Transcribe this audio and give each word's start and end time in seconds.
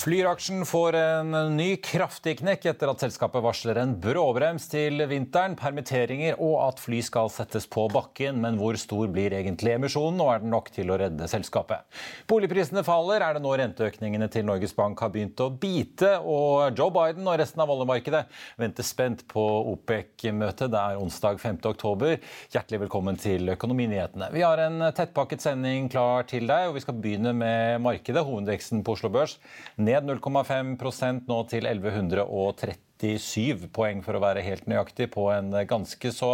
Flyr-aksjen 0.00 0.62
får 0.64 0.96
en 0.96 1.34
ny 1.56 1.74
kraftig 1.84 2.38
knekk 2.38 2.62
etter 2.70 2.88
at 2.88 3.02
selskapet 3.02 3.42
varsler 3.44 3.76
en 3.82 3.90
bråbrems 4.00 4.64
til 4.72 5.02
vinteren, 5.10 5.52
permitteringer 5.60 6.38
og 6.40 6.54
at 6.70 6.78
fly 6.80 7.02
skal 7.04 7.28
settes 7.28 7.66
på 7.68 7.84
bakken. 7.92 8.38
Men 8.40 8.56
hvor 8.56 8.78
stor 8.80 9.10
blir 9.12 9.34
egentlig 9.36 9.74
emisjonen, 9.74 10.22
og 10.24 10.30
er 10.32 10.40
den 10.40 10.54
nok 10.54 10.70
til 10.72 10.88
å 10.88 10.96
redde 11.02 11.28
selskapet? 11.28 11.84
Boligprisene 12.32 12.80
faller, 12.86 13.20
er 13.20 13.36
det 13.36 13.42
nå 13.44 13.52
renteøkningene 13.60 14.30
til 14.32 14.46
Norges 14.48 14.72
Bank 14.78 15.02
har 15.04 15.12
begynt 15.12 15.42
å 15.44 15.50
bite? 15.52 16.14
Og 16.24 16.80
Joe 16.80 16.88
Biden 16.96 17.28
og 17.28 17.36
resten 17.42 17.60
av 17.60 17.74
oljemarkedet 17.76 18.22
venter 18.64 18.88
spent 18.88 19.26
på 19.28 19.44
OPEC-møtet. 19.74 20.72
Det 20.72 20.80
er 20.80 21.02
onsdag 21.02 21.44
5. 21.44 21.60
oktober. 21.74 22.16
Hjertelig 22.56 22.86
velkommen 22.86 23.20
til 23.20 23.52
Økonominyhetene. 23.52 24.32
Vi 24.32 24.48
har 24.48 24.64
en 24.64 24.80
tettpakket 24.96 25.44
sending 25.44 25.92
klar 25.92 26.24
til 26.32 26.48
deg, 26.48 26.70
og 26.70 26.80
vi 26.80 26.86
skal 26.88 26.96
begynne 27.04 27.36
med 27.36 27.84
markedet. 27.84 28.24
Hovedveksten 28.24 28.80
på 28.80 28.96
Oslo 28.96 29.12
Børs 29.12 29.36
ned 29.76 29.89
0,5% 29.98 31.26
nå 31.30 31.38
til 31.50 31.66
1137 31.66 33.70
poeng, 33.74 34.04
for 34.06 34.16
å 34.16 34.22
være 34.22 34.46
helt 34.46 34.66
nøyaktig, 34.70 35.06
på 35.14 35.22
en 35.34 35.48
ganske 35.68 36.08
så 36.14 36.32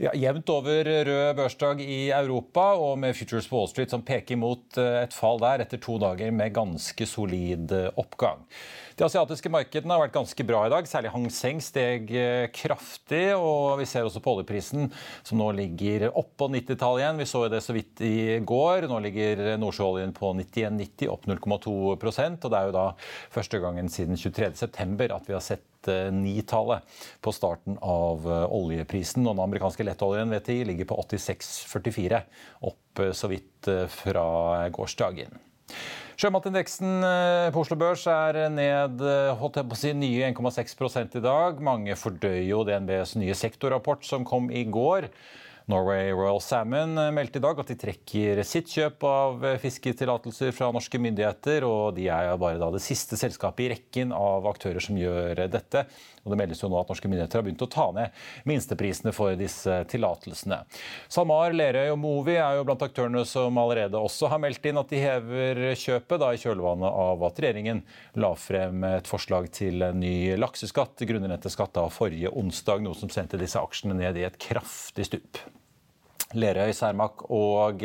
ja, 0.00 0.12
jevnt 0.16 0.48
over 0.52 0.88
rød 1.08 1.36
børsdag 1.36 1.80
i 1.84 2.10
Europa, 2.14 2.70
og 2.80 2.98
med 3.02 3.16
Futures 3.16 3.50
Wall 3.52 3.68
Street 3.68 3.92
som 3.92 4.04
peker 4.06 4.36
mot 4.40 4.78
et 4.80 5.16
fall 5.16 5.40
der 5.42 5.64
etter 5.64 5.78
to 5.82 5.98
dager 6.00 6.30
med 6.32 6.54
ganske 6.56 7.04
solid 7.08 7.72
oppgang. 8.00 8.40
De 9.00 9.06
asiatiske 9.06 9.48
markedene 9.48 9.94
har 9.94 10.02
vært 10.02 10.12
ganske 10.12 10.44
bra 10.44 10.58
i 10.66 10.70
dag. 10.74 10.84
Særlig 10.84 11.10
Hang 11.14 11.30
Seng 11.32 11.62
steg 11.64 12.10
kraftig. 12.52 13.30
og 13.32 13.78
Vi 13.80 13.86
ser 13.88 14.04
også 14.04 14.20
på 14.20 14.34
oljeprisen, 14.34 14.90
som 15.24 15.40
nå 15.40 15.46
ligger 15.56 16.10
oppå 16.10 16.50
90-tallet 16.52 17.00
igjen. 17.00 17.22
Vi 17.22 17.28
så 17.30 17.46
det 17.48 17.62
så 17.64 17.72
vidt 17.72 18.02
i 18.04 18.36
går. 18.44 18.90
Nå 18.90 18.98
ligger 19.06 19.40
nordsjøoljen 19.62 20.12
på 20.12 20.34
91,90, 20.42 21.08
opp 21.14 21.24
0,2% 21.32 22.44
og 22.44 22.52
Det 22.52 22.60
er 22.60 22.68
jo 22.68 22.76
da 22.76 22.84
første 23.32 23.62
gangen 23.64 23.88
siden 23.88 24.20
23.9 24.20 25.08
at 25.16 25.32
vi 25.32 25.38
har 25.38 25.46
sett 25.48 25.92
nitallet 26.12 27.00
på 27.24 27.32
starten 27.32 27.80
av 27.80 28.28
oljeprisen. 28.52 29.24
Og 29.24 29.32
den 29.32 29.46
amerikanske 29.46 29.86
lettoljen 29.88 30.36
VTI 30.36 30.58
ligger 30.74 30.92
på 30.92 31.00
86,44, 31.06 32.20
opp 32.68 33.06
så 33.16 33.32
vidt 33.32 33.72
fra 33.96 34.28
gårsdagen. 34.76 35.40
Sjømatindeksen 36.20 37.00
på 37.48 37.62
Oslo 37.62 37.78
Børs 37.80 38.02
er 38.12 38.36
ned 38.52 39.00
holdt 39.40 39.54
jeg 39.56 39.68
på 39.70 39.72
å 39.72 39.78
si, 39.80 39.92
nye 39.96 40.26
1,6 40.28 41.16
i 41.16 41.22
dag. 41.24 41.62
Mange 41.64 41.94
fordøyer 41.96 42.44
jo 42.44 42.58
DNBs 42.68 43.14
nye 43.16 43.32
sektorrapport 43.32 44.04
som 44.04 44.26
kom 44.28 44.50
i 44.52 44.66
går. 44.68 45.06
Norway 45.70 46.10
Royal 46.10 46.40
Salmon 46.42 46.98
meldte 47.14 47.38
i 47.38 47.42
dag 47.44 47.58
at 47.62 47.68
de 47.70 47.76
trekker 47.78 48.40
sitt 48.46 48.72
kjøp 48.74 49.04
av 49.06 49.44
fisketillatelser 49.62 50.50
fra 50.56 50.70
norske 50.74 50.98
myndigheter. 50.98 51.62
og 51.62 51.94
De 51.94 52.08
er 52.10 52.30
bare 52.40 52.70
det 52.74 52.82
siste 52.82 53.18
selskapet 53.20 53.64
i 53.64 53.68
rekken 53.76 54.14
av 54.16 54.48
aktører 54.50 54.82
som 54.82 54.98
gjør 54.98 55.44
dette. 55.52 55.84
Og 56.24 56.32
Det 56.32 56.38
meldes 56.40 56.62
jo 56.62 56.70
nå 56.72 56.80
at 56.80 56.90
norske 56.90 57.08
myndigheter 57.08 57.38
har 57.38 57.46
begynt 57.46 57.62
å 57.62 57.70
ta 57.70 57.86
ned 57.94 58.16
minsteprisene 58.50 59.12
for 59.14 59.38
disse 59.38 59.76
tillatelsene. 59.92 60.58
SalMar, 61.08 61.54
Lerøy 61.54 61.92
og 61.94 62.00
Movi 62.02 62.34
er 62.40 62.58
jo 62.58 62.66
blant 62.66 62.82
aktørene 62.84 63.22
som 63.28 63.62
allerede 63.62 64.00
også 64.00 64.32
har 64.32 64.42
meldt 64.42 64.66
inn 64.66 64.80
at 64.82 64.90
de 64.90 65.04
hever 65.04 65.62
kjøpet, 65.78 66.18
da 66.20 66.32
i 66.34 66.42
kjølvannet 66.42 66.98
av 67.06 67.24
at 67.30 67.40
regjeringen 67.40 67.84
la 68.18 68.34
frem 68.34 68.84
et 68.90 69.08
forslag 69.10 69.48
til 69.54 69.86
ny 69.94 70.34
lakseskatt, 70.40 71.06
grunnrenteskatt, 71.06 71.76
da 71.78 71.86
forrige 71.94 72.34
onsdag, 72.34 72.82
noe 72.82 72.98
som 72.98 73.12
sendte 73.12 73.40
disse 73.40 73.60
aksjene 73.60 73.96
ned 74.02 74.18
i 74.18 74.26
et 74.26 74.38
kraftig 74.42 75.06
stup. 75.08 75.44
Lerøy, 76.38 76.72
Cermaq 76.76 77.24
og 77.32 77.84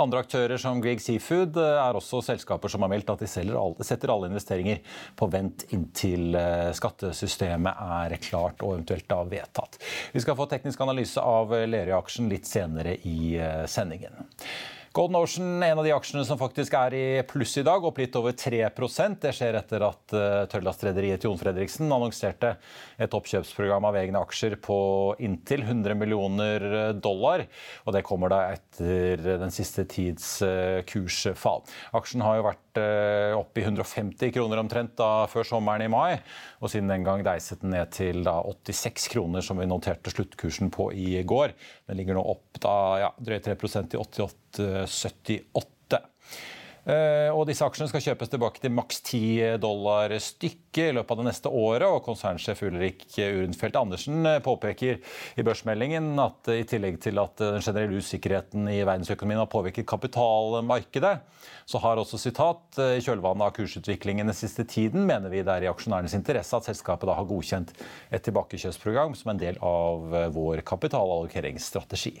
andre 0.00 0.22
aktører 0.24 0.60
som 0.60 0.82
Grieg 0.84 1.00
Seafood 1.02 1.56
er 1.60 1.96
også 1.96 2.20
selskaper 2.26 2.72
som 2.72 2.84
har 2.84 2.92
meldt 2.92 3.12
at 3.12 3.22
de 3.22 3.28
setter 3.30 4.12
alle 4.12 4.30
investeringer 4.30 4.82
på 5.16 5.30
vent 5.32 5.64
inntil 5.74 6.36
skattesystemet 6.76 7.80
er 8.00 8.16
klart 8.22 8.60
og 8.64 8.76
eventuelt 8.76 9.08
da 9.10 9.22
vedtatt. 9.28 9.80
Vi 10.12 10.20
skal 10.24 10.36
få 10.38 10.48
teknisk 10.50 10.82
analyse 10.84 11.22
av 11.24 11.54
Lerøy-aksjen 11.54 12.28
litt 12.32 12.48
senere 12.48 12.98
i 13.08 13.32
sendingen. 13.70 14.28
Golden 14.92 15.16
Ocean, 15.16 15.62
en 15.62 15.78
av 15.78 15.84
de 15.86 15.92
aksjene 15.94 16.24
som 16.26 16.38
faktisk 16.38 16.74
er 16.74 16.94
i 16.98 17.02
pluss 17.22 17.52
i 17.60 17.62
dag, 17.62 17.84
opp 17.86 18.00
litt 18.00 18.16
over 18.18 18.32
3 18.34 18.58
Det 19.22 19.30
skjer 19.36 19.58
etter 19.60 19.84
at 19.86 20.14
tørrlastrederiet 20.50 21.22
Jon 21.22 21.38
Fredriksen 21.38 21.86
annonserte 21.86 22.56
et 22.98 23.14
oppkjøpsprogram 23.14 23.86
av 23.86 24.00
egne 24.00 24.18
aksjer 24.18 24.56
på 24.58 24.80
inntil 25.22 25.62
100 25.62 25.94
millioner 25.94 26.66
dollar. 26.98 27.46
Og 27.86 27.94
det 27.94 28.02
kommer 28.02 28.34
da 28.34 28.40
etter 28.56 29.22
den 29.44 29.54
siste 29.54 29.86
tids 29.86 30.40
kursfall. 30.90 31.62
Aksjen 31.94 32.26
har 32.26 32.40
jo 32.40 32.48
vært 32.48 32.64
oppe 32.78 33.60
i 33.60 33.64
150 33.64 34.30
kroner 34.36 34.60
omtrent 34.62 34.94
da 35.00 35.26
før 35.30 35.46
sommeren 35.48 35.82
i 35.82 35.90
mai. 35.90 36.20
Og 36.60 36.70
siden 36.70 36.92
den 36.92 37.06
gang 37.06 37.24
deiset 37.26 37.64
den 37.64 37.74
ned 37.74 37.90
til 37.96 38.22
da 38.26 38.36
86 38.44 39.08
kroner, 39.14 39.42
som 39.42 39.58
vi 39.58 39.66
noterte 39.66 40.12
sluttkursen 40.12 40.70
på 40.74 40.90
i 40.94 41.18
går. 41.26 41.56
Den 41.90 41.98
ligger 41.98 42.18
nå 42.18 42.24
opp 42.36 42.60
da, 42.62 42.76
ja, 43.06 43.10
drøyt 43.18 43.50
3% 43.50 43.96
i 43.96 44.00
88,78. 44.04 45.79
Og 46.88 47.42
disse 47.48 47.64
aksjene 47.66 47.90
skal 47.90 48.02
kjøpes 48.04 48.30
tilbake 48.32 48.62
til 48.62 48.72
maks 48.72 49.02
10 49.02 49.58
dollar 49.60 50.14
stykket 50.22 50.90
i 50.90 50.94
løpet 50.96 51.12
av 51.12 51.20
det 51.20 51.26
neste 51.28 51.52
året. 51.52 51.84
og 51.84 52.02
Konsernsjef 52.06 52.62
Ulrik 52.64 53.04
Urenfeldt 53.18 53.76
Andersen 53.76 54.24
påpeker 54.44 55.00
i 55.36 55.44
børsmeldingen 55.44 56.14
at 56.22 56.48
i 56.54 56.64
tillegg 56.64 57.00
til 57.04 57.20
at 57.20 57.36
den 57.42 57.60
generelle 57.60 58.00
usikkerheten 58.00 58.70
i 58.72 58.80
verdensøkonomien 58.80 59.42
har 59.42 59.50
påvirket 59.52 59.88
kapitalmarkedet, 59.90 61.14
så 61.68 61.82
har 61.84 62.00
også 62.00 62.18
sitat 62.20 62.80
i 62.96 63.04
kjølvannet 63.04 63.46
av 63.50 63.54
kursutviklingen 63.60 64.30
den 64.30 64.36
siste 64.36 64.64
tiden 64.64 65.04
mener 65.06 65.32
vi 65.32 65.44
det 65.44 65.52
er 65.52 65.68
i 65.68 65.72
aksjonærenes 65.72 66.16
interesse 66.16 66.56
at 66.56 66.68
selskapet 66.70 67.10
da 67.10 67.18
har 67.18 67.28
godkjent 67.28 67.74
et 68.10 68.24
tilbakekjøpsprogram 68.26 69.16
som 69.18 69.34
en 69.34 69.42
del 69.44 69.60
av 69.60 70.32
vår 70.34 70.64
kapitalallokeringsstrategi. 70.66 72.20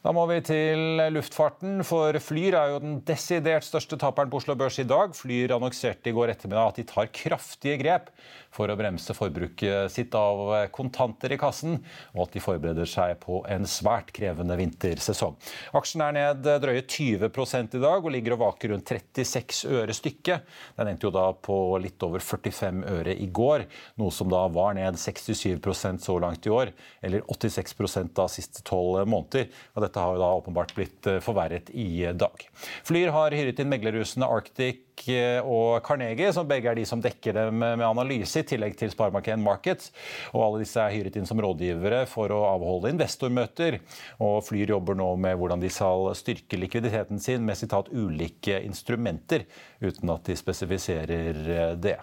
Da 0.00 0.14
må 0.16 0.22
vi 0.30 0.38
til 0.40 0.96
luftfarten, 1.12 1.82
for 1.84 2.16
Flyr 2.24 2.54
er 2.56 2.70
jo 2.72 2.78
den 2.80 2.94
desidert 3.04 3.66
største 3.66 3.98
taperen 4.00 4.30
på 4.32 4.38
Oslo 4.38 4.54
Børs 4.56 4.78
i 4.80 4.86
dag. 4.88 5.12
Flyr 5.12 5.52
annonserte 5.52 6.08
i 6.08 6.14
går 6.16 6.30
ettermiddag 6.32 6.70
at 6.70 6.78
de 6.80 6.84
tar 6.88 7.10
kraftige 7.12 7.76
grep 7.82 8.08
for 8.48 8.72
å 8.72 8.76
bremse 8.80 9.12
forbruket 9.12 9.92
sitt 9.92 10.16
av 10.16 10.70
kontanter 10.72 11.34
i 11.36 11.38
kassen, 11.38 11.76
og 12.14 12.22
at 12.24 12.32
de 12.32 12.40
forbereder 12.40 12.88
seg 12.88 13.18
på 13.20 13.42
en 13.52 13.68
svært 13.68 14.08
krevende 14.16 14.56
vintersesong. 14.56 15.36
Aksjen 15.76 16.06
er 16.06 16.16
ned 16.16 16.48
drøye 16.48 16.80
20 16.80 17.28
i 17.76 17.82
dag 17.84 18.00
og 18.00 18.08
ligger 18.16 18.38
og 18.38 18.42
vaker 18.46 18.72
rundt 18.72 18.88
36 18.88 19.68
øre 19.68 19.98
stykket. 20.00 20.48
Den 20.80 20.94
endte 20.94 21.10
jo 21.10 21.12
da 21.12 21.26
på 21.36 21.58
litt 21.76 22.00
over 22.08 22.24
45 22.24 22.86
øre 22.88 23.18
i 23.20 23.28
går, 23.28 23.68
noe 24.00 24.16
som 24.16 24.32
da 24.32 24.46
var 24.48 24.80
ned 24.80 24.96
67% 24.96 26.08
så 26.08 26.16
langt 26.24 26.48
i 26.48 26.56
år, 26.56 26.72
eller 27.04 27.28
86 27.28 27.76
da 28.16 28.30
siste 28.32 28.64
tolv 28.64 29.04
måneder. 29.04 29.52
Og 29.76 29.89
dette 29.90 30.04
har 30.04 30.14
jo 30.14 30.22
da 30.22 30.30
åpenbart 30.38 30.74
blitt 30.76 31.08
eh, 31.10 31.18
forverret 31.24 31.70
i 31.74 32.06
dag. 32.14 32.46
Flyr 32.86 33.10
har 33.14 33.34
hyret 33.34 33.58
inn 33.60 33.70
meglerhusene 33.70 34.28
Arctic 34.30 35.08
eh, 35.10 35.40
og 35.42 35.82
Carnegie, 35.86 36.30
som 36.34 36.48
begge 36.48 36.70
er 36.70 36.78
de 36.78 36.86
som 36.88 37.02
dekker 37.02 37.34
dem 37.36 37.58
med 37.60 37.86
analyse, 37.86 38.40
i 38.40 38.46
tillegg 38.46 38.76
til 38.78 38.92
Sparemarked 38.94 39.42
Markets. 39.42 39.90
Og 40.32 40.44
alle 40.44 40.62
disse 40.62 40.80
er 40.80 40.94
hyret 40.94 41.18
inn 41.18 41.28
som 41.28 41.40
rådgivere 41.42 42.04
for 42.10 42.32
å 42.34 42.44
avholde 42.52 42.92
investormøter. 42.94 43.80
Og 44.22 44.40
Flyr 44.46 44.76
jobber 44.76 44.98
nå 44.98 45.10
med 45.20 45.38
hvordan 45.40 45.62
de 45.62 45.72
skal 45.72 46.12
styrke 46.18 46.60
likviditeten 46.60 47.20
sin 47.22 47.44
med 47.46 47.58
sitat 47.58 47.90
ulike 47.90 48.62
instrumenter, 48.62 49.48
uten 49.82 50.14
at 50.14 50.30
de 50.30 50.38
spesifiserer 50.38 51.42
eh, 51.56 51.74
det. 51.80 51.98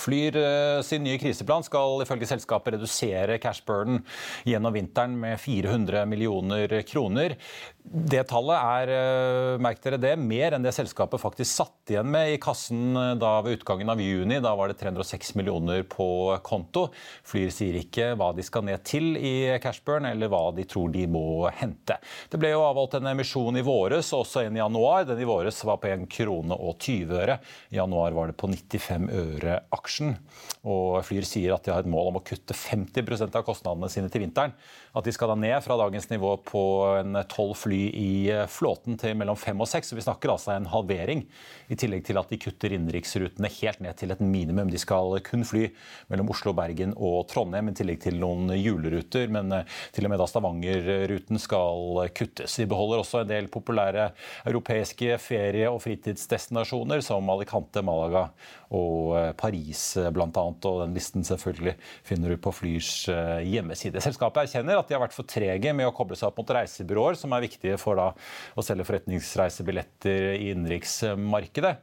Flyr 0.00 0.36
eh, 0.40 0.80
sin 0.86 1.04
nye 1.06 1.18
kriseplan 1.20 1.64
skal 1.66 2.02
ifølge 2.04 2.28
selskapet 2.28 2.76
redusere 2.76 3.38
cash 3.42 3.64
burden 3.66 4.02
gjennom 4.48 4.74
vinteren 4.74 5.16
med 5.20 5.40
400 5.42 6.04
millioner 6.10 6.80
kroner. 6.88 7.36
Det 7.84 8.22
tallet 8.30 8.56
er 8.56 8.90
eh, 8.94 9.60
merk 9.60 9.82
dere 9.84 9.98
det, 10.00 10.14
mer 10.16 10.54
enn 10.56 10.64
det 10.64 10.70
selskapet 10.72 11.20
faktisk 11.20 11.50
satt 11.50 11.90
igjen 11.92 12.08
med 12.08 12.30
i 12.32 12.38
kassen 12.40 12.96
eh, 12.96 13.10
da 13.20 13.34
ved 13.44 13.58
utgangen 13.58 13.92
av 13.92 14.00
juni. 14.00 14.38
Da 14.40 14.54
var 14.56 14.70
det 14.72 14.78
306 14.80 15.34
millioner 15.36 15.82
på 15.84 16.06
konto. 16.46 16.86
Flyr 17.28 17.52
sier 17.52 17.76
ikke 17.76 18.14
hva 18.16 18.30
de 18.32 18.46
skal 18.46 18.64
ned 18.64 18.80
til 18.88 19.18
i 19.20 19.52
cashburn, 19.60 20.08
eller 20.08 20.32
hva 20.32 20.46
de 20.56 20.64
tror 20.64 20.94
de 20.94 21.04
må 21.12 21.44
hente. 21.52 21.98
Det 22.32 22.40
ble 22.40 22.54
jo 22.54 22.62
avholdt 22.64 22.96
en 23.02 23.10
emisjon 23.12 23.60
i 23.60 23.66
våres, 23.66 24.14
også 24.16 24.46
en 24.46 24.56
i 24.56 24.62
januar. 24.62 25.04
Den 25.10 25.20
i 25.20 25.28
våres 25.28 25.60
var 25.68 25.82
på 25.82 25.92
1 25.92 26.08
krone 26.16 26.56
og 26.56 26.80
20 26.80 27.20
øre. 27.20 27.36
I 27.68 27.78
januar 27.82 28.16
var 28.16 28.32
det 28.32 28.38
på 28.40 28.48
95 28.48 29.12
øre 29.12 29.58
aksjen. 29.76 30.16
Og 30.64 31.02
Flyr 31.04 31.28
sier 31.28 31.52
at 31.52 31.68
de 31.68 31.76
har 31.76 31.84
et 31.84 31.92
mål 31.92 32.14
om 32.14 32.22
å 32.22 32.24
kutte 32.24 32.56
50% 32.56 33.36
av 33.36 33.44
kostnadene 33.44 33.92
sine 33.92 34.08
til 34.08 34.24
vinteren. 34.24 34.56
At 34.96 35.04
de 35.04 35.12
skal 35.12 35.34
da 35.34 35.36
ned 35.36 35.60
fra 35.60 35.76
dagens 35.76 36.08
nivå 36.08 36.38
på 36.48 36.64
en 37.02 37.20
12 37.20 37.52
fly 37.60 37.73
i 37.74 38.08
eh, 38.32 38.44
flåten 38.50 38.98
til 39.00 39.16
mellom 39.18 39.38
fem 39.38 39.60
og 39.60 39.68
seks. 39.70 39.94
Vi 39.96 40.04
snakker 40.04 40.32
altså 40.34 40.54
en 40.54 40.68
halvering. 40.70 41.24
I 41.72 41.78
tillegg 41.80 42.04
til 42.06 42.20
at 42.20 42.30
de 42.30 42.38
kutter 42.42 42.74
innenriksrutene 42.76 43.50
helt 43.60 43.82
ned 43.84 43.98
til 44.00 44.14
et 44.14 44.22
minimum. 44.22 44.70
De 44.72 44.80
skal 44.80 45.18
kun 45.26 45.46
fly 45.48 45.68
mellom 46.12 46.32
Oslo, 46.34 46.54
Bergen 46.56 46.94
og 46.96 47.24
Trondheim, 47.32 47.72
i 47.72 47.76
tillegg 47.76 48.02
til 48.04 48.20
noen 48.22 48.52
juleruter. 48.58 49.30
Men 49.34 49.52
eh, 49.60 49.78
til 49.94 50.08
og 50.08 50.14
med 50.14 50.22
da 50.22 50.28
Stavanger-ruten 50.30 51.42
skal 51.42 52.04
kuttes. 52.16 52.58
De 52.60 52.68
beholder 52.70 53.04
også 53.04 53.24
en 53.24 53.32
del 53.32 53.50
populære 53.52 54.10
europeiske 54.44 55.18
ferie- 55.22 55.70
og 55.72 55.82
fritidsdestinasjoner 55.84 57.02
som 57.04 57.32
Alicante, 57.32 57.82
Malaga 57.84 58.28
og 58.74 59.14
Paris 59.38 59.54
Paris 59.54 59.96
bl.a. 60.12 60.44
Og 60.44 60.80
den 60.82 60.94
listen 60.96 61.24
selvfølgelig 61.24 61.76
finner 62.06 62.32
du 62.32 62.38
på 62.40 62.52
Flyrs 62.54 63.08
eh, 63.08 63.42
hjemmeside. 63.48 64.02
Selskapet 64.02 64.44
erkjenner 64.44 64.78
at 64.78 64.88
de 64.88 64.96
har 64.96 65.02
vært 65.02 65.16
for 65.16 65.26
trege 65.28 65.72
med 65.76 65.88
å 65.88 65.94
koble 65.94 66.16
seg 66.18 66.28
opp 66.28 66.40
mot 66.40 66.54
reisebyråer, 66.56 67.18
som 67.18 67.32
er 67.34 67.44
viktige 67.44 67.63
for 67.80 68.00
da, 68.00 68.10
å 68.54 68.64
selge 68.64 68.86
forretningsreisebilletter 68.88 70.34
i 70.36 70.50
innenriksmarkedet. 70.52 71.76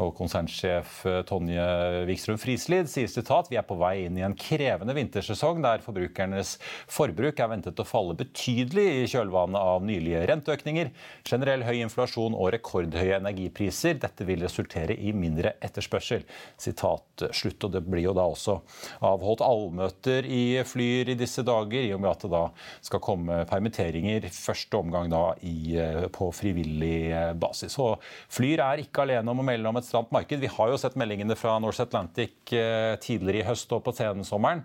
Og 0.00 0.14
konsernsjef 0.16 1.02
eh, 1.04 1.18
Tonje 1.28 1.64
Wikstrøm 2.08 2.38
Frislid 2.40 2.88
sier 2.88 3.10
sitat 3.12 3.50
vi 3.52 3.58
er 3.60 3.66
på 3.68 3.76
vei 3.76 4.06
inn 4.06 4.16
i 4.16 4.24
en 4.24 4.32
krevende 4.32 4.94
vintersesong 4.96 5.60
der 5.60 5.82
forbrukernes 5.84 6.54
forbruk 6.88 7.42
er 7.42 7.50
ventet 7.50 7.82
å 7.82 7.84
falle 7.84 8.16
betydelig 8.16 8.86
i 9.02 9.10
kjølvannet 9.12 9.60
av 9.60 9.84
nylige 9.84 10.22
renteøkninger, 10.30 10.88
generell 11.28 11.64
høy 11.66 11.82
inflasjon 11.82 12.32
og 12.32 12.54
rekordhøye 12.54 13.18
energipriser. 13.18 13.98
Dette 14.00 14.24
vil 14.24 14.40
resultere 14.46 14.96
i 14.96 15.12
mindre 15.12 15.58
etterspørsel. 15.60 16.24
Sitat 16.56 17.26
slutt. 17.36 17.68
Og 17.68 17.76
det 17.76 17.84
blir 17.84 18.06
jo 18.06 18.16
da 18.16 18.24
også 18.32 18.56
avholdt 19.04 19.44
allmøter 19.44 20.24
i 20.24 20.62
Flyr 20.66 21.12
i 21.12 21.18
disse 21.20 21.44
dager, 21.44 21.84
i 21.84 21.92
og 21.92 22.00
med 22.00 22.14
at 22.14 22.24
det 22.24 22.32
da 22.32 22.42
skal 22.80 23.04
komme 23.04 23.42
permitteringer 23.50 24.24
første 24.32 24.80
omgang 24.80 25.12
da 25.12 25.22
i, 25.44 25.76
eh, 25.76 26.08
på 26.12 26.30
frivillig 26.32 26.96
eh, 27.12 27.30
basis. 27.36 27.76
Og 27.82 28.00
Flyr 28.32 28.64
er 28.64 28.86
ikke 28.86 29.04
alene 29.04 29.36
om 29.36 29.44
å 29.44 29.46
melde 29.46 29.68
om 29.68 29.81
et 29.81 29.81
stramt 29.84 30.10
marked. 30.14 30.40
Vi 30.40 30.50
har 30.50 30.70
jo 30.70 30.78
sett 30.80 30.96
meldingene 30.98 31.36
fra 31.38 31.54
Norse 31.62 31.84
Atlantic 31.84 32.52
eh, 32.56 32.94
tidligere 33.02 33.42
i 33.42 33.46
høst 33.46 33.72
og 33.74 33.82
på 33.86 33.94
sensommeren. 33.96 34.62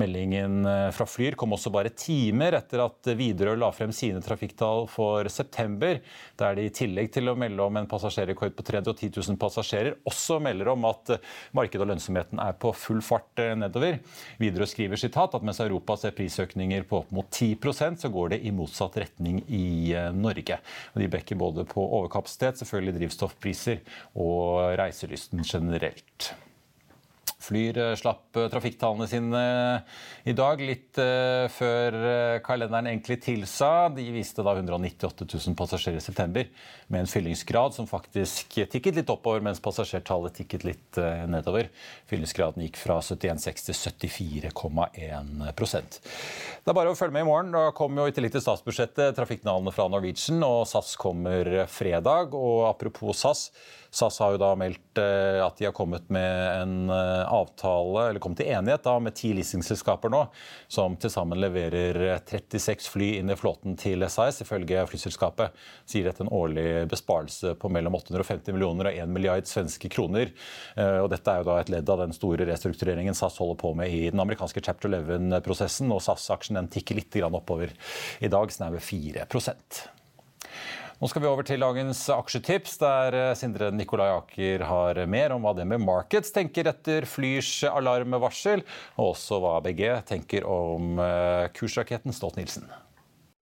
Meldingen 0.00 0.62
eh, 0.68 0.88
fra 0.96 1.06
Flyr 1.08 1.36
kom 1.38 1.52
også 1.56 1.72
bare 1.74 1.92
timer 1.96 2.56
etter 2.56 2.80
at 2.84 3.10
Widerøe 3.18 3.58
la 3.60 3.68
frem 3.74 3.92
sine 3.92 4.22
trafikktall 4.24 4.86
for 4.90 5.28
september, 5.32 6.00
der 6.40 6.56
de 6.56 6.66
i 6.68 6.72
tillegg 6.72 7.12
til 7.12 7.28
å 7.28 7.36
melde 7.38 7.64
om 7.64 7.80
en 7.80 7.88
passasjerrekord 7.90 8.54
på 8.56 8.66
310 8.70 9.10
000 9.18 9.40
passasjerer, 9.42 9.98
også 10.08 10.38
melder 10.42 10.72
om 10.72 10.88
at 10.88 11.14
eh, 11.16 11.30
markedet 11.56 11.84
og 11.84 11.92
lønnsomheten 11.92 12.40
er 12.42 12.56
på 12.62 12.72
full 12.76 13.02
fart 13.04 13.44
nedover. 13.58 13.98
Widerøe 14.40 14.70
skriver 14.70 15.00
sitat 15.00 15.36
at 15.36 15.44
mens 15.44 15.60
Europa 15.62 15.98
ser 16.00 16.16
prisøkninger 16.16 16.86
på 16.88 17.02
opp 17.02 17.12
mot 17.14 17.28
10% 17.28 18.02
så 18.04 18.12
går 18.12 18.34
det 18.34 18.42
i 18.46 18.54
motsatt 18.54 18.96
retning 19.02 19.42
i 19.52 19.92
Norge. 20.16 20.58
De 20.96 21.08
bekker 21.10 21.38
både 21.38 21.64
på 21.68 21.82
overkapasitet, 21.82 22.60
selvfølgelig 22.60 22.98
drivstoffpriser 23.00 23.80
og 24.14 24.51
reiselysten 24.80 25.44
generelt. 25.44 26.32
Flyr 27.42 27.78
eh, 27.78 27.94
slapp 27.98 28.36
eh, 28.38 28.46
trafikktallene 28.52 29.08
sine 29.10 29.42
eh, 29.42 30.00
i 30.30 30.34
dag, 30.36 30.60
litt 30.62 30.94
før 31.52 31.94
kalenderen 32.44 32.86
egentlig 32.90 33.16
tilsa. 33.24 33.88
De 33.90 34.04
viste 34.14 34.44
da 34.44 34.52
198 34.54 35.26
000 35.26 35.56
passasjerer 35.58 35.98
i 35.98 36.04
september, 36.04 36.46
med 36.92 37.02
en 37.02 37.10
fyllingsgrad 37.10 37.74
som 37.74 37.88
faktisk 37.90 38.54
tikket 38.70 39.00
litt 39.00 39.10
oppover, 39.10 39.42
mens 39.42 39.58
passasjertallet 39.64 40.36
tikket 40.38 40.66
litt 40.68 41.00
nedover. 41.32 41.72
Fyllingsgraden 42.10 42.62
gikk 42.68 42.78
fra 42.78 43.00
71,6 43.02 43.66
til 43.66 43.80
74,1 44.52 45.34
Det 45.50 46.70
er 46.70 46.78
bare 46.78 46.92
å 46.92 46.98
følge 46.98 47.16
med 47.16 47.26
i 47.26 47.30
morgen. 47.32 47.50
Da 47.56 47.74
kommer 47.74 48.04
jo 48.04 48.12
i 48.12 48.14
tillegg 48.14 48.36
til 48.36 48.44
statsbudsjettet 48.44 49.18
trafikktallene 49.18 49.74
fra 49.74 49.88
Norwegian, 49.90 50.44
og 50.46 50.68
SAS 50.70 50.94
kommer 51.00 51.64
fredag. 51.72 52.36
Og 52.38 52.68
apropos 52.70 53.24
SAS. 53.24 53.48
SAS 53.92 54.18
har 54.22 54.32
jo 54.32 54.38
da 54.40 54.54
meldt 54.56 54.98
eh, 55.00 55.38
at 55.44 55.58
de 55.58 55.66
har 55.68 55.74
kommet 55.76 56.06
med 56.12 56.62
en 56.62 56.88
eh, 56.88 57.28
avtale, 57.28 58.06
eller 58.08 58.22
kommet 58.24 58.40
til 58.40 58.48
enighet 58.48 58.86
da, 58.86 58.94
med 59.04 59.12
ti 59.18 59.34
leasingselskaper 59.36 60.12
nå, 60.12 60.22
som 60.72 60.96
til 60.96 61.12
sammen 61.12 61.40
leverer 61.42 61.98
36 62.24 62.88
fly 62.88 63.10
inn 63.18 63.28
i 63.28 63.36
flåten 63.36 63.76
til 63.76 64.06
SAS. 64.08 64.40
Ifølge 64.46 64.86
flyselskapet 64.88 65.52
sier 65.84 66.08
dette 66.08 66.24
en 66.24 66.32
årlig 66.32 66.86
besparelse 66.88 67.52
på 67.60 67.68
mellom 67.76 68.00
850 68.00 68.56
millioner 68.56 68.88
og 68.88 69.00
1 69.04 69.12
milliard 69.12 69.48
svenske 69.50 69.92
kroner. 69.92 70.32
Eh, 70.72 70.98
og 71.04 71.12
dette 71.12 71.28
er 71.28 71.42
jo 71.42 71.50
da 71.52 71.60
et 71.60 71.76
ledd 71.76 71.92
av 71.92 72.00
den 72.06 72.16
store 72.16 72.48
restruktureringen 72.48 73.18
SAS 73.18 73.36
holder 73.44 73.60
på 73.60 73.76
med 73.76 73.92
i 73.92 74.06
den 74.08 74.24
amerikanske 74.24 74.64
chapter 74.64 74.88
11-prosessen. 74.88 75.92
Og 75.92 76.00
SAS-aksjen 76.00 76.72
tikker 76.72 76.96
litt 76.96 77.20
oppover 77.28 77.76
i 78.24 78.32
dag, 78.32 78.56
snaue 78.56 78.80
4 78.80 79.28
nå 81.02 81.08
skal 81.10 81.24
vi 81.24 81.26
over 81.26 81.42
til 81.42 81.58
dagens 81.58 81.98
aksjetips, 82.14 82.76
der 82.78 83.16
eh, 83.18 83.32
Sindre 83.34 83.72
Nikolai 83.74 84.12
Aker 84.14 84.62
har 84.68 85.00
mer 85.10 85.34
om 85.34 85.42
hva 85.42 85.50
det 85.58 85.66
med 85.66 85.82
markets 85.82 86.30
tenker 86.30 86.70
etter 86.70 87.08
Flyrs 87.10 87.50
alarmvarsel, 87.66 88.62
og 88.94 89.08
også 89.16 89.40
hva 89.42 89.56
ABG 89.58 89.82
tenker 90.06 90.46
om 90.46 91.02
eh, 91.02 91.48
kursraketten 91.58 92.14
Stolt-Nielsen. 92.14 92.70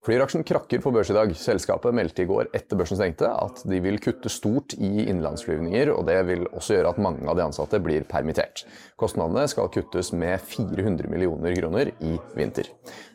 Flyr-aksjen 0.01 0.41
krakker 0.41 0.79
på 0.81 0.89
børs 0.89 1.11
i 1.11 1.13
dag. 1.13 1.29
Selskapet 1.37 1.93
meldte 1.93 2.23
i 2.23 2.25
går 2.25 2.47
etter 2.57 2.79
børsen 2.79 2.97
stengte 2.97 3.27
at 3.29 3.59
de 3.69 3.77
vil 3.83 3.99
kutte 4.01 4.31
stort 4.33 4.73
i 4.73 4.87
innenlandsflyvninger, 5.03 5.91
og 5.93 6.07
det 6.07 6.15
vil 6.25 6.47
også 6.47 6.73
gjøre 6.73 6.93
at 6.95 7.01
mange 7.05 7.27
av 7.29 7.37
de 7.37 7.43
ansatte 7.45 7.77
blir 7.85 8.07
permittert. 8.09 8.63
Kostnadene 8.97 9.43
skal 9.51 9.69
kuttes 9.69 10.09
med 10.17 10.41
400 10.41 11.05
millioner 11.05 11.53
kroner 11.59 11.93
i 12.01 12.15
vinter. 12.33 12.71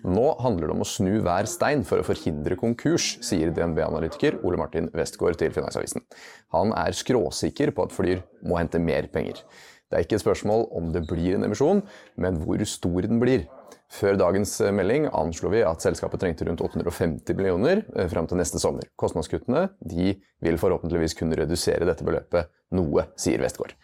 Nå 0.07 0.29
handler 0.45 0.71
det 0.71 0.77
om 0.77 0.87
å 0.87 0.87
snu 0.87 1.11
hver 1.27 1.51
stein 1.51 1.83
for 1.89 1.99
å 1.99 2.07
forhindre 2.07 2.55
konkurs, 2.61 3.17
sier 3.19 3.51
DNB-analytiker 3.51 4.39
Ole 4.47 4.63
Martin 4.63 4.87
Westgård 4.95 5.43
til 5.43 5.51
Finansavisen. 5.59 6.07
Han 6.55 6.71
er 6.79 6.95
skråsikker 6.95 7.75
på 7.75 7.91
at 7.91 7.99
Flyr 7.99 8.23
må 8.47 8.63
hente 8.63 8.79
mer 8.79 9.11
penger. 9.11 9.43
Det 9.91 9.99
er 9.99 10.07
ikke 10.07 10.21
et 10.21 10.29
spørsmål 10.29 10.69
om 10.75 10.95
det 10.95 11.03
blir 11.11 11.35
en 11.35 11.51
emisjon, 11.51 11.83
men 12.15 12.39
hvor 12.47 12.63
stor 12.67 13.11
den 13.11 13.19
blir. 13.19 13.49
Før 13.97 14.19
dagens 14.19 14.51
eh, 14.61 14.73
melding 14.75 15.07
anslo 15.15 15.51
vi 15.53 15.63
at 15.65 15.85
selskapet 15.85 16.21
trengte 16.23 16.47
rundt 16.49 16.63
850 16.65 17.37
millioner 17.39 17.85
eh, 17.95 18.09
fram 18.11 18.29
til 18.29 18.41
neste 18.41 18.61
sommer. 18.63 18.89
Kostnadskuttene 18.99 19.69
vil 19.87 20.59
forhåpentligvis 20.61 21.17
kunne 21.19 21.39
redusere 21.39 21.87
dette 21.89 22.07
beløpet 22.07 22.51
noe, 22.77 23.07
sier 23.21 23.43
Westgård. 23.45 23.77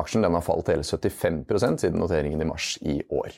Aksjen 0.00 0.24
har 0.24 0.44
falt 0.46 0.72
hele 0.72 0.86
75% 0.86 1.84
siden 1.84 2.00
noteringen 2.00 2.40
i 2.40 2.48
mars 2.48 2.74
i 2.80 3.00
år. 3.12 3.36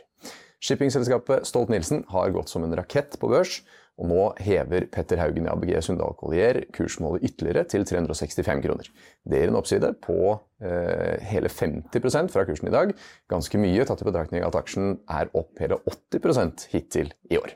Shippingselskapet 0.62 1.48
Stolt-Nielsen 1.48 2.04
har 2.12 2.30
gått 2.30 2.52
som 2.52 2.62
en 2.62 2.76
rakett 2.78 3.16
på 3.18 3.30
børs, 3.32 3.60
Og 4.02 4.10
nå 4.10 4.22
hever 4.42 4.88
Petter 4.90 5.20
Haugen 5.22 5.46
i 5.46 5.52
ABG 5.52 5.76
Sundal 5.86 6.16
Collier 6.18 6.58
kursmålet 6.74 7.22
ytterligere 7.28 7.62
til 7.70 7.86
365 7.86 8.64
kroner. 8.64 8.90
Det 9.22 9.38
gir 9.38 9.52
en 9.52 9.58
oppside 9.60 9.92
på 10.02 10.18
eh, 10.64 11.22
hele 11.30 11.52
50% 11.52 12.32
fra 12.34 12.46
kursen 12.48 12.72
i 12.72 12.74
dag. 12.74 12.94
Ganske 13.30 13.62
mye 13.62 13.86
tatt 13.86 14.02
i 14.02 14.08
betraktning 14.10 14.46
at 14.46 14.58
aksjen 14.58 14.96
er 15.06 15.30
opp 15.38 15.62
hele 15.62 15.78
80% 15.86 16.66
hittil 16.74 17.14
i 17.30 17.38
år. 17.38 17.54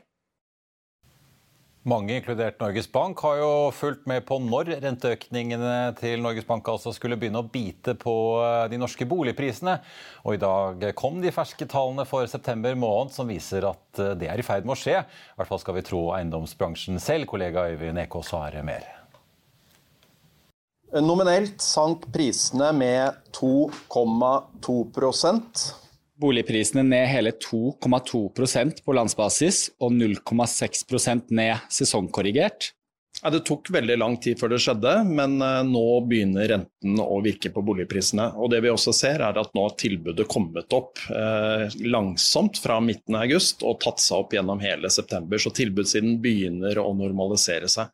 Mange, 1.87 2.17
inkludert 2.17 2.57
Norges 2.59 2.91
Bank, 2.91 3.21
har 3.23 3.37
jo 3.39 3.51
fulgt 3.71 4.09
med 4.11 4.25
på 4.27 4.41
når 4.43 4.73
renteøkningene 4.83 5.93
til 5.95 6.19
Norges 6.19 6.43
Bank 6.43 6.67
altså 6.67 6.91
skulle 6.91 7.15
begynne 7.15 7.39
å 7.39 7.47
bite 7.47 7.93
på 7.95 8.15
eh, 8.43 8.65
de 8.73 8.79
norske 8.81 9.07
boligprisene. 9.07 9.77
Og 10.27 10.35
I 10.35 10.41
dag 10.41 10.83
kom 10.99 11.21
de 11.23 11.31
ferske 11.31 11.63
tallene 11.71 12.03
for 12.09 12.27
september 12.27 12.75
måned 12.75 13.15
som 13.15 13.31
viser 13.31 13.69
at 13.69 14.03
eh, 14.03 14.17
det 14.19 14.27
er 14.27 14.43
i 14.43 14.43
ferd 14.43 14.67
med 14.67 14.75
å 14.75 14.79
skje. 14.81 14.99
I 14.99 15.39
hvert 15.39 15.53
fall 15.53 15.63
skal 15.63 15.79
vi 15.79 15.85
tro 15.87 16.03
eiendomsbransjen 16.17 16.99
selv. 16.99 17.23
Kollega 17.31 17.69
Øyvind 17.71 18.03
Ekås 18.03 18.35
har 18.35 18.59
mer. 18.67 18.83
Nominelt 20.99 21.63
sank 21.63 22.11
prisene 22.11 22.73
med 22.75 23.31
2,2 23.39 24.75
Boligprisene 26.17 26.81
ned 26.83 27.05
hele 27.11 27.35
2,2% 27.37 28.81
på 28.85 28.95
landsbasis 28.97 29.67
og 29.77 29.93
0,6% 29.93 31.29
ned 31.37 31.69
sesongkorrigert. 31.73 32.71
Ja, 33.23 33.31
det 33.33 33.39
tok 33.49 33.69
veldig 33.73 33.95
lang 33.97 34.15
tid 34.21 34.37
før 34.37 34.51
det 34.53 34.59
skjedde, 34.61 34.91
men 35.09 35.39
eh, 35.41 35.63
nå 35.65 35.85
begynner 36.05 36.51
renten 36.51 36.99
å 37.01 37.17
virke 37.25 37.49
på 37.53 37.63
boligprisene. 37.65 38.27
Og 38.37 38.51
det 38.53 38.61
vi 38.61 38.69
også 38.69 38.93
ser 38.93 39.23
er 39.25 39.39
at 39.41 39.55
nå 39.57 39.63
har 39.65 39.77
tilbudet 39.79 40.27
kommet 40.29 40.73
opp 40.77 41.01
eh, 41.09 41.65
langsomt 41.89 42.61
fra 42.61 42.77
midten 42.83 43.17
av 43.17 43.25
august 43.25 43.65
og 43.65 43.79
tatt 43.81 44.03
seg 44.03 44.21
opp 44.21 44.37
gjennom 44.37 44.61
hele 44.61 44.91
september. 44.93 45.41
Så 45.41 45.53
tilbudssiden 45.57 46.19
begynner 46.21 46.77
å 46.83 46.91
normalisere 46.97 47.69
seg. 47.73 47.89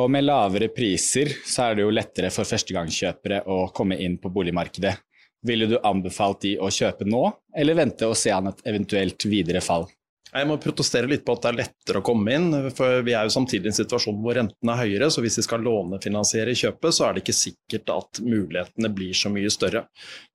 Og 0.00 0.08
med 0.10 0.24
lavere 0.24 0.70
priser 0.74 1.30
så 1.46 1.68
er 1.68 1.76
det 1.76 1.84
jo 1.84 1.92
lettere 1.92 2.32
for 2.34 2.48
førstegangskjøpere 2.48 3.44
å 3.52 3.66
komme 3.76 4.00
inn 4.00 4.16
på 4.18 4.32
boligmarkedet. 4.32 4.96
Ville 5.44 5.68
du 5.68 5.76
anbefalt 5.84 6.40
de 6.44 6.54
å 6.58 6.70
kjøpe 6.72 7.06
nå, 7.08 7.26
eller 7.56 7.76
vente 7.76 8.08
og 8.08 8.16
se 8.16 8.32
an 8.32 8.48
et 8.50 8.64
eventuelt 8.68 9.28
videre 9.28 9.60
fall? 9.64 9.86
Jeg 10.34 10.48
må 10.50 10.56
protestere 10.58 11.06
litt 11.06 11.22
på 11.22 11.36
at 11.36 11.44
det 11.44 11.50
er 11.52 11.58
lettere 11.60 12.00
å 12.00 12.04
komme 12.04 12.32
inn, 12.34 12.48
for 12.74 13.04
vi 13.06 13.12
er 13.14 13.28
jo 13.28 13.30
samtidig 13.30 13.68
i 13.68 13.70
en 13.70 13.76
situasjon 13.76 14.16
hvor 14.24 14.34
rentene 14.34 14.74
er 14.74 14.80
høyere. 14.80 15.06
Så 15.14 15.22
hvis 15.22 15.38
vi 15.38 15.44
skal 15.46 15.62
lånefinansiere 15.62 16.56
kjøpet, 16.58 16.96
så 16.96 17.06
er 17.06 17.14
det 17.14 17.22
ikke 17.22 17.36
sikkert 17.38 17.92
at 17.94 18.20
mulighetene 18.24 18.90
blir 18.96 19.14
så 19.14 19.30
mye 19.30 19.52
større. 19.54 19.84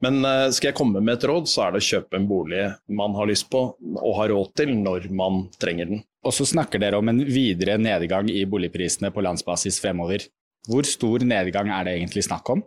Men 0.06 0.22
eh, 0.24 0.46
skal 0.56 0.72
jeg 0.72 0.78
komme 0.80 1.04
med 1.04 1.18
et 1.18 1.28
råd, 1.28 1.52
så 1.52 1.66
er 1.66 1.76
det 1.76 1.84
å 1.84 1.88
kjøpe 1.90 2.16
en 2.16 2.30
bolig 2.32 2.64
man 3.02 3.18
har 3.20 3.28
lyst 3.28 3.50
på 3.52 3.66
og 3.76 4.18
har 4.22 4.32
råd 4.32 4.56
til 4.62 4.72
når 4.78 5.10
man 5.20 5.44
trenger 5.60 5.92
den. 5.92 6.06
Og 6.24 6.36
så 6.36 6.48
snakker 6.48 6.80
dere 6.80 7.04
om 7.04 7.12
en 7.12 7.20
videre 7.28 7.76
nedgang 7.82 8.32
i 8.32 8.46
boligprisene 8.48 9.12
på 9.12 9.24
landsbasis 9.28 9.82
fremover. 9.84 10.24
Hvor 10.70 10.88
stor 10.88 11.28
nedgang 11.28 11.74
er 11.76 11.88
det 11.88 12.00
egentlig 12.00 12.24
snakk 12.30 12.56
om? 12.56 12.64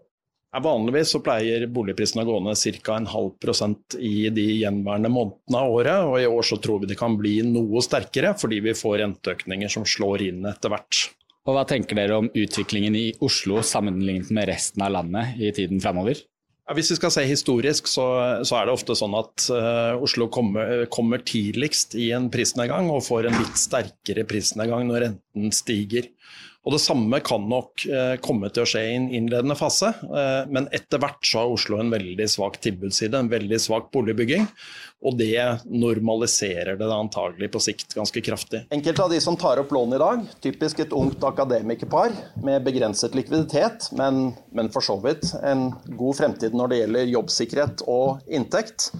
Vanligvis 0.52 1.14
så 1.14 1.23
pleier 1.25 1.64
boligprisene 1.73 2.26
å 2.26 2.28
gå 2.28 2.40
ned 2.44 2.80
ca. 2.85 2.97
en 2.99 3.09
halv 3.09 3.30
prosent 3.40 3.97
i 3.97 4.28
de 4.28 4.44
gjenværende 4.61 5.09
månedene 5.09 5.62
av 5.62 5.73
året, 5.73 6.04
og 6.04 6.18
i 6.21 6.28
år 6.28 6.44
så 6.44 6.59
tror 6.61 6.82
vi 6.82 6.90
det 6.90 6.99
kan 7.00 7.16
bli 7.16 7.38
noe 7.47 7.80
sterkere, 7.80 8.35
fordi 8.37 8.61
vi 8.61 8.76
får 8.76 8.99
renteøkninger 9.00 9.73
som 9.73 9.87
slår 9.88 10.26
inn 10.28 10.44
etter 10.50 10.75
hvert. 10.75 11.06
Og 11.49 11.56
Hva 11.56 11.64
tenker 11.66 11.99
dere 11.99 12.21
om 12.21 12.28
utviklingen 12.28 12.94
i 12.94 13.06
Oslo 13.25 13.64
sammenlignet 13.66 14.28
med 14.30 14.47
resten 14.52 14.85
av 14.85 14.92
landet 14.99 15.40
i 15.40 15.50
tiden 15.56 15.80
framover? 15.82 16.21
Ja, 16.62 16.76
hvis 16.78 16.92
vi 16.92 16.99
skal 17.00 17.11
se 17.11 17.25
historisk, 17.26 17.88
så, 17.90 18.04
så 18.47 18.61
er 18.61 18.68
det 18.68 18.76
ofte 18.76 18.94
sånn 18.94 19.16
at 19.18 19.49
uh, 19.50 19.99
Oslo 20.04 20.28
kommer, 20.30 20.85
kommer, 20.94 21.25
tidligst 21.26 21.97
i 21.99 22.12
en 22.14 22.28
prisnedgang 22.30 22.92
og 22.92 23.02
får 23.09 23.26
en 23.26 23.40
litt 23.40 23.59
sterkere 23.59 24.23
prisnedgang 24.28 24.87
når 24.87 25.09
renten 25.09 25.50
stiger. 25.56 26.06
Og 26.62 26.76
Det 26.76 26.78
samme 26.78 27.19
kan 27.26 27.42
nok 27.50 27.85
eh, 27.90 28.14
komme 28.23 28.47
til 28.54 28.62
å 28.62 28.69
skje 28.71 28.83
i 28.87 28.95
en 28.95 29.09
innledende 29.11 29.57
fase, 29.59 29.88
eh, 29.99 30.45
men 30.47 30.69
etter 30.71 31.00
hvert 31.02 31.19
så 31.26 31.42
har 31.42 31.50
Oslo 31.50 31.81
en 31.83 31.90
veldig 31.90 32.28
svak 32.31 32.61
tilbudsside, 32.62 33.19
en 33.19 33.31
veldig 33.33 33.59
svak 33.59 33.88
boligbygging. 33.95 34.47
Og 35.02 35.16
det 35.19 35.35
normaliserer 35.66 36.78
det 36.78 36.87
antagelig 36.95 37.49
på 37.50 37.62
sikt 37.64 37.97
ganske 37.99 38.23
kraftig. 38.23 38.62
Enkelte 38.71 39.02
av 39.02 39.11
de 39.11 39.19
som 39.25 39.38
tar 39.38 39.59
opp 39.59 39.75
lån 39.75 39.97
i 39.97 40.00
dag, 40.04 40.23
typisk 40.45 40.85
et 40.85 40.95
ungt 40.95 41.26
akademikerpar 41.26 42.14
med 42.47 42.62
begrenset 42.62 43.19
likviditet, 43.19 43.88
men, 43.99 44.28
men 44.54 44.71
for 44.71 44.87
så 44.87 45.00
vidt 45.02 45.33
en 45.42 45.73
god 45.99 46.21
fremtid 46.21 46.54
når 46.54 46.71
det 46.71 46.81
gjelder 46.85 47.14
jobbsikkerhet 47.16 47.83
og 47.90 48.23
inntekt, 48.31 48.92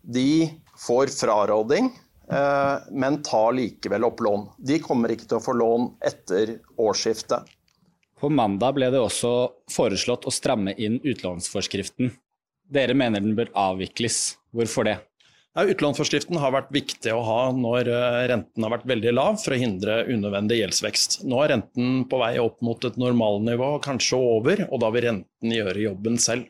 de 0.00 0.48
får 0.80 1.12
fraråding 1.12 1.92
men 2.32 3.18
tar 3.26 3.52
likevel 3.56 4.06
opp 4.08 4.22
lån. 4.24 4.46
De 4.64 4.78
kommer 4.80 5.12
ikke 5.12 5.26
til 5.28 5.36
å 5.36 5.44
få 5.44 5.52
lån 5.58 5.88
etter 6.08 6.54
årsskiftet. 6.80 7.50
På 8.22 8.30
mandag 8.30 8.76
ble 8.76 8.88
det 8.94 9.00
også 9.02 9.32
foreslått 9.74 10.28
å 10.30 10.32
stramme 10.32 10.72
inn 10.78 11.00
utlånsforskriften. 11.02 12.12
Dere 12.72 12.94
mener 12.94 13.20
den 13.20 13.34
bør 13.34 13.50
avvikles. 13.58 14.36
Hvorfor 14.54 14.86
det? 14.86 15.00
Ja, 15.52 15.66
utlånsforskriften 15.68 16.38
har 16.40 16.54
vært 16.54 16.70
viktig 16.72 17.12
å 17.12 17.24
ha 17.26 17.40
når 17.52 17.90
eh, 17.92 18.20
renten 18.30 18.64
har 18.64 18.72
vært 18.72 18.86
veldig 18.88 19.10
lav, 19.12 19.40
for 19.42 19.52
å 19.52 19.58
hindre 19.60 19.98
unødvendig 20.06 20.62
gjeldsvekst. 20.62 21.18
Nå 21.28 21.42
er 21.42 21.52
renten 21.52 22.06
på 22.08 22.20
vei 22.22 22.30
opp 22.40 22.62
mot 22.64 22.86
et 22.88 22.96
normalnivå, 23.00 23.74
kanskje 23.84 24.22
over, 24.22 24.64
og 24.70 24.80
da 24.80 24.88
vil 24.94 25.06
renten 25.08 25.52
gjøre 25.58 25.84
jobben 25.84 26.16
selv. 26.22 26.48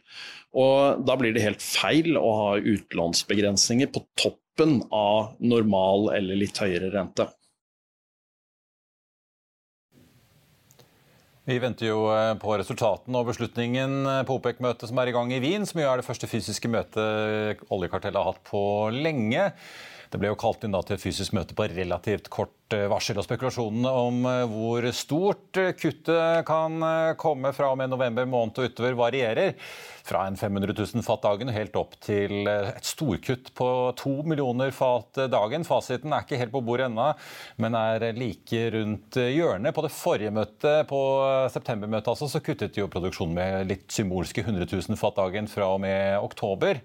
Og 0.52 1.02
Da 1.08 1.16
blir 1.16 1.32
det 1.34 1.42
helt 1.42 1.64
feil 1.64 2.14
å 2.20 2.30
ha 2.36 2.52
utlånsbegrensninger 2.60 3.90
på 3.90 4.04
topp 4.20 4.41
toppen 4.56 4.82
av 4.90 5.37
normal 5.38 6.12
eller 6.16 6.37
litt 6.37 6.59
høyere 6.59 6.90
rente. 6.92 7.28
Vi 11.44 11.59
venter 11.59 11.88
jo 11.88 12.06
eh, 12.14 12.37
på 12.38 12.54
resultatene 12.54 13.18
og 13.18 13.26
beslutningen 13.32 14.06
eh, 14.06 14.21
på 14.23 14.37
OPEC-møtet 14.38 14.88
som 14.88 14.99
er 15.02 15.11
i 15.11 15.14
gang 15.16 15.32
i 15.32 15.40
Wien, 15.42 15.66
som 15.66 15.80
jo 15.80 15.88
er 15.90 15.99
det 15.99 16.06
første 16.06 16.28
fysiske 16.30 16.71
møtet 16.71 17.64
oljekartellet 17.68 18.21
har 18.21 18.28
hatt 18.30 18.44
på 18.47 18.62
lenge. 18.94 19.49
Det 20.12 20.19
ble 20.21 20.28
jo 20.28 20.37
kalt 20.37 20.64
inn 20.66 20.75
til 20.76 20.92
et 20.92 21.00
fysisk 21.00 21.33
møte 21.33 21.54
på 21.57 21.64
relativt 21.73 22.26
kort 22.33 22.75
eh, 22.76 22.85
varsel. 22.92 23.16
og 23.16 23.25
Spekulasjonene 23.25 23.92
om 23.97 24.19
eh, 24.28 24.42
hvor 24.50 24.85
stort 24.92 25.57
eh, 25.57 25.71
kuttet 25.73 26.42
kan 26.45 26.85
komme 27.16 27.54
fra 27.57 27.71
og 27.73 27.78
med 27.81 27.88
november 27.95 28.28
måned 28.28 28.61
og 28.61 28.69
utover, 28.69 28.99
varierer. 28.99 29.54
Fra 30.04 30.26
en 30.28 30.37
500 30.37 30.75
000 30.76 31.04
fat 31.07 31.23
dagen 31.25 31.52
helt 31.54 31.78
opp 31.81 31.95
til 32.04 32.45
et 32.50 32.85
storkutt 32.85 33.52
på 33.57 33.69
2 33.97 34.12
millioner 34.28 34.75
fat 34.76 35.23
dagen. 35.33 35.64
Fasiten 35.64 36.12
er 36.12 36.26
ikke 36.26 36.40
helt 36.42 36.52
på 36.52 36.61
bordet 36.66 36.90
ennå, 36.90 37.07
men 37.62 37.78
er 37.78 38.04
like 38.19 38.64
rundt 38.75 39.16
hjørnet. 39.16 39.73
På 39.73 39.87
det 39.87 39.95
forrige 39.95 40.35
møtet, 40.35 40.90
på 40.90 41.00
septembermøtet, 41.54 42.11
altså, 42.12 42.28
så 42.28 42.42
kuttet 42.45 42.76
jo 42.76 42.90
produksjonen 42.92 43.38
med 43.38 43.71
litt 43.71 43.88
symbolske 43.95 44.45
100 44.45 44.66
000 44.75 45.00
fat 45.00 45.23
dagen 45.23 45.49
fra 45.49 45.71
og 45.73 45.81
med 45.87 46.19
oktober. 46.19 46.83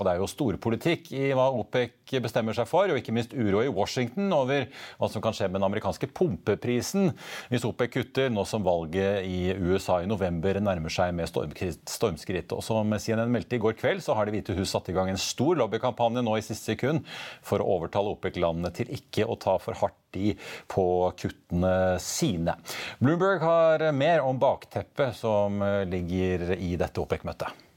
Og 0.00 0.06
Det 0.06 0.12
er 0.14 0.20
jo 0.22 0.26
storpolitikk 0.30 1.10
i 1.12 1.26
hva 1.36 1.50
OPEC 1.52 2.14
bestemmer 2.24 2.56
seg 2.56 2.64
for, 2.64 2.88
og 2.88 2.96
ikke 2.96 3.12
minst 3.12 3.34
uro 3.36 3.60
i 3.60 3.68
Washington 3.68 4.30
over 4.32 4.64
hva 4.96 5.08
som 5.12 5.20
kan 5.20 5.34
skje 5.36 5.50
med 5.50 5.58
den 5.58 5.66
amerikanske 5.66 6.08
pumpeprisen 6.16 7.10
hvis 7.52 7.66
OPEC 7.68 7.90
kutter, 7.98 8.30
nå 8.32 8.46
som 8.48 8.64
valget 8.64 9.26
i 9.28 9.52
USA 9.52 9.98
i 10.00 10.08
november 10.08 10.56
nærmer 10.64 10.92
seg 10.92 11.12
med 11.12 11.28
stormskritt. 11.28 12.54
Og 12.56 12.64
Som 12.64 12.94
CNN 12.96 13.28
meldte 13.34 13.58
i 13.58 13.60
går 13.60 13.76
kveld, 13.76 14.00
så 14.00 14.16
har 14.16 14.24
Det 14.24 14.38
hvite 14.38 14.56
hus 14.56 14.72
satt 14.72 14.88
i 14.88 14.94
gang 14.96 15.10
en 15.12 15.20
stor 15.20 15.60
lobbykampanje 15.60 16.22
nå 16.24 16.38
i 16.38 16.44
siste 16.46 16.72
sekund 16.72 17.04
for 17.44 17.60
å 17.60 17.74
overtale 17.76 18.14
OPEC-landene 18.16 18.72
til 18.72 18.94
ikke 18.96 19.26
å 19.28 19.36
ta 19.36 19.58
for 19.60 19.76
hardt 19.76 20.16
i 20.16 20.32
på 20.72 20.86
kuttene 21.20 22.00
sine. 22.00 22.56
Bloomberg 22.96 23.44
har 23.44 23.84
mer 23.92 24.24
om 24.24 24.40
bakteppet 24.40 25.20
som 25.20 25.60
ligger 25.92 26.56
i 26.56 26.72
dette 26.80 27.04
OPEC-møtet. 27.04 27.71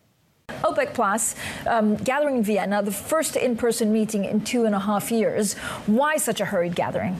OPEC 0.64 0.94
Plus 0.94 1.36
um, 1.68 1.96
gathering 1.96 2.38
in 2.38 2.44
Vienna, 2.44 2.82
the 2.82 2.92
first 2.92 3.36
in 3.36 3.56
person 3.56 3.92
meeting 3.92 4.26
in 4.26 4.42
two 4.42 4.66
and 4.66 4.76
a 4.76 4.80
half 4.80 5.12
years. 5.12 5.54
Why 5.86 6.18
such 6.18 6.40
a 6.40 6.46
hurried 6.46 6.76
gathering? 6.76 7.20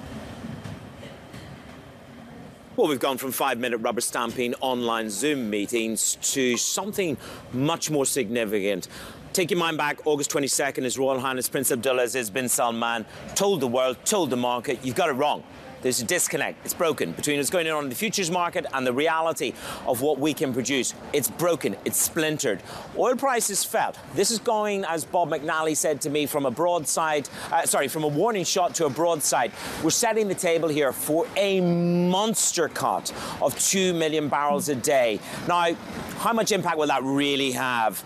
Well, 2.76 2.90
we've 2.90 3.00
gone 3.00 3.18
from 3.18 3.32
five 3.32 3.58
minute 3.58 3.78
rubber 3.78 4.02
stamping 4.02 4.54
online 4.56 5.10
Zoom 5.10 5.50
meetings 5.50 6.18
to 6.34 6.58
something 6.58 7.16
much 7.54 7.90
more 7.90 8.06
significant. 8.06 8.90
Take 9.32 9.52
your 9.52 9.60
mind 9.60 9.78
back, 9.78 10.06
August 10.06 10.32
22nd, 10.32 10.84
His 10.84 10.98
Royal 10.98 11.20
Highness 11.20 11.48
Prince 11.48 11.72
Abdulaziz 11.72 12.32
bin 12.32 12.50
Salman 12.50 13.06
told 13.34 13.62
the 13.62 13.68
world, 13.68 13.98
told 14.04 14.30
the 14.30 14.38
market, 14.38 14.80
you've 14.84 14.96
got 14.96 15.10
it 15.10 15.14
wrong. 15.14 15.44
There's 15.86 16.02
a 16.02 16.06
disconnect. 16.06 16.66
It's 16.66 16.74
broken 16.74 17.12
between 17.12 17.38
what's 17.38 17.52
going 17.52 17.70
on 17.70 17.84
in 17.84 17.90
the 17.92 17.96
futures 17.96 18.32
market 18.32 18.66
and 18.74 18.88
the 18.88 18.92
reality 18.92 19.54
of 19.86 20.02
what 20.02 20.18
we 20.18 20.34
can 20.34 20.52
produce. 20.52 20.96
It's 21.14 21.30
broken. 21.30 21.76
It's 21.86 22.02
splintered. 22.02 22.64
Oil 22.98 23.16
prices 23.16 23.64
fell. 23.64 23.94
This 24.16 24.32
is 24.32 24.40
going, 24.40 24.84
as 24.86 25.06
Bob 25.06 25.30
McNally 25.30 25.78
said 25.78 26.02
to 26.02 26.10
me, 26.10 26.26
from 26.26 26.48
a 26.48 26.50
broadside, 26.50 27.30
uh, 27.52 27.68
sorry, 27.68 27.88
from 27.88 28.04
a 28.04 28.08
warning 28.08 28.46
shot 28.46 28.74
to 28.74 28.88
a 28.88 28.90
broadside. 28.90 29.52
We're 29.84 29.92
setting 29.92 30.28
the 30.28 30.34
table 30.34 30.70
here 30.70 30.92
for 30.92 31.28
a 31.38 31.62
monster 31.62 32.68
cut 32.68 33.14
of 33.40 33.56
2 33.60 33.94
million 33.94 34.28
barrels 34.28 34.70
a 34.70 34.76
day. 34.76 35.20
Now, 35.48 35.76
how 36.18 36.34
much 36.34 36.52
impact 36.52 36.80
will 36.80 36.88
that 36.88 37.04
really 37.04 37.52
have? 37.52 38.04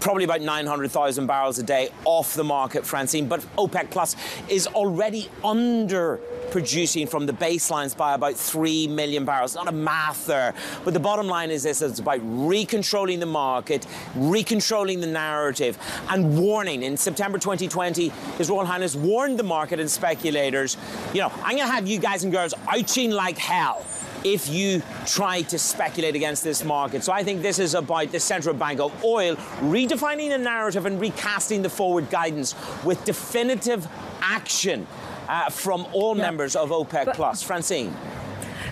Probably 0.00 0.24
about 0.24 0.40
900,000 0.40 1.26
barrels 1.26 1.58
a 1.58 1.62
day 1.62 1.88
off 2.04 2.34
the 2.34 2.44
market, 2.44 2.84
Francine. 2.86 3.28
But 3.28 3.40
OPEC 3.56 3.90
Plus 3.90 4.16
is 4.48 4.66
already 4.68 5.28
under 5.42 6.20
producing 6.50 7.06
from 7.06 7.26
the 7.26 7.32
baselines 7.32 7.96
by 7.96 8.14
about 8.14 8.34
3 8.34 8.86
million 8.88 9.24
barrels. 9.24 9.54
Not 9.54 9.68
a 9.68 9.72
math 9.72 10.26
there. 10.26 10.54
But 10.84 10.94
the 10.94 11.00
bottom 11.00 11.26
line 11.26 11.50
is 11.50 11.62
this 11.62 11.82
it's 11.82 11.98
about 11.98 12.20
recontrolling 12.20 13.20
the 13.20 13.26
market, 13.26 13.86
recontrolling 14.16 15.00
the 15.00 15.06
narrative, 15.06 15.78
and 16.10 16.38
warning. 16.38 16.82
In 16.82 16.96
September 16.96 17.38
2020, 17.38 18.10
His 18.38 18.50
Royal 18.50 18.66
Highness 18.66 18.94
warned 18.94 19.38
the 19.38 19.42
market 19.42 19.80
and 19.80 19.90
speculators, 19.90 20.76
you 21.12 21.20
know, 21.20 21.32
I'm 21.42 21.56
going 21.56 21.66
to 21.66 21.72
have 21.72 21.86
you 21.86 21.98
guys 21.98 22.24
and 22.24 22.32
girls 22.32 22.54
ouching 22.68 23.10
like 23.10 23.38
hell 23.38 23.84
if 24.24 24.48
you 24.48 24.82
try 25.06 25.42
to 25.42 25.58
speculate 25.58 26.16
against 26.16 26.42
this 26.42 26.64
market. 26.64 27.04
So 27.04 27.12
I 27.12 27.22
think 27.22 27.42
this 27.42 27.58
is 27.58 27.74
about 27.74 28.10
the 28.10 28.18
Central 28.18 28.54
Bank 28.54 28.80
of 28.80 29.04
Oil 29.04 29.36
redefining 29.60 30.30
the 30.30 30.38
narrative 30.38 30.86
and 30.86 31.00
recasting 31.00 31.62
the 31.62 31.68
forward 31.68 32.10
guidance 32.10 32.54
with 32.84 33.04
definitive 33.04 33.86
action 34.20 34.86
uh, 35.28 35.50
from 35.50 35.86
all 35.92 36.16
yeah. 36.16 36.22
members 36.22 36.56
of 36.56 36.70
OPEC 36.70 37.04
but, 37.04 37.16
Plus. 37.16 37.42
Francine. 37.42 37.94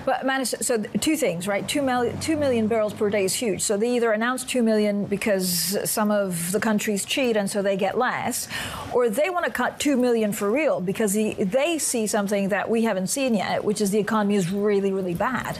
But 0.04 0.26
manage, 0.26 0.48
so 0.48 0.78
two 0.78 1.16
things, 1.16 1.46
right? 1.46 1.66
Two 1.68 1.82
million, 1.82 2.18
two 2.20 2.36
million 2.36 2.66
barrels 2.66 2.92
per 2.92 3.08
day 3.10 3.24
is 3.24 3.34
huge. 3.34 3.62
So 3.62 3.76
they 3.76 3.94
either 3.96 4.12
announce 4.12 4.44
two 4.44 4.62
million 4.62 5.04
because 5.04 5.78
some 5.88 6.10
of 6.10 6.52
the 6.52 6.60
countries 6.60 7.04
cheat 7.04 7.36
and 7.36 7.48
so 7.48 7.62
they 7.62 7.76
get 7.76 7.96
less, 7.96 8.48
or 8.92 9.08
they 9.08 9.30
want 9.30 9.46
to 9.46 9.52
cut 9.52 9.78
two 9.78 9.96
million 9.96 10.32
for 10.32 10.50
real 10.50 10.80
because 10.80 11.12
the, 11.12 11.34
they 11.34 11.78
see 11.78 12.06
something 12.06 12.48
that 12.48 12.68
we 12.68 12.82
haven't 12.82 13.08
seen 13.08 13.34
yet, 13.34 13.64
which 13.64 13.80
is 13.80 13.90
the 13.90 13.98
economy 13.98 14.34
is 14.34 14.50
really, 14.50 14.92
really 14.92 15.14
bad. 15.14 15.58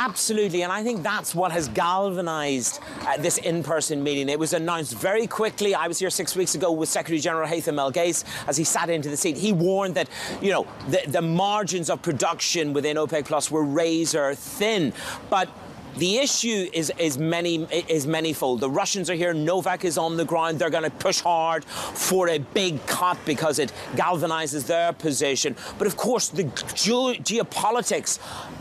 Absolutely, 0.00 0.62
and 0.62 0.70
I 0.70 0.84
think 0.84 1.02
that's 1.02 1.34
what 1.34 1.50
has 1.50 1.66
galvanized 1.66 2.78
uh, 3.00 3.16
this 3.16 3.38
in-person 3.38 4.00
meeting. 4.00 4.28
It 4.28 4.38
was 4.38 4.52
announced 4.52 4.94
very 4.94 5.26
quickly. 5.26 5.74
I 5.74 5.88
was 5.88 5.98
here 5.98 6.08
six 6.08 6.36
weeks 6.36 6.54
ago 6.54 6.70
with 6.70 6.88
Secretary 6.88 7.18
General 7.18 7.48
Haytham 7.48 7.80
El 7.80 7.90
Ghais 7.90 8.22
as 8.46 8.56
he 8.56 8.62
sat 8.62 8.90
into 8.90 9.10
the 9.10 9.16
seat. 9.16 9.36
He 9.36 9.52
warned 9.52 9.96
that, 9.96 10.08
you 10.40 10.52
know, 10.52 10.68
the, 10.88 11.02
the 11.08 11.20
margins 11.20 11.90
of 11.90 12.00
production 12.00 12.72
within 12.72 12.96
OPEC 12.96 13.24
Plus 13.24 13.50
were 13.50 13.64
razor 13.64 14.36
thin, 14.36 14.92
but 15.30 15.48
the 15.96 16.18
issue 16.18 16.68
is 16.72 16.92
is 16.98 17.18
many 17.18 17.64
is 17.88 18.06
manyfold. 18.06 18.60
The 18.60 18.70
Russians 18.70 19.10
are 19.10 19.14
here. 19.14 19.34
Novak 19.34 19.84
is 19.84 19.98
on 19.98 20.16
the 20.16 20.24
ground. 20.24 20.58
They're 20.58 20.70
going 20.70 20.84
to 20.84 20.90
push 20.90 21.20
hard 21.20 21.64
for 21.64 22.28
a 22.28 22.38
big 22.38 22.84
cut 22.86 23.18
because 23.24 23.58
it 23.58 23.72
galvanizes 23.94 24.66
their 24.66 24.92
position. 24.92 25.56
But 25.78 25.86
of 25.86 25.96
course, 25.96 26.28
the 26.28 26.44
ge- 26.44 27.18
geopolitics 27.22 28.18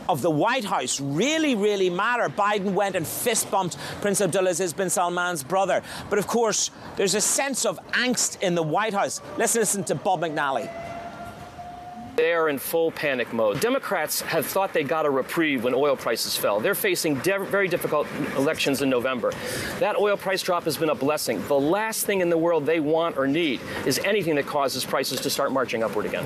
of 0.10 0.22
the 0.22 0.32
White 0.32 0.66
House 0.66 1.00
really, 1.00 1.56
really 1.56 1.90
matter. 1.90 2.30
Biden 2.30 2.74
went 2.74 2.96
and 2.96 3.06
fist 3.06 3.52
bumped 3.52 3.78
Prince 4.02 4.22
Abdulaziz 4.22 4.76
bin 4.76 4.90
Salman's 4.90 5.44
brother. 5.44 5.82
But 6.10 6.20
of 6.20 6.28
course, 6.28 6.72
there's 6.96 7.16
a 7.16 7.22
sense 7.22 7.66
of 7.66 7.80
angst 7.92 8.42
in 8.42 8.56
the 8.56 8.64
White 8.64 8.94
House. 8.94 9.22
Let's 9.38 9.56
listen 9.56 9.84
to 9.86 9.96
Bob 9.96 10.22
McNally. 10.22 10.87
They 12.18 12.34
are 12.34 12.50
in 12.50 12.58
full 12.58 12.90
panic 12.90 13.32
mode. 13.32 13.62
Democrats 13.62 14.22
have 14.22 14.48
thought 14.48 14.74
they 14.74 14.84
got 14.84 15.06
a 15.06 15.10
reprieve 15.10 15.64
when 15.64 15.76
oil 15.76 15.96
prices 15.96 16.36
fell. 16.36 16.60
They're 16.60 16.74
facing 16.74 17.16
very 17.18 17.68
difficult 17.68 18.08
elections 18.36 18.82
in 18.82 18.90
November. 18.90 19.32
That 19.78 19.96
oil 19.96 20.18
price 20.18 20.42
drop 20.42 20.64
has 20.64 20.78
been 20.78 20.90
a 20.90 20.96
blessing. 20.96 21.48
The 21.48 21.60
last 21.60 22.08
thing 22.08 22.22
in 22.22 22.30
the 22.30 22.38
world 22.38 22.66
they 22.66 22.80
want 22.80 23.20
or 23.20 23.28
need 23.28 23.62
is 23.86 24.00
anything 24.00 24.34
that 24.34 24.48
causes 24.48 24.84
prices 24.84 25.22
to 25.22 25.30
start 25.30 25.52
marching 25.52 25.84
upward 25.84 26.08
again. 26.08 26.26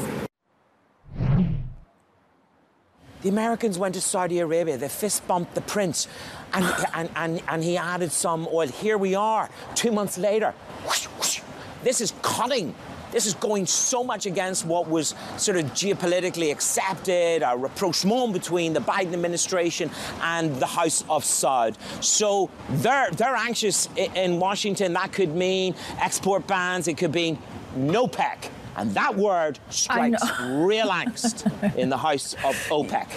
The 3.22 3.30
Americans 3.30 3.78
went 3.78 3.96
to 3.96 4.02
Saudi 4.02 4.40
Arabia, 4.40 4.78
they 4.78 4.88
fist 4.88 5.28
bumped 5.28 5.56
the 5.56 5.62
prince, 5.62 6.08
and, 6.54 6.66
and, 6.96 7.10
and, 7.18 7.44
and 7.50 7.64
he 7.64 7.76
added 7.76 8.14
some 8.14 8.48
oil. 8.52 8.70
Here 8.70 8.98
we 8.98 9.14
are, 9.14 9.50
two 9.76 9.92
months 9.92 10.18
later. 10.18 10.54
Whoosh, 10.86 11.06
whoosh. 11.06 11.42
This 11.84 12.00
is 12.00 12.14
cutting 12.22 12.76
this 13.12 13.26
is 13.26 13.34
going 13.36 13.66
so 13.66 14.04
much 14.04 14.26
against 14.26 14.66
what 14.66 14.88
was 14.88 15.16
sort 15.38 15.58
of 15.58 15.66
geopolitically 15.68 16.52
accepted, 16.52 17.44
a 17.44 17.56
rapprochement 17.56 18.34
between 18.34 18.74
the 18.74 18.80
Biden 18.80 19.14
administration 19.14 19.90
and 20.22 20.56
the 20.58 20.66
House 20.66 21.04
of 21.10 21.24
Saud. 21.24 21.76
So 22.04 22.50
they're, 22.70 23.12
they're 23.12 23.36
anxious 23.36 23.90
in 23.96 24.40
Washington. 24.40 24.94
That 24.94 25.12
could 25.12 25.36
mean 25.36 25.76
export 26.00 26.48
bans, 26.48 26.88
it 26.88 26.98
could 26.98 27.14
mean 27.14 27.38
no 27.76 28.08
PEC. 28.08 28.50
And 28.78 28.94
that 28.94 29.16
word 29.16 29.60
strikes 29.70 30.24
real 30.40 30.88
angst 30.88 31.76
in 31.76 31.90
the 31.90 31.98
House 31.98 32.34
of 32.36 32.56
OPEC. 32.70 33.08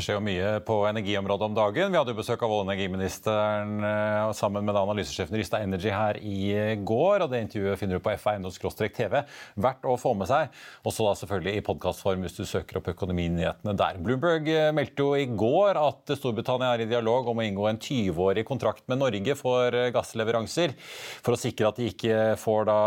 Det 0.00 0.06
skjer 0.06 0.16
jo 0.16 0.24
mye 0.24 0.50
på 0.64 0.74
energiområdet 0.88 1.44
om 1.44 1.56
dagen. 1.58 1.90
Vi 1.92 1.98
hadde 1.98 2.14
jo 2.14 2.16
besøk 2.16 2.40
av 2.40 2.48
olje- 2.48 2.62
og 2.62 2.70
energiministeren 2.70 3.82
eh, 3.84 4.30
sammen 4.38 4.64
med 4.64 4.78
analysesjefen 4.80 5.36
Rysta 5.36 5.60
Energy 5.60 5.90
her 5.92 6.16
i 6.24 6.78
går. 6.88 7.20
og 7.20 7.28
Det 7.28 7.42
intervjuet 7.44 7.76
finner 7.76 8.00
du 8.00 8.04
på 8.06 8.14
f1.no-tv. 8.14 9.18
Verdt 9.60 9.84
å 9.84 9.98
få 10.00 10.14
med 10.16 10.30
seg. 10.30 10.56
Også 10.88 11.04
da 11.04 11.12
selvfølgelig 11.20 11.52
i 11.52 11.66
podkastform 11.68 12.24
hvis 12.24 12.38
du 12.38 12.46
søker 12.48 12.80
opp 12.80 12.88
økonominyhetene 12.94 13.76
der. 13.76 14.00
Bloomberg 14.00 14.48
eh, 14.48 14.72
meldte 14.72 15.04
jo 15.04 15.12
i 15.20 15.28
går 15.28 15.76
at 15.84 16.16
Storbritannia 16.16 16.72
er 16.72 16.86
i 16.86 16.90
dialog 16.96 17.28
om 17.28 17.44
å 17.44 17.48
inngå 17.50 17.68
en 17.68 17.84
20-årig 17.84 18.48
kontrakt 18.48 18.88
med 18.88 19.04
Norge 19.04 19.36
for 19.36 19.68
eh, 19.68 19.92
gassleveranser, 19.92 20.78
for 21.20 21.36
å 21.36 21.44
sikre 21.44 21.68
at 21.68 21.76
de 21.76 21.92
ikke 21.92 22.38
får 22.40 22.70
da 22.72 22.82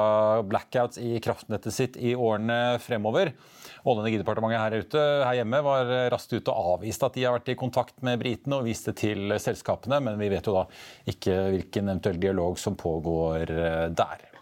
blackouts 0.49 0.97
i 0.97 1.19
kraftnettet 1.21 1.77
sitt 1.77 2.01
i 2.01 2.17
årene 2.17 2.79
fremover. 2.81 3.37
Olje- 3.83 3.99
og 3.99 4.05
energidepartementet 4.07 4.61
her, 4.61 4.77
ute, 4.79 5.05
her 5.27 5.39
hjemme 5.41 5.59
var 5.65 5.89
raskt 6.13 6.35
ute 6.37 6.53
og 6.53 6.77
avviste 6.77 7.09
at 7.09 7.17
de 7.17 7.25
har 7.27 7.35
vært 7.35 7.51
i 7.51 7.59
kontakt 7.59 7.97
med 8.05 8.21
britene 8.21 8.59
og 8.59 8.67
viste 8.67 8.95
til 8.95 9.35
selskapene, 9.43 9.99
men 10.03 10.19
vi 10.21 10.31
vet 10.31 10.47
jo 10.47 10.55
da 10.55 10.67
ikke 11.11 11.35
hvilken 11.57 11.91
eventuell 11.91 12.21
dialog 12.21 12.59
som 12.61 12.79
pågår 12.79 13.51
eh, 13.51 13.87
der. 13.91 14.32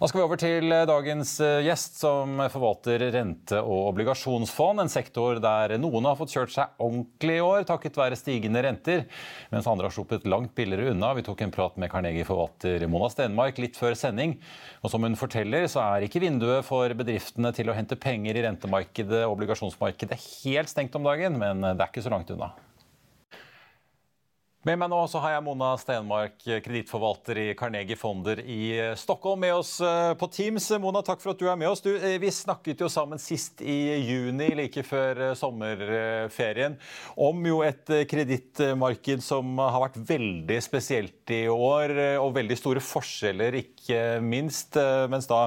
Da 0.00 0.08
skal 0.08 0.20
vi 0.20 0.24
over 0.24 0.40
til 0.40 0.72
eh, 0.72 0.86
dagens 0.88 1.34
eh, 1.44 1.62
gjest, 1.66 1.98
som 2.00 2.40
forvalter 2.52 3.02
rente- 3.12 3.60
og 3.60 3.90
obligasjonsfond. 3.90 4.80
En 4.80 4.92
sektor 4.92 5.40
der 5.44 5.74
noen 5.80 6.08
har 6.08 6.16
fått 6.16 6.32
kjørt 6.32 6.54
seg 6.54 6.80
ordentlig 6.80 7.36
i 7.38 7.44
år 7.44 7.66
takket 7.68 7.98
være 8.00 8.18
stigende 8.20 8.62
renter, 8.64 9.04
mens 9.52 9.68
andre 9.68 9.88
har 9.88 9.96
sluppet 9.96 10.28
langt 10.28 10.54
billigere 10.56 10.94
unna. 10.94 11.12
Vi 11.18 11.26
tok 11.26 11.44
en 11.44 11.52
prat 11.52 11.76
med 11.80 11.92
Carnegie-forvalter 11.92 12.86
Mona 12.88 13.10
Stenmark 13.12 13.60
litt 13.60 13.76
før 13.80 13.96
sending. 13.98 14.38
Og 14.80 14.92
som 14.92 15.04
hun 15.04 15.18
forteller, 15.20 15.68
så 15.68 15.84
er 15.84 16.08
ikke 16.08 16.24
vinduet 16.24 16.64
for 16.64 16.96
bedriftene 16.96 17.52
til 17.56 17.68
å 17.68 17.76
hente 17.76 18.00
penger 18.00 18.40
i 18.40 18.48
rentemarkedet 18.48 19.26
og 19.26 19.36
obligasjonsmarkedet 19.36 20.20
helt 20.46 20.72
stengt 20.72 20.96
om 20.96 21.12
dagen, 21.12 21.36
men 21.40 21.64
det 21.64 21.76
er 21.76 21.88
ikke 21.88 22.08
så 22.08 22.12
langt 22.16 22.32
unna. 22.32 22.54
Med 24.60 24.76
meg 24.76 24.90
nå 24.92 24.96
så 25.08 25.22
har 25.24 25.32
jeg 25.32 25.44
Mona 25.46 25.70
Stenmark, 25.80 26.34
kredittforvalter 26.44 27.38
i 27.40 27.44
Carnegie 27.56 27.96
Fonder 27.96 28.42
i 28.44 28.74
eh, 28.76 28.90
Stockholm, 28.92 29.40
med 29.40 29.54
oss 29.56 29.70
eh, 29.80 30.10
på 30.20 30.26
Teams. 30.28 30.66
Mona, 30.82 31.00
takk 31.00 31.22
for 31.22 31.32
at 31.32 31.40
du 31.40 31.46
er 31.48 31.56
med 31.56 31.70
oss. 31.70 31.80
Du, 31.80 31.94
eh, 31.96 32.18
vi 32.20 32.28
snakket 32.28 32.82
jo 32.84 32.90
sammen 32.92 33.16
sist 33.16 33.62
i 33.64 33.96
juni, 34.04 34.50
like 34.58 34.82
før 34.84 35.30
sommerferien, 35.40 36.76
om 37.16 37.40
jo 37.48 37.62
et 37.64 37.88
kredittmarked 38.10 39.24
som 39.24 39.56
har 39.62 39.80
vært 39.86 39.96
veldig 40.10 40.58
spesielt 40.60 41.32
i 41.32 41.46
år, 41.48 41.94
og 42.20 42.34
veldig 42.36 42.58
store 42.60 42.82
forskjeller, 42.84 43.56
ikke 43.62 44.02
minst. 44.20 44.76
Mens 45.08 45.30
da 45.30 45.46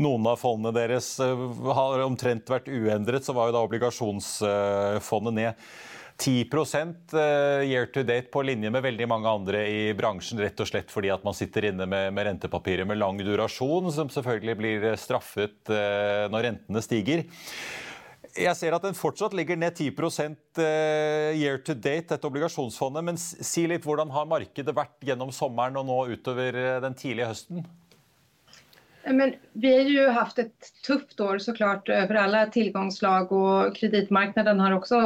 noen 0.00 0.30
av 0.32 0.40
fondene 0.40 0.72
deres 0.78 1.10
har 1.20 2.06
omtrent 2.06 2.48
vært 2.54 2.72
uendret, 2.72 3.28
så 3.28 3.36
var 3.36 3.50
jo 3.50 3.58
da 3.58 3.66
obligasjonsfondet 3.68 5.38
ned 5.42 5.68
10 6.16 6.48
eh, 7.12 7.62
year 7.68 7.86
to 7.86 8.02
date 8.02 8.30
på 8.32 8.42
linje 8.42 8.70
med 8.72 8.82
veldig 8.82 9.08
mange 9.08 9.28
andre 9.28 9.62
i 9.68 9.80
bransjen, 9.96 10.40
rett 10.40 10.60
og 10.60 10.68
slett 10.70 10.92
fordi 10.92 11.10
at 11.12 11.24
man 11.26 11.36
sitter 11.36 11.68
inne 11.70 11.86
med, 11.86 12.12
med 12.16 12.28
rentepapirer 12.30 12.88
med 12.88 13.00
lang 13.00 13.20
durasjon, 13.20 13.90
som 13.92 14.12
selvfølgelig 14.12 14.56
blir 14.56 14.86
straffet 15.00 15.72
eh, 15.72 16.24
når 16.32 16.48
rentene 16.50 16.84
stiger. 16.84 17.26
Jeg 18.36 18.52
ser 18.58 18.74
at 18.76 18.84
den 18.84 18.96
fortsatt 18.96 19.32
ligger 19.36 19.56
ned 19.60 19.76
10 19.76 19.92
eh, 20.60 21.36
year 21.36 21.60
to 21.64 21.74
date, 21.74 22.10
dette 22.12 22.28
obligasjonsfondet. 22.28 23.04
Men 23.04 23.20
si 23.20 23.66
litt, 23.68 23.84
hvordan 23.84 24.12
har 24.12 24.28
markedet 24.28 24.76
vært 24.76 24.96
gjennom 25.04 25.32
sommeren 25.32 25.76
og 25.80 25.88
nå 25.88 26.00
utover 26.16 26.80
den 26.84 26.96
tidlige 26.96 27.32
høsten? 27.32 27.64
Men 29.10 29.34
vi 29.52 29.72
har 29.72 29.80
ju 29.80 30.08
haft 30.08 30.38
ett 30.38 30.82
tufft 30.86 31.20
år 31.20 31.38
såklart 31.38 31.86
för 31.86 32.14
alla 32.14 32.46
tillgångslag 32.46 33.32
och 33.32 33.76
kreditmarknaden 33.76 34.60
har 34.60 34.72
också 34.72 34.96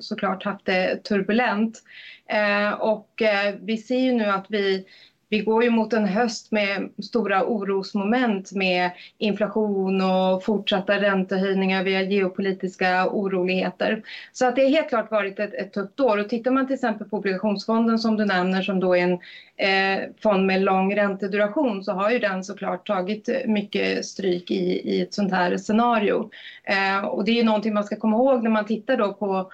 såklart 0.00 0.44
haft 0.44 0.66
det 0.66 1.04
turbulent. 1.04 1.82
Eh, 2.28 2.72
och 2.72 3.22
eh, 3.22 3.54
vi 3.60 3.76
ser 3.76 3.98
ju 3.98 4.12
nu 4.12 4.24
att 4.24 4.46
vi 4.48 4.86
vi 5.30 5.38
går 5.38 5.64
ju 5.64 5.70
mot 5.70 5.92
en 5.92 6.04
höst 6.04 6.52
med 6.52 6.90
stora 7.02 7.44
orosmoment 7.44 8.52
med 8.52 8.90
inflation 9.18 10.00
och 10.00 10.44
fortsatta 10.44 11.00
räntehöjningar 11.00 11.84
via 11.84 12.02
geopolitiska 12.02 13.08
oroligheter. 13.10 14.02
Så 14.32 14.46
att 14.46 14.56
det 14.56 14.62
har 14.62 14.70
helt 14.70 14.88
klart 14.88 15.10
varit 15.10 15.38
ett, 15.38 15.54
ett 15.54 15.72
tufft 15.72 16.00
år. 16.00 16.18
Och 16.18 16.28
tittar 16.28 16.50
man 16.50 16.66
till 16.66 16.74
exempel 16.74 17.08
på 17.08 17.16
obligationsfonden 17.16 17.98
som 17.98 18.16
du 18.16 18.24
nämner 18.24 18.62
som 18.62 18.80
då 18.80 18.96
är 18.96 19.02
en 19.02 19.18
eh, 19.56 20.08
fond 20.22 20.46
med 20.46 20.60
lång 20.60 20.96
ränteduration 20.96 21.84
så 21.84 21.92
har 21.92 22.10
ju 22.10 22.18
den 22.18 22.44
såklart 22.44 22.86
tagit 22.86 23.28
mycket 23.46 24.04
stryk 24.04 24.50
i, 24.50 24.94
i 24.94 25.02
ett 25.02 25.14
sånt 25.14 25.32
här 25.32 25.56
scenario. 25.56 26.30
Eh, 26.64 27.04
och 27.04 27.24
det 27.24 27.30
är 27.30 27.36
ju 27.36 27.44
någonting 27.44 27.74
man 27.74 27.84
ska 27.84 27.96
komma 27.96 28.16
ihåg 28.16 28.42
när 28.42 28.50
man 28.50 28.66
tittar 28.66 28.96
då 28.96 29.12
på 29.12 29.50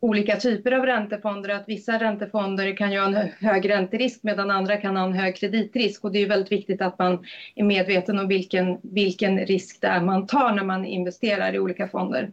olika 0.00 0.36
typer 0.36 0.72
av 0.72 0.86
räntefonder. 0.86 1.48
Att 1.48 1.68
vissa 1.68 1.98
räntefonder 1.98 2.76
kan 2.76 2.92
ju 2.92 2.98
ha 2.98 3.06
en 3.06 3.30
hög 3.40 3.70
ränterisk 3.70 4.20
medan 4.22 4.50
andra 4.50 4.76
kan 4.76 4.96
ha 4.96 5.04
en 5.04 5.12
hög 5.12 5.36
kreditrisk. 5.36 6.04
Och 6.04 6.12
det 6.12 6.22
är 6.22 6.28
väldigt 6.28 6.52
viktigt 6.52 6.82
att 6.82 6.98
man 6.98 7.24
är 7.54 7.64
medveten 7.64 8.18
om 8.18 8.28
vilken, 8.28 8.78
vilken 8.82 9.38
risk 9.38 9.80
det 9.80 9.86
är 9.86 10.00
man 10.00 10.26
tar 10.26 10.52
när 10.52 10.64
man 10.64 10.84
investerar 10.84 11.54
i 11.54 11.58
olika 11.58 11.88
fonder. 11.88 12.32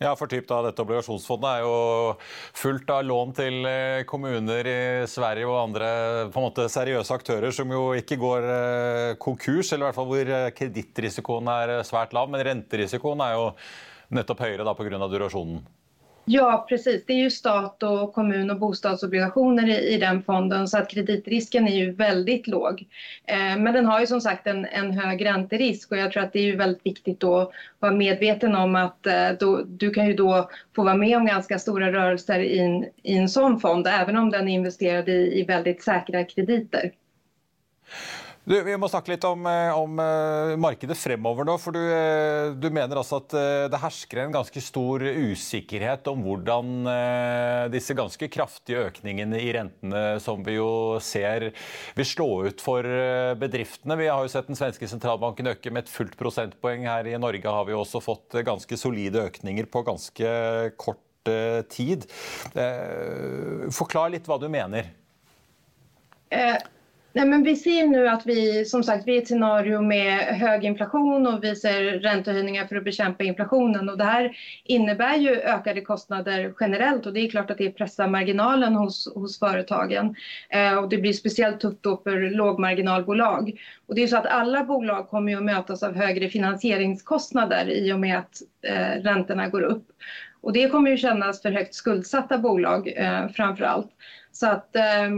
Ja, 0.00 0.12
for 0.16 0.30
typ 0.30 0.46
da, 0.46 0.60
Dette 0.62 0.84
obligasjonsfondet 0.84 1.56
er 1.58 1.64
jo 1.64 1.78
fullt 2.54 2.90
av 2.94 3.00
lån 3.02 3.32
til 3.34 3.64
eh, 3.66 4.04
kommuner 4.06 4.68
i 4.70 4.82
Sverige 5.10 5.48
og 5.48 5.56
andre 5.58 5.88
på 6.30 6.38
en 6.38 6.46
måte 6.46 6.68
seriøse 6.70 7.16
aktører 7.16 7.50
som 7.50 7.74
jo 7.74 7.88
ikke 7.98 8.20
går 8.20 8.46
eh, 8.46 9.16
konkurs, 9.18 9.72
eller 9.72 9.82
i 9.82 9.88
hvert 9.88 9.98
fall 9.98 10.06
hvor 10.12 10.30
eh, 10.36 10.52
kredittrisikoen 10.54 11.50
er 11.50 11.74
svært 11.88 12.14
lav. 12.14 12.30
Men 12.30 12.46
renterisikoen 12.46 13.26
er 13.26 13.34
jo 13.40 13.50
nettopp 14.14 14.46
høyere 14.46 14.76
pga. 14.78 15.10
durasjonen. 15.10 15.66
Ja, 16.30 16.66
precis. 16.68 17.04
Det 17.06 17.12
är 17.12 17.16
ju 17.16 17.30
stat 17.30 17.82
och 17.82 18.12
kommun 18.12 18.50
och 18.50 18.58
bostadsobligationer 18.58 19.68
i, 19.68 19.94
i 19.94 19.96
den 19.96 20.22
fonden 20.22 20.68
så 20.68 20.78
att 20.78 20.90
kreditrisken 20.90 21.68
är 21.68 21.76
ju 21.76 21.92
väldigt 21.92 22.46
låg. 22.46 22.86
Eh, 23.24 23.58
men 23.58 23.74
den 23.74 23.86
har 23.86 24.00
ju 24.00 24.06
som 24.06 24.20
sagt 24.20 24.46
en, 24.46 24.64
en 24.64 24.92
hög 24.92 25.24
ränterisk 25.24 25.92
och 25.92 25.98
jag 25.98 26.12
tror 26.12 26.22
att 26.22 26.32
det 26.32 26.38
är 26.38 26.44
ju 26.44 26.56
väldigt 26.56 26.86
viktigt 26.86 27.24
att 27.24 27.50
vara 27.78 27.92
medveten 27.92 28.54
om 28.54 28.74
att 28.74 29.06
eh, 29.06 29.30
då, 29.40 29.62
du 29.66 29.90
kan 29.90 30.06
ju 30.06 30.14
då 30.14 30.50
få 30.76 30.82
vara 30.82 30.94
med 30.94 31.16
om 31.16 31.26
ganska 31.26 31.58
stora 31.58 31.92
rörelser 31.92 32.40
i 32.40 32.58
en, 32.58 32.84
i 33.02 33.16
en 33.16 33.28
sån 33.28 33.60
fond 33.60 33.86
även 33.86 34.16
om 34.16 34.30
den 34.30 34.48
är 34.48 34.52
investerad 34.52 35.08
i, 35.08 35.40
i 35.40 35.44
väldigt 35.44 35.82
säkra 35.82 36.24
krediter. 36.24 36.92
Du, 38.48 38.54
vi 38.64 38.76
må 38.80 38.88
snakke 38.88 39.12
litt 39.12 39.24
om, 39.28 39.42
eh, 39.44 39.74
om 39.76 39.98
uh, 40.00 40.54
markedet 40.56 40.94
fremover 40.96 41.44
nå. 41.44 41.58
for 41.60 41.76
du, 41.76 41.82
uh, 41.82 42.54
du, 42.56 42.70
mener 42.72 42.96
altså 42.96 43.18
at 43.20 43.34
det 43.68 43.80
hersker 43.82 44.22
en 44.22 44.32
ganske 44.32 44.62
stor 44.64 45.02
usikkerhet 45.04 46.08
om 46.08 46.22
hvordan 46.24 46.70
disse 47.72 47.92
ganske 47.96 48.28
kraftige 48.32 48.86
økningene 48.88 49.40
i 49.42 49.50
rentene 49.52 50.02
som 50.22 50.40
vi 50.46 50.54
jo 50.56 50.70
ser 51.04 51.50
vil 51.98 52.08
slå 52.08 52.28
ut 52.48 52.62
for 52.64 52.86
bedriftene. 53.40 53.98
Vi 54.00 54.08
har 54.08 54.24
jo 54.24 54.32
sett 54.32 54.48
den 54.48 54.58
svenske 54.58 54.88
sentralbanken 54.88 55.50
øke 55.52 55.72
med 55.74 55.84
et 55.84 55.92
fullt 55.92 56.16
prosentpoeng. 56.20 56.86
Her 56.88 57.10
i 57.10 57.18
Norge 57.20 57.52
har 57.52 57.68
vi 57.68 57.76
også 57.76 58.00
fått 58.04 58.38
ganske 58.46 58.80
solide 58.80 59.26
økninger 59.28 59.68
på 59.68 59.84
ganske 59.88 60.32
kort 60.80 61.04
tid. 61.74 62.08
Forklar 63.76 64.14
litt 64.14 64.28
hva 64.30 64.40
du 64.40 64.48
mener. 64.52 64.88
Eh 66.32 66.56
Nej, 67.18 67.26
men 67.26 67.42
vi 67.42 67.56
ser 67.56 67.86
nu 67.86 68.08
att 68.08 68.26
vi, 68.26 68.64
som 68.64 68.82
sagt, 68.82 69.06
vi 69.06 69.16
är 69.16 69.22
ett 69.22 69.28
scenario 69.28 69.80
med 69.80 70.18
hög 70.18 70.64
inflation 70.64 71.26
och 71.26 71.44
vi 71.44 71.56
ser 71.56 71.82
räntehöjningar 71.82 72.66
för 72.66 72.76
att 72.76 72.84
bekämpa 72.84 73.24
inflationen. 73.24 73.88
Och 73.88 73.98
det 73.98 74.04
här 74.04 74.36
innebär 74.64 75.16
ju 75.16 75.40
ökade 75.40 75.80
kostnader 75.80 76.54
generellt 76.60 77.06
och 77.06 77.12
det 77.12 77.20
är 77.20 77.30
klart 77.30 77.50
att 77.50 77.58
det 77.58 77.70
pressar 77.70 78.08
marginalen 78.08 78.74
hos, 78.74 79.14
hos 79.14 79.38
företagen. 79.38 80.14
Eh, 80.50 80.78
och 80.78 80.88
det 80.88 80.98
blir 80.98 81.12
speciellt 81.12 81.60
tufft 81.60 81.82
då 81.82 81.96
för 81.96 82.30
lågmarginalbolag. 82.30 83.60
Och 83.86 83.94
det 83.94 84.02
är 84.02 84.06
så 84.06 84.16
att 84.16 84.26
alla 84.26 84.64
bolag 84.64 85.08
kommer 85.08 85.32
ju 85.32 85.38
att 85.38 85.44
mötas 85.44 85.82
av 85.82 85.94
högre 85.94 86.28
finansieringskostnader 86.28 87.70
i 87.70 87.92
och 87.92 88.00
med 88.00 88.18
att 88.18 88.42
eh, 88.62 89.02
räntorna 89.02 89.48
går 89.48 89.62
upp. 89.62 89.86
Och 90.40 90.52
det 90.52 90.68
kommer 90.68 90.90
ju 90.90 90.96
kännas 90.96 91.42
för 91.42 91.50
högt 91.50 91.74
skuldsatta 91.74 92.38
bolag 92.38 92.92
eh, 92.96 93.28
framför 93.28 93.64
allt. 93.64 93.90
Så 94.40 94.46
att 94.46 94.76
eh, 94.76 95.10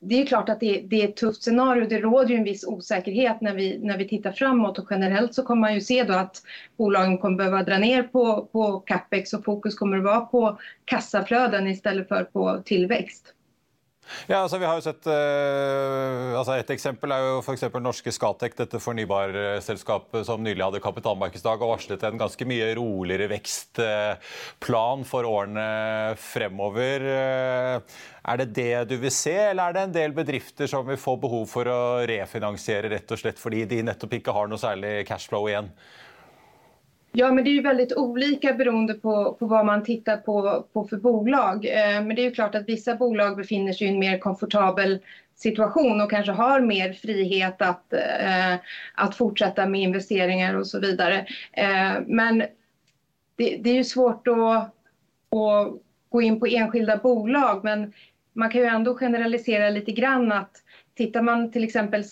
det 0.00 0.22
är 0.22 0.26
klart 0.26 0.48
att 0.48 0.60
det, 0.60 0.82
det, 0.86 1.02
är 1.02 1.08
ett 1.08 1.16
tufft 1.16 1.42
scenario. 1.42 1.88
Det 1.88 1.98
råder 1.98 2.28
ju 2.28 2.36
en 2.36 2.44
viss 2.44 2.64
osäkerhet 2.64 3.40
när 3.40 3.54
vi, 3.54 3.78
när 3.78 3.98
vi 3.98 4.08
tittar 4.08 4.32
framåt 4.32 4.78
och 4.78 4.86
generellt 4.90 5.34
så 5.34 5.42
kommer 5.42 5.60
man 5.60 5.74
ju 5.74 5.80
se 5.80 6.04
då 6.04 6.12
att 6.12 6.42
bolagen 6.76 7.18
kommer 7.18 7.36
behöva 7.36 7.62
dra 7.62 7.78
ner 7.78 8.02
på, 8.02 8.48
på 8.52 8.80
capex 8.80 9.32
och 9.32 9.44
fokus 9.44 9.74
kommer 9.74 9.96
att 9.96 10.04
vara 10.04 10.20
på 10.20 10.58
kassaflöden 10.84 11.66
istället 11.66 12.08
för 12.08 12.24
på 12.24 12.62
tillväxt. 12.64 13.34
Ja, 14.28 14.42
altså 14.42 14.58
vi 14.60 14.66
har 14.68 14.78
jo 14.78 14.84
sett, 14.84 15.06
uh, 15.08 16.38
altså 16.38 16.56
Et 16.60 16.72
eksempel 16.74 17.14
er 17.14 17.24
jo 17.24 17.40
f.eks. 17.42 17.64
norske 17.82 18.12
Skatec, 18.14 18.54
dette 18.58 18.80
fornybarselskapet 18.82 20.26
som 20.28 20.42
nylig 20.44 20.64
hadde 20.64 20.82
kapitalmarkedsdag 20.84 21.64
og 21.64 21.74
varslet 21.74 22.06
en 22.06 22.20
ganske 22.20 22.48
mye 22.48 22.70
roligere 22.78 23.30
vekstplan 23.32 25.06
for 25.08 25.28
årene 25.28 25.66
fremover. 26.20 27.08
Uh, 27.08 28.02
er 28.22 28.42
det 28.42 28.52
det 28.54 28.84
du 28.92 28.96
vil 29.02 29.14
se, 29.14 29.34
eller 29.48 29.70
er 29.70 29.76
det 29.76 29.86
en 29.88 29.96
del 29.96 30.14
bedrifter 30.14 30.70
som 30.70 30.86
vil 30.86 31.00
få 31.00 31.16
behov 31.22 31.48
for 31.50 31.66
å 31.70 31.82
refinansiere 32.08 32.92
rett 32.92 33.10
og 33.10 33.18
slett 33.18 33.40
fordi 33.42 33.64
de 33.70 33.82
nettopp 33.88 34.20
ikke 34.20 34.36
har 34.36 34.50
noe 34.50 34.62
særlig 34.62 35.00
cashflow 35.08 35.50
igjen? 35.50 35.72
Ja, 37.14 37.32
men 37.32 37.44
det 37.44 37.50
är 37.50 37.52
ju 37.52 37.62
väldigt 37.62 37.96
olika 37.96 38.54
beroende 38.54 38.94
på, 38.94 39.36
på 39.38 39.46
vad 39.46 39.66
man 39.66 39.84
tittar 39.84 40.16
på, 40.16 40.66
på 40.72 40.84
för 40.84 40.96
bolag. 40.96 41.66
Eh, 41.66 42.02
men 42.02 42.16
det 42.16 42.22
är 42.22 42.24
ju 42.24 42.34
klart 42.34 42.54
att 42.54 42.68
vissa 42.68 42.94
bolag 42.94 43.36
befinner 43.36 43.72
sig 43.72 43.86
i 43.86 43.90
en 43.90 43.98
mer 43.98 44.18
komfortabel 44.18 44.98
situation 45.34 46.00
och 46.00 46.10
kanske 46.10 46.32
har 46.32 46.60
mer 46.60 46.92
frihet 46.92 47.62
att, 47.62 47.92
eh, 47.92 48.54
att 48.94 49.14
fortsätta 49.16 49.66
med 49.66 49.80
investeringar 49.80 50.54
och 50.54 50.66
så 50.66 50.80
vidare. 50.80 51.26
Eh, 51.52 51.92
men 52.06 52.38
det, 53.36 53.56
det, 53.56 53.70
är 53.70 53.74
ju 53.74 53.84
svårt 53.84 54.28
att, 54.28 54.36
att 54.36 55.72
gå 56.08 56.22
in 56.22 56.40
på 56.40 56.46
enskilda 56.46 56.96
bolag 56.96 57.64
men 57.64 57.92
man 58.32 58.50
kan 58.50 58.60
ju 58.60 58.66
ändå 58.66 58.94
generalisera 58.94 59.70
lite 59.70 59.92
grann 59.92 60.32
att 60.32 60.62
Tittar 60.96 61.22
man 61.22 61.50
till 61.50 61.64
exempel 61.64 62.04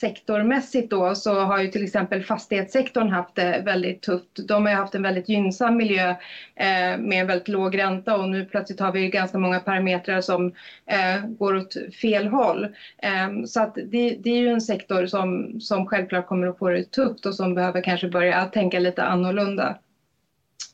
så 1.14 1.40
har 1.40 1.58
ju 1.58 1.68
till 1.68 1.84
exempel 1.84 2.22
fastighetssektorn 2.22 3.08
det 3.34 3.62
väldigt 3.64 4.02
tufft. 4.02 4.48
De 4.48 4.66
har 4.66 4.72
haft 4.72 4.94
en 4.94 5.02
väldigt 5.02 5.28
gynnsam 5.28 5.76
miljö 5.76 6.10
eh, 6.54 6.98
med 6.98 7.26
väldigt 7.26 7.48
låg 7.48 7.78
ränta 7.78 8.16
och 8.16 8.28
nu 8.28 8.44
har 8.80 8.92
vi 8.92 9.08
ganska 9.08 9.38
många 9.38 9.60
parametrar 9.60 10.20
som 10.20 10.46
eh, 10.86 11.26
går 11.26 11.56
åt 11.56 11.76
fel 12.02 12.26
håll. 12.26 12.64
Eh, 13.02 13.44
så 13.46 13.62
att 13.62 13.74
det, 13.74 14.16
det, 14.20 14.30
är 14.30 14.40
ju 14.40 14.48
en 14.48 14.60
sektor 14.60 15.06
som, 15.06 15.60
som 15.60 15.86
självklart 15.86 16.26
kommer 16.26 16.46
att 16.46 16.58
få 16.58 16.68
det 16.68 16.90
tufft 16.90 17.26
och 17.26 17.34
som 17.34 17.54
behöver 17.54 17.82
kanske 17.82 18.08
börja 18.08 18.44
tänka 18.44 18.78
lite 18.78 19.02
annorlunda. 19.02 19.78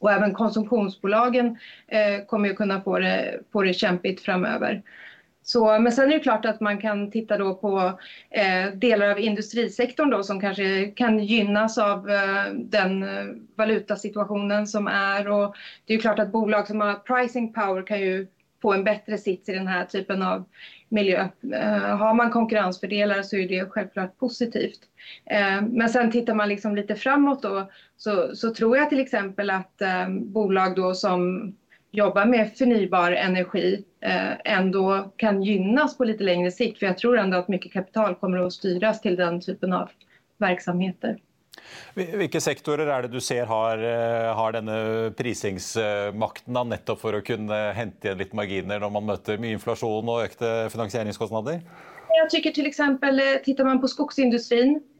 Och 0.00 0.12
även 0.12 0.34
konsumtionsbolagen 0.34 1.58
eh, 1.88 2.24
kommer 2.26 2.48
ju 2.48 2.54
kunna 2.54 2.80
få 2.80 2.98
det, 2.98 3.40
få 3.52 3.62
det 3.62 3.74
kämpigt 3.74 4.20
framöver. 4.20 4.82
Så, 5.48 5.78
men 5.78 5.92
sen 5.92 6.10
är 6.10 6.14
det 6.14 6.20
klart 6.20 6.44
att 6.44 6.60
man 6.60 6.78
kan 6.78 7.10
titta 7.10 7.38
då 7.38 7.54
på 7.54 7.98
eh, 8.30 8.74
delar 8.74 9.08
av 9.08 9.20
industrisektorn 9.20 10.10
då 10.10 10.22
som 10.22 10.40
kanske 10.40 10.84
kan 10.86 11.18
gynnas 11.18 11.78
av 11.78 12.10
eh, 12.10 12.52
den 12.54 13.02
eh, 13.02 13.24
valutasituationen 13.56 14.66
som 14.66 14.86
är. 14.86 15.28
Och 15.28 15.56
det 15.84 15.94
är 15.94 15.98
klart 15.98 16.18
att 16.18 16.32
bolag 16.32 16.66
som 16.66 16.80
har 16.80 16.94
pricing 16.94 17.52
power 17.52 17.82
kan 17.82 18.00
ju 18.00 18.26
få 18.62 18.72
en 18.72 18.84
bättre 18.84 19.18
sits 19.18 19.48
i 19.48 19.52
den 19.52 19.66
här 19.66 19.84
typen 19.84 20.22
av 20.22 20.44
miljö. 20.88 21.28
Eh, 21.52 21.96
har 21.96 22.14
man 22.14 22.30
konkurrensfördelar 22.30 23.22
så 23.22 23.36
är 23.36 23.48
det 23.48 23.70
självklart 23.70 24.18
positivt. 24.18 24.80
Eh, 25.30 25.62
men 25.62 25.88
sen 25.88 26.10
tittar 26.10 26.34
man 26.34 26.48
liksom 26.48 26.76
lite 26.76 26.94
framåt 26.94 27.42
då 27.42 27.70
så, 27.96 28.36
så 28.36 28.54
tror 28.54 28.76
jag 28.76 28.88
till 28.88 29.00
exempel 29.00 29.50
att 29.50 29.82
eh, 29.82 30.08
bolag 30.08 30.76
då 30.76 30.94
som 30.94 31.52
jobbar 31.96 32.26
med 32.26 32.56
förnybar 32.56 33.12
energi 33.12 33.84
eh, 34.00 34.54
ändå 34.56 35.12
kan 35.16 35.42
gynnas 35.42 35.96
på 35.98 36.04
lite 36.04 36.24
längre 36.24 36.50
sikt. 36.50 36.78
För 36.78 36.86
jag 36.86 36.98
tror 36.98 37.18
ändå 37.18 37.36
att 37.36 37.48
mycket 37.48 37.72
kapital 37.72 38.14
kommer 38.14 38.38
att 38.38 38.52
styras 38.52 39.00
till 39.00 39.16
den 39.16 39.40
typen 39.40 39.72
av 39.72 39.90
verksamheter. 40.38 41.18
Hvilke 41.94 42.40
sektorer 42.40 42.90
er 42.98 43.06
det 43.06 43.08
du 43.08 43.20
ser 43.20 43.46
har, 43.48 43.78
eh, 43.78 44.34
har 44.36 44.52
denne 44.52 44.76
prisingsmakten 45.16 46.58
nettopp 46.68 47.00
for 47.00 47.16
å 47.16 47.24
kunne 47.24 47.72
hente 47.72 48.10
igjen 48.10 48.20
litt 48.20 48.36
marginer 48.36 48.82
når 48.84 48.92
man 48.92 49.08
møter 49.08 49.40
mye 49.40 49.56
inflasjon 49.56 50.04
og 50.04 50.26
økte 50.28 50.68
finansieringskostnader? 50.70 51.62
Jag 52.20 52.30
tycker 52.30 52.50
till 52.50 52.66
exempel, 52.66 53.18
eh, 53.20 53.40
tittar 53.44 53.64
man 53.64 53.80
på 53.80 53.88
skogsindustrin 53.88 54.76
Eh, 54.76 54.95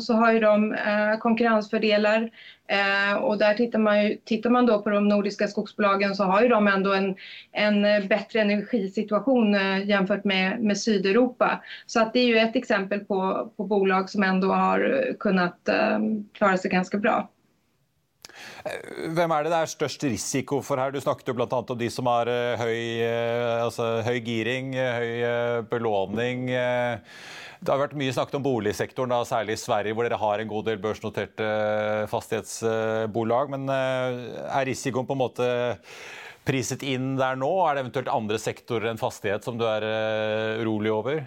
så 0.00 0.14
har 0.14 0.40
de 0.40 0.72
eh, 0.72 1.18
konkurrensfördelar. 1.18 2.30
Eh, 2.68 3.14
och 3.14 3.38
där 3.38 3.54
tittar 3.54 3.78
man, 3.78 4.04
ju, 4.04 4.16
tittar 4.24 4.50
man 4.50 4.66
då 4.66 4.82
på 4.82 4.90
de 4.90 5.08
nordiska 5.08 5.48
skogsbolagen 5.48 6.14
så 6.14 6.24
har 6.24 6.48
de 6.48 6.68
ändå 6.68 6.92
en, 6.92 7.16
en 7.52 8.08
bättre 8.08 8.40
energisituation 8.40 9.52
jämfört 9.84 10.24
med, 10.24 10.60
med 10.60 10.78
Sydeuropa. 10.78 11.62
Så 11.86 12.00
att 12.00 12.12
det 12.12 12.20
är 12.20 12.26
ju 12.26 12.38
ett 12.38 12.56
exempel 12.56 13.00
på, 13.00 13.50
på 13.56 13.64
bolag 13.64 14.10
som 14.10 14.22
ändå 14.22 14.52
har 14.52 15.06
kunnat 15.18 15.68
klara 16.32 16.56
sig 16.56 16.70
ganska 16.70 16.98
bra. 16.98 17.28
Hvem 19.16 19.32
er 19.34 19.44
det 19.44 19.52
det 19.52 19.58
er 19.58 19.70
størst 19.72 20.04
risiko 20.04 20.60
for 20.64 20.80
her? 20.80 20.92
Du 20.92 21.00
snakket 21.00 21.32
jo 21.32 21.36
bl.a. 21.38 21.48
om 21.48 21.78
de 21.80 21.90
som 21.92 22.08
har 22.10 22.30
høy, 22.60 22.80
altså, 23.64 23.92
høy 24.06 24.18
giring, 24.24 24.74
høy 24.76 25.64
belåning. 25.70 26.50
Det 27.60 27.68
har 27.68 27.80
vært 27.82 27.96
mye 28.00 28.12
snakket 28.16 28.38
om 28.38 28.44
boligsektoren, 28.44 29.12
da, 29.12 29.20
særlig 29.28 29.58
i 29.58 29.60
Sverige, 29.60 29.92
hvor 29.92 30.06
dere 30.06 30.16
har 30.20 30.40
en 30.40 30.48
god 30.48 30.64
del 30.70 30.78
børsnoterte 30.80 31.44
eh, 31.44 32.06
fastighetsbolag. 32.08 33.52
Men 33.52 33.68
eh, 33.74 34.30
er 34.46 34.64
risikoen 34.70 35.08
på 35.08 35.16
en 35.16 35.20
måte 35.20 35.48
priset 36.48 36.80
inn 36.88 37.18
der 37.18 37.36
nå? 37.36 37.50
Er 37.66 37.76
det 37.76 37.82
eventuelt 37.84 38.08
andre 38.14 38.40
sektorer 38.40 38.88
enn 38.88 39.00
fastighet 39.00 39.44
som 39.44 39.60
du 39.60 39.66
er 39.68 39.84
eh, 39.84 40.62
urolig 40.64 40.94
over? 40.94 41.20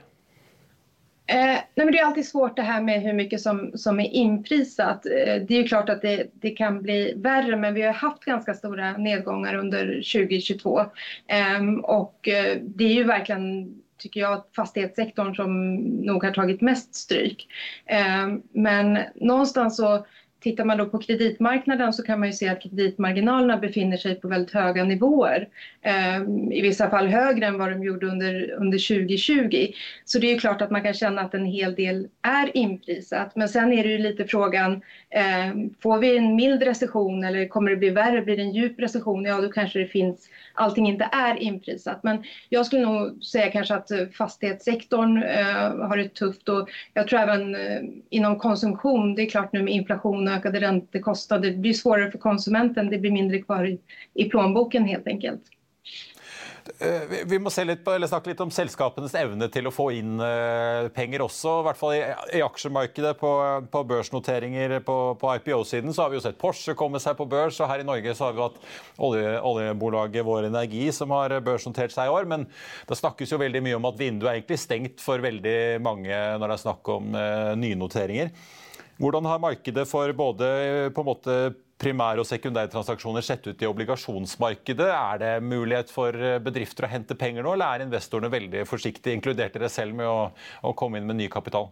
Eh, 1.27 1.59
nej 1.75 1.91
det 1.91 1.99
är 1.99 2.05
alltid 2.05 2.27
svårt 2.27 2.55
det 2.55 2.62
här 2.62 2.81
med 2.81 3.01
hur 3.01 3.13
mycket 3.13 3.41
som, 3.41 3.71
som 3.75 3.99
är 3.99 4.09
inprisat. 4.09 5.05
Eh, 5.05 5.36
det 5.47 5.55
är 5.55 5.67
klart 5.67 5.89
att 5.89 6.01
det, 6.01 6.27
det, 6.33 6.49
kan 6.49 6.81
bli 6.81 7.13
värre 7.15 7.55
men 7.55 7.73
vi 7.73 7.81
har 7.81 7.93
haft 7.93 8.25
ganska 8.25 8.53
stora 8.53 8.97
nedgångar 8.97 9.55
under 9.55 9.86
2022. 9.86 10.79
Eh, 11.27 11.63
och 11.83 12.19
det 12.62 12.83
är 12.83 12.93
ju 12.93 13.03
verkligen 13.03 13.73
tycker 14.03 14.19
jag, 14.19 14.43
fastighetssektorn 14.55 15.36
som 15.36 15.75
nog 15.81 16.23
har 16.23 16.31
tagit 16.31 16.62
mest 16.62 16.95
stryk. 16.95 17.47
Ehm, 17.86 18.41
men 18.51 18.99
någonstans 19.15 19.77
så 19.77 20.05
Tittar 20.43 20.65
man 20.65 20.77
då 20.77 20.86
på 20.86 20.99
kreditmarknaden 20.99 21.93
så 21.93 22.03
kan 22.03 22.19
man 22.19 22.34
se 22.34 22.49
att 22.49 22.62
kreditmarginalerna 22.62 23.58
befinner 23.58 23.97
sig 23.97 24.15
på 24.15 24.27
väldigt 24.27 24.53
höga 24.53 24.84
nivåer. 24.84 25.47
Eh, 25.82 26.21
I 26.51 26.62
vissa 26.62 26.89
fall 26.89 27.08
högre 27.08 27.45
än 27.45 27.58
vad 27.58 27.71
de 27.71 27.84
gjorde 27.84 28.08
under, 28.08 28.51
under 28.51 28.77
2020. 28.77 29.67
Så 30.06 30.19
det 30.19 30.34
är 30.34 30.39
klart 30.39 30.62
att 30.62 30.71
man 30.71 30.84
kan 30.84 30.93
känna 30.93 31.21
att 31.21 31.34
en 31.34 31.45
hel 31.45 31.75
del 31.75 32.08
är 32.21 32.58
inprisat. 32.58 33.36
Men 33.36 33.49
sen 33.49 33.73
är 33.73 33.84
det 33.84 33.89
ju 33.89 33.97
lite 33.97 34.25
frågan, 34.25 34.82
eh, 35.10 35.53
får 35.79 35.99
vi 35.99 36.17
en 36.17 36.36
mild 36.36 36.63
recession 36.63 37.23
eller 37.23 37.47
kommer 37.47 37.71
det 37.71 37.77
bli 37.77 37.89
värre, 37.89 38.21
blir 38.21 38.38
det 38.38 38.43
en 38.43 38.53
djup 38.53 38.79
recession? 38.79 39.25
Ja, 39.25 39.41
då 39.41 39.51
kanske 39.51 39.79
det 39.79 39.88
finns 39.88 40.29
allting 40.53 40.88
inte 40.88 41.10
är 41.12 41.36
inprisat. 41.36 42.03
Men 42.03 42.23
jag 42.49 42.65
skulle 42.65 42.86
nog 42.86 43.23
säga 43.23 43.51
kanske 43.51 43.75
att 43.75 43.91
eh, 43.91 44.08
fastighetssektorn 44.17 45.23
eh, 45.23 45.88
har 45.88 45.97
det 45.97 46.13
tufft 46.13 46.49
och 46.49 46.69
jag 46.93 47.08
tror 47.08 47.19
även 47.19 47.56
eh, 47.56 47.82
inom 48.10 48.39
konsumtion, 48.39 49.15
det 49.15 49.21
är 49.21 49.29
klart 49.29 49.53
nu 49.53 49.63
med 49.63 49.73
inflation 49.73 50.27
och 50.27 50.32
ökade 50.33 50.61
räntekostnader, 50.61 51.51
det 51.51 51.57
blir 51.57 51.73
svårare 51.73 52.11
för 52.11 52.19
konsumenten, 52.19 52.89
det 52.89 52.97
blir 52.97 53.11
mindre 53.11 53.41
kvar 53.41 53.77
i, 54.13 54.25
plånboken 54.29 54.85
helt 54.85 55.07
enkelt. 55.07 55.41
Eh, 56.79 57.23
vi 57.27 57.39
må 57.39 57.51
litt 57.67 57.81
på, 57.83 57.95
snakke 58.07 58.31
litt 58.31 58.41
om 58.43 58.51
selskapenes 58.53 59.15
evne 59.19 59.49
til 59.51 59.67
å 59.67 59.73
få 59.73 59.89
inn 59.97 60.15
uh, 60.21 60.87
penger 60.95 61.25
også. 61.25 61.57
I 61.59 61.65
hvert 61.67 61.79
fall 61.79 61.95
i, 61.97 62.01
i 62.39 62.43
aksjemarkedet. 62.45 63.13
På, 63.19 63.31
på 63.71 63.83
børsnoteringer 63.87 64.77
på, 64.87 64.97
på 65.19 65.33
IPO-siden 65.37 65.93
så 65.93 66.05
har 66.05 66.13
vi 66.13 66.19
jo 66.19 66.23
sett 66.23 66.39
Porsche 66.39 66.75
komme 66.79 67.01
seg 67.03 67.17
på 67.19 67.27
børs. 67.29 67.59
og 67.59 67.69
Her 67.71 67.83
i 67.83 67.87
Norge 67.87 68.15
så 68.15 68.29
har 68.29 68.37
vi 68.37 68.45
hatt 68.45 68.59
olje, 69.03 69.35
oljebolaget 69.43 70.27
Vår 70.27 70.49
Energi 70.49 70.87
som 70.95 71.11
har 71.15 71.35
børsnotert 71.43 71.95
seg 71.95 72.09
i 72.09 72.15
år. 72.15 72.29
Men 72.31 72.47
det 72.89 72.99
snakkes 72.99 73.35
jo 73.35 73.41
veldig 73.43 73.63
mye 73.65 73.79
om 73.79 73.91
at 73.91 73.99
vinduet 73.99 74.31
er 74.31 74.39
egentlig 74.39 74.61
stengt 74.63 75.03
for 75.03 75.23
veldig 75.23 75.57
mange 75.83 76.11
når 76.13 76.47
det 76.47 76.57
er 76.57 76.65
snakk 76.67 76.93
om 76.95 77.15
uh, 77.17 77.53
nynoteringer. 77.59 78.31
Hvordan 79.01 79.25
har 79.25 79.41
markedet 79.41 79.86
for 79.89 80.12
både 80.13 80.49
på 80.93 81.01
en 81.03 81.08
måte 81.08 81.38
primær- 81.82 82.21
og 82.21 82.27
sekundærtransaksjoner 82.29 83.25
sett 83.25 83.47
ut 83.49 83.62
i 83.62 83.69
obligasjonsmarkedet? 83.69 84.89
Er 84.89 85.21
det 85.21 85.32
mulighet 85.43 85.91
for 85.91 86.15
bedrifter 86.45 86.88
å 86.88 86.91
hente 86.91 87.17
penger 87.17 87.43
nå, 87.43 87.56
eller 87.56 87.73
er 87.79 87.88
investorene 87.88 88.32
veldig 88.34 88.67
forsiktige, 88.69 89.15
inkludert 89.17 89.58
dere 89.58 89.71
selv, 89.73 89.97
med 89.97 90.08
å, 90.08 90.29
å 90.63 90.75
komme 90.77 91.01
inn 91.01 91.10
med 91.10 91.19
ny 91.19 91.32
kapital? 91.34 91.71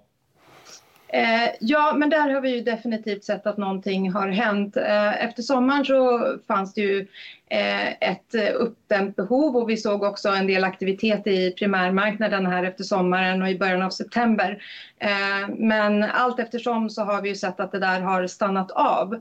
Eh, 1.13 1.49
ja, 1.59 1.93
men 1.97 2.09
der 2.09 2.29
har 2.31 2.41
vi 2.41 2.53
jo 2.55 2.63
definitivt 2.63 3.25
sett 3.27 3.47
at 3.47 3.57
noe 3.59 3.95
har 4.13 4.29
hendt. 4.31 4.77
Eh, 4.79 5.33
sommeren 5.43 5.83
så 5.83 5.99
fanns 6.47 6.71
det 6.77 6.85
eh, 6.87 7.25
ett 7.99 8.35
uppdämt 8.59 9.15
behov 9.15 9.57
och 9.57 9.69
vi 9.69 9.77
såg 9.77 10.03
också 10.03 10.29
en 10.29 10.47
del 10.47 10.63
aktivitet 10.63 11.27
i 11.27 11.51
primärmarknaden 11.51 12.45
här 12.45 12.63
efter 12.63 12.83
sommaren 12.83 13.41
och 13.41 13.49
i 13.49 13.57
början 13.57 13.81
av 13.81 13.89
september. 13.89 14.63
Men 15.57 16.03
allt 16.03 16.39
eftersom 16.39 16.89
så 16.89 17.01
har 17.01 17.21
vi 17.21 17.35
sett 17.35 17.59
att 17.59 17.71
det 17.71 17.79
där 17.79 18.01
har 18.01 18.27
stannat 18.27 18.71
av. 18.71 19.19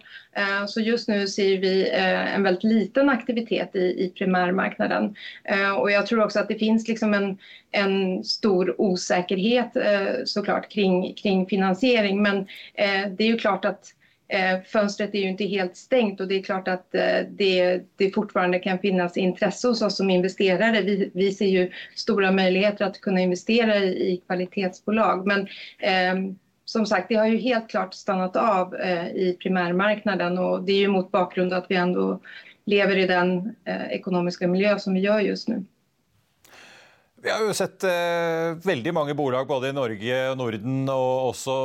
Så 0.69 0.81
just 0.81 1.09
nu 1.09 1.27
ser 1.27 1.59
vi 1.59 1.90
en 2.35 2.43
väldigt 2.43 2.64
liten 2.64 3.09
aktivitet 3.09 3.77
i 3.77 4.12
primärmarknaden. 4.19 5.14
Och 5.79 5.90
jag 5.90 6.07
tror 6.07 6.25
också 6.25 6.40
att 6.40 6.49
det 6.49 6.59
finns 6.59 6.88
liksom 6.88 7.14
en, 7.14 7.38
en 7.71 8.25
stor 8.25 8.81
osäkerhet 8.81 9.73
såklart 10.25 10.69
kring, 10.73 11.14
kring 11.14 11.47
finansiering. 11.47 12.23
Men 12.23 12.47
det 13.16 13.25
är 13.25 13.29
ju 13.29 13.38
klart 13.38 13.64
att 13.64 13.95
Eh, 14.33 14.61
fönstret 14.66 15.14
är 15.14 15.19
ju 15.19 15.29
inte 15.29 15.45
helt 15.45 15.77
stängt 15.77 16.21
och 16.21 16.29
det 16.29 16.35
är 16.35 16.43
klart 16.43 16.69
att 16.69 16.95
eh, 16.95 17.21
det, 17.31 17.81
det 17.97 18.11
fortfarande 18.11 18.59
kan 18.59 18.79
finnas 18.79 19.16
intresse 19.16 19.69
hos 19.69 19.83
oss 19.83 19.97
som 19.97 20.11
investerare. 20.11 20.81
Vi, 20.81 21.11
vi 21.14 21.33
ser 21.33 21.47
ju 21.47 21.71
stora 21.95 22.33
möjligheter 22.33 22.85
att 22.85 23.01
kunna 23.01 23.21
investera 23.21 23.77
i, 23.77 24.12
i 24.12 24.16
kvalitetsbolag. 24.27 25.27
Men 25.27 25.40
eh, 25.79 26.33
som 26.64 26.87
sagt, 26.87 27.09
det 27.09 27.14
har 27.14 27.27
ju 27.27 27.37
helt 27.37 27.71
klart 27.71 27.95
stannat 27.95 28.37
av 28.37 28.75
eh, 28.75 29.07
i 29.07 29.37
primärmarknaden 29.40 30.38
och 30.38 30.62
det 30.62 30.73
är 30.73 30.79
ju 30.79 30.88
mot 30.88 31.11
bakgrund 31.11 31.53
att 31.53 31.66
vi 31.69 31.77
ändå 31.77 32.21
lever 32.64 32.97
i 32.97 33.07
den 33.07 33.55
eh, 33.64 33.87
ekonomiska 33.90 34.49
miljö 34.49 34.79
som 34.79 34.95
vi 34.95 35.01
gör 35.01 35.21
just 35.21 35.49
nu. 35.49 35.64
Vi 37.21 37.29
har 37.29 37.43
jo 37.45 37.53
sett 37.53 37.85
eh, 37.85 38.55
veldig 38.65 38.95
mange 38.97 39.13
bolag 39.13 39.45
både 39.45 39.69
i 39.69 39.75
Norge 39.77 40.21
Norden 40.41 40.87
og 40.89 41.35
også 41.35 41.57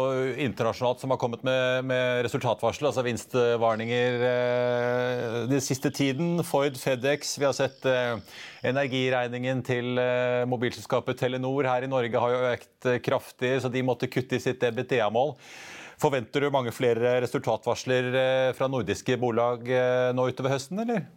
internasjonalt 0.44 1.00
som 1.00 1.14
har 1.14 1.20
kommet 1.22 1.46
med, 1.48 1.86
med 1.88 2.26
resultatvarsel, 2.28 2.90
altså 2.90 3.06
vinstvarninger 3.06 4.26
eh, 4.28 5.38
den 5.48 5.64
siste 5.64 5.94
tiden. 5.96 6.44
Ford, 6.44 6.76
Fedex. 6.76 7.38
Vi 7.40 7.48
har 7.48 7.56
sett 7.56 7.88
eh, 7.88 8.20
energiregningen 8.68 9.64
til 9.64 9.96
eh, 9.96 10.44
mobilselskapet 10.52 11.24
Telenor 11.24 11.72
her 11.72 11.88
i 11.88 11.92
Norge 11.94 12.20
har 12.20 12.36
jo 12.36 12.46
økt 12.52 12.92
eh, 12.92 13.00
kraftig, 13.08 13.56
så 13.64 13.72
de 13.72 13.88
måtte 13.88 14.12
kutte 14.12 14.36
i 14.36 14.44
sitt 14.44 14.60
EBTA-mål. 14.60 15.38
Forventer 16.04 16.44
du 16.44 16.52
mange 16.52 16.76
flere 16.76 17.22
resultatvarsler 17.24 18.12
eh, 18.12 18.54
fra 18.60 18.68
nordiske 18.68 19.16
bolag 19.24 19.72
nå 20.12 20.32
utover 20.34 20.60
høsten, 20.60 20.84
eller? 20.84 21.08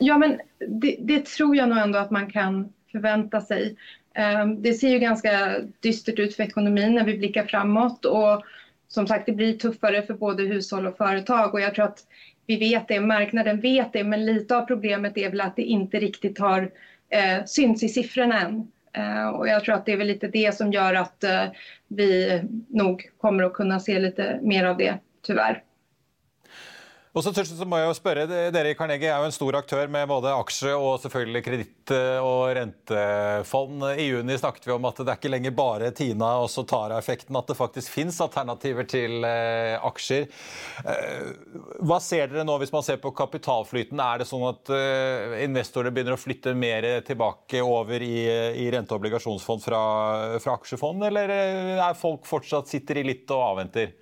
Ja, 0.00 0.16
men 0.20 0.42
det, 0.60 0.98
det 1.08 1.24
tror 1.28 1.56
jeg 1.56 1.68
nå 1.68 1.76
ändå 1.80 2.04
at 2.04 2.12
man 2.12 2.28
kan 2.28 2.66
förvänta 2.92 3.40
sig. 3.40 3.76
Ehm, 4.14 4.62
det 4.62 4.74
ser 4.74 4.88
ju 4.88 4.98
ganska 4.98 5.60
dystert 5.80 6.18
ut 6.18 6.36
för 6.36 6.42
ekonomin 6.42 6.94
när 6.94 7.04
vi 7.04 7.18
blickar 7.18 7.42
framåt 7.42 8.04
och 8.04 8.44
som 8.88 9.06
sagt 9.06 9.26
det 9.26 9.32
blir 9.32 9.52
tuffare 9.52 10.02
för 10.02 10.14
både 10.14 10.42
hushåll 10.42 10.86
och 10.86 10.96
företag 10.96 11.54
och 11.54 11.60
jag 11.60 11.74
tror 11.74 11.84
att 11.84 12.04
vi 12.46 12.56
vet 12.56 12.88
det, 12.88 13.00
marknaden 13.00 13.60
vet 13.60 13.92
det 13.92 14.04
men 14.04 14.26
lite 14.26 14.56
av 14.56 14.62
problemet 14.62 15.18
är 15.18 15.30
väl 15.30 15.40
att 15.40 15.56
det 15.56 15.62
inte 15.62 15.98
riktigt 15.98 16.38
har 16.38 16.70
eh, 17.08 17.44
synts 17.44 17.82
i 17.82 17.88
siffrorna 17.88 18.40
än. 18.40 18.68
Eh, 18.92 19.28
och 19.28 19.48
jag 19.48 19.64
tror 19.64 19.74
att 19.74 19.86
det 19.86 19.92
är 19.92 19.96
väl 19.96 20.06
lite 20.06 20.28
det 20.28 20.54
som 20.54 20.72
gör 20.72 20.94
att 20.94 21.24
eh, 21.24 21.44
vi 21.88 22.40
nog 22.68 23.10
kommer 23.18 23.42
att 23.42 23.52
kunna 23.52 23.80
se 23.80 23.98
lite 23.98 24.38
mer 24.42 24.64
av 24.64 24.76
det, 24.76 24.98
tyvärr. 25.26 25.62
Og 27.18 27.24
så, 27.24 27.32
så 27.34 27.66
må 27.66 27.80
jeg 27.80 27.88
jo 27.88 27.94
spørre, 27.96 28.26
Dere 28.54 28.70
i 28.70 28.76
Carnegie 28.78 29.08
er 29.10 29.18
jo 29.18 29.26
en 29.26 29.34
stor 29.34 29.56
aktør 29.58 29.88
med 29.90 30.06
både 30.06 30.30
aksje 30.38 30.70
og 30.78 31.00
selvfølgelig 31.02 31.40
kreditt- 31.42 31.92
og 32.22 32.52
rentefond. 32.54 33.82
I 33.98 34.04
juni 34.06 34.36
snakket 34.38 34.68
vi 34.68 34.74
om 34.76 34.86
at 34.86 35.00
det 35.00 35.10
er 35.10 35.18
ikke 35.18 35.32
lenger 35.32 35.56
bare 35.56 35.90
Tina 35.96 36.28
og 36.44 36.52
Tara-effekten, 36.70 37.34
at 37.40 37.50
det 37.50 37.58
faktisk 37.58 37.90
fins 37.90 38.20
alternativer 38.22 38.86
til 38.86 39.26
eh, 39.26 39.74
aksjer. 39.88 40.28
Eh, 40.84 41.34
hva 41.82 41.98
ser 42.04 42.30
dere 42.30 42.46
nå 42.46 42.54
hvis 42.62 42.74
man 42.76 42.86
ser 42.86 43.02
på 43.02 43.10
kapitalflyten? 43.18 43.98
Er 43.98 44.22
det 44.22 44.30
sånn 44.30 44.46
at 44.52 44.70
investorer 45.42 45.90
begynner 45.90 46.14
å 46.14 46.22
flytte 46.22 46.54
mer 46.54 46.86
tilbake 47.08 47.64
over 47.66 48.04
i, 48.04 48.28
i 48.62 48.70
rente- 48.70 48.94
og 48.94 49.02
obligasjonsfond 49.02 49.66
fra, 49.66 49.82
fra 50.44 50.54
aksjefond, 50.60 51.08
eller 51.10 51.34
er 51.34 51.98
folk 51.98 52.28
fortsatt 52.30 52.70
sitter 52.70 53.02
i 53.02 53.08
litt 53.10 53.34
og 53.34 53.48
avventer? 53.56 53.96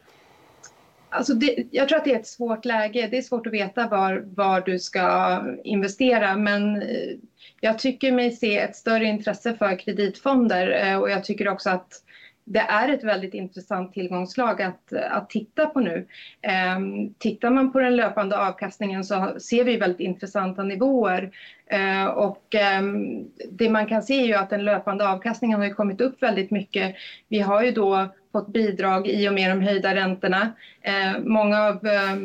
Alltså 1.16 1.34
det, 1.34 1.66
jag 1.70 1.88
tror 1.88 1.98
att 1.98 2.04
det 2.04 2.12
är 2.12 2.18
ett 2.18 2.26
svårt 2.26 2.64
läge. 2.64 3.08
Det 3.10 3.18
är 3.18 3.22
svårt 3.22 3.46
att 3.46 3.52
veta 3.52 3.88
var, 3.88 4.24
var 4.26 4.60
du 4.60 4.78
ska 4.78 5.42
investera 5.64 6.36
men 6.36 6.82
eh, 6.82 7.16
jag 7.60 7.78
tycker 7.78 8.12
mig 8.12 8.32
se 8.32 8.58
ett 8.58 8.76
större 8.76 9.04
intresse 9.04 9.54
för 9.54 9.78
kreditfonder 9.78 10.84
eh, 10.84 10.98
och 10.98 11.10
jag 11.10 11.24
tycker 11.24 11.48
också 11.48 11.70
att 11.70 12.02
det 12.48 12.60
är 12.60 12.88
ett 12.88 13.04
väldigt 13.04 13.34
intressant 13.34 13.92
tillgångslag 13.92 14.62
att, 14.62 14.92
att 14.92 15.30
titta 15.30 15.66
på 15.66 15.80
nu. 15.80 16.06
Ehm, 16.42 17.14
tittar 17.14 17.50
man 17.50 17.72
på 17.72 17.80
den 17.80 17.96
löpande 17.96 18.38
avkastningen 18.38 19.04
så 19.04 19.36
ser 19.40 19.64
vi 19.64 19.76
väldigt 19.76 20.00
intressanta 20.00 20.62
nivåer. 20.62 21.30
Ehm, 21.66 22.08
och 22.08 22.54
ehm, 22.54 23.24
det 23.50 23.70
man 23.70 23.86
kan 23.86 24.02
se 24.02 24.20
är 24.20 24.26
ju 24.26 24.34
att 24.34 24.50
den 24.50 24.64
löpande 24.64 25.08
avkastningen 25.08 25.60
har 25.60 25.70
kommit 25.70 26.00
upp 26.00 26.22
väldigt 26.22 26.50
mycket. 26.50 26.94
Vi 27.28 27.40
har 27.40 27.62
ju 27.62 27.70
då 27.70 28.08
fått 28.36 28.52
bidrag 28.52 29.08
i 29.08 29.28
och 29.28 29.32
med 29.32 29.50
de 29.50 29.60
höjda 29.60 29.94
räntorna. 29.94 30.52
Eh, 30.82 31.18
många 31.24 31.62
av 31.62 31.86
eh, 31.86 32.16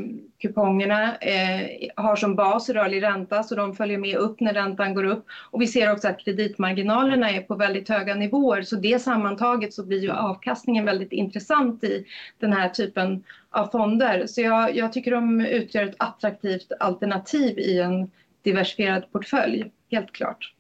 kupongerna 0.42 1.16
eh, 1.18 1.90
har 1.96 2.16
som 2.16 2.36
bas 2.36 2.70
rörlig 2.70 3.04
ränta 3.04 3.44
så 3.44 3.56
de 3.56 3.76
följer 3.76 3.98
med 3.98 4.16
upp 4.16 4.40
när 4.40 4.54
räntan 4.54 4.94
går 4.94 5.04
upp. 5.04 5.26
Och 5.52 5.62
vi 5.62 5.68
ser 5.68 5.92
också 5.92 6.08
att 6.08 6.20
kreditmarginalerna 6.20 7.32
är 7.32 7.42
på 7.42 7.56
väldigt 7.56 7.90
höga 7.90 8.16
nivåer 8.16 8.62
så 8.62 8.76
det 8.76 9.02
sammantaget 9.02 9.74
så 9.74 9.86
blir 9.86 10.00
ju 10.00 10.12
avkastningen 10.12 10.86
väldigt 10.86 11.12
intressant 11.12 11.84
i 11.84 12.06
den 12.40 12.54
här 12.54 12.70
typen 12.70 13.24
av 13.50 13.68
fonder. 13.68 14.28
Så 14.28 14.42
jag, 14.42 14.76
jag 14.76 14.94
tycker 14.94 15.12
de 15.12 15.42
utgör 15.42 15.84
ett 15.84 15.96
attraktivt 15.98 16.72
alternativ 16.80 17.60
i 17.60 17.80
en 17.80 18.12
diversifierad 18.44 19.12
portfölj, 19.12 19.72
helt 19.92 20.12
klart. 20.12 20.54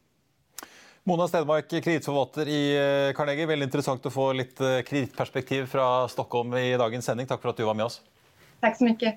Mona 1.03 1.25
Stedmark, 1.27 1.69
kredittforvalter 1.69 2.47
i 2.47 2.61
eh, 2.77 3.13
Carnegie. 3.17 3.47
Veldig 3.49 3.65
interessant 3.65 4.05
å 4.05 4.13
få 4.13 4.27
litt 4.37 4.59
eh, 4.61 4.83
kredittperspektiv 4.85 5.65
fra 5.71 5.87
Stockholm 6.11 6.53
i 6.59 6.75
dagens 6.77 7.09
sending. 7.09 7.25
Takk 7.29 7.41
for 7.41 7.55
at 7.55 7.57
du 7.57 7.65
var 7.65 7.77
med 7.77 7.87
oss. 7.87 7.97
Takk 8.61 8.77
så 8.77 8.85
mye. 8.85 9.15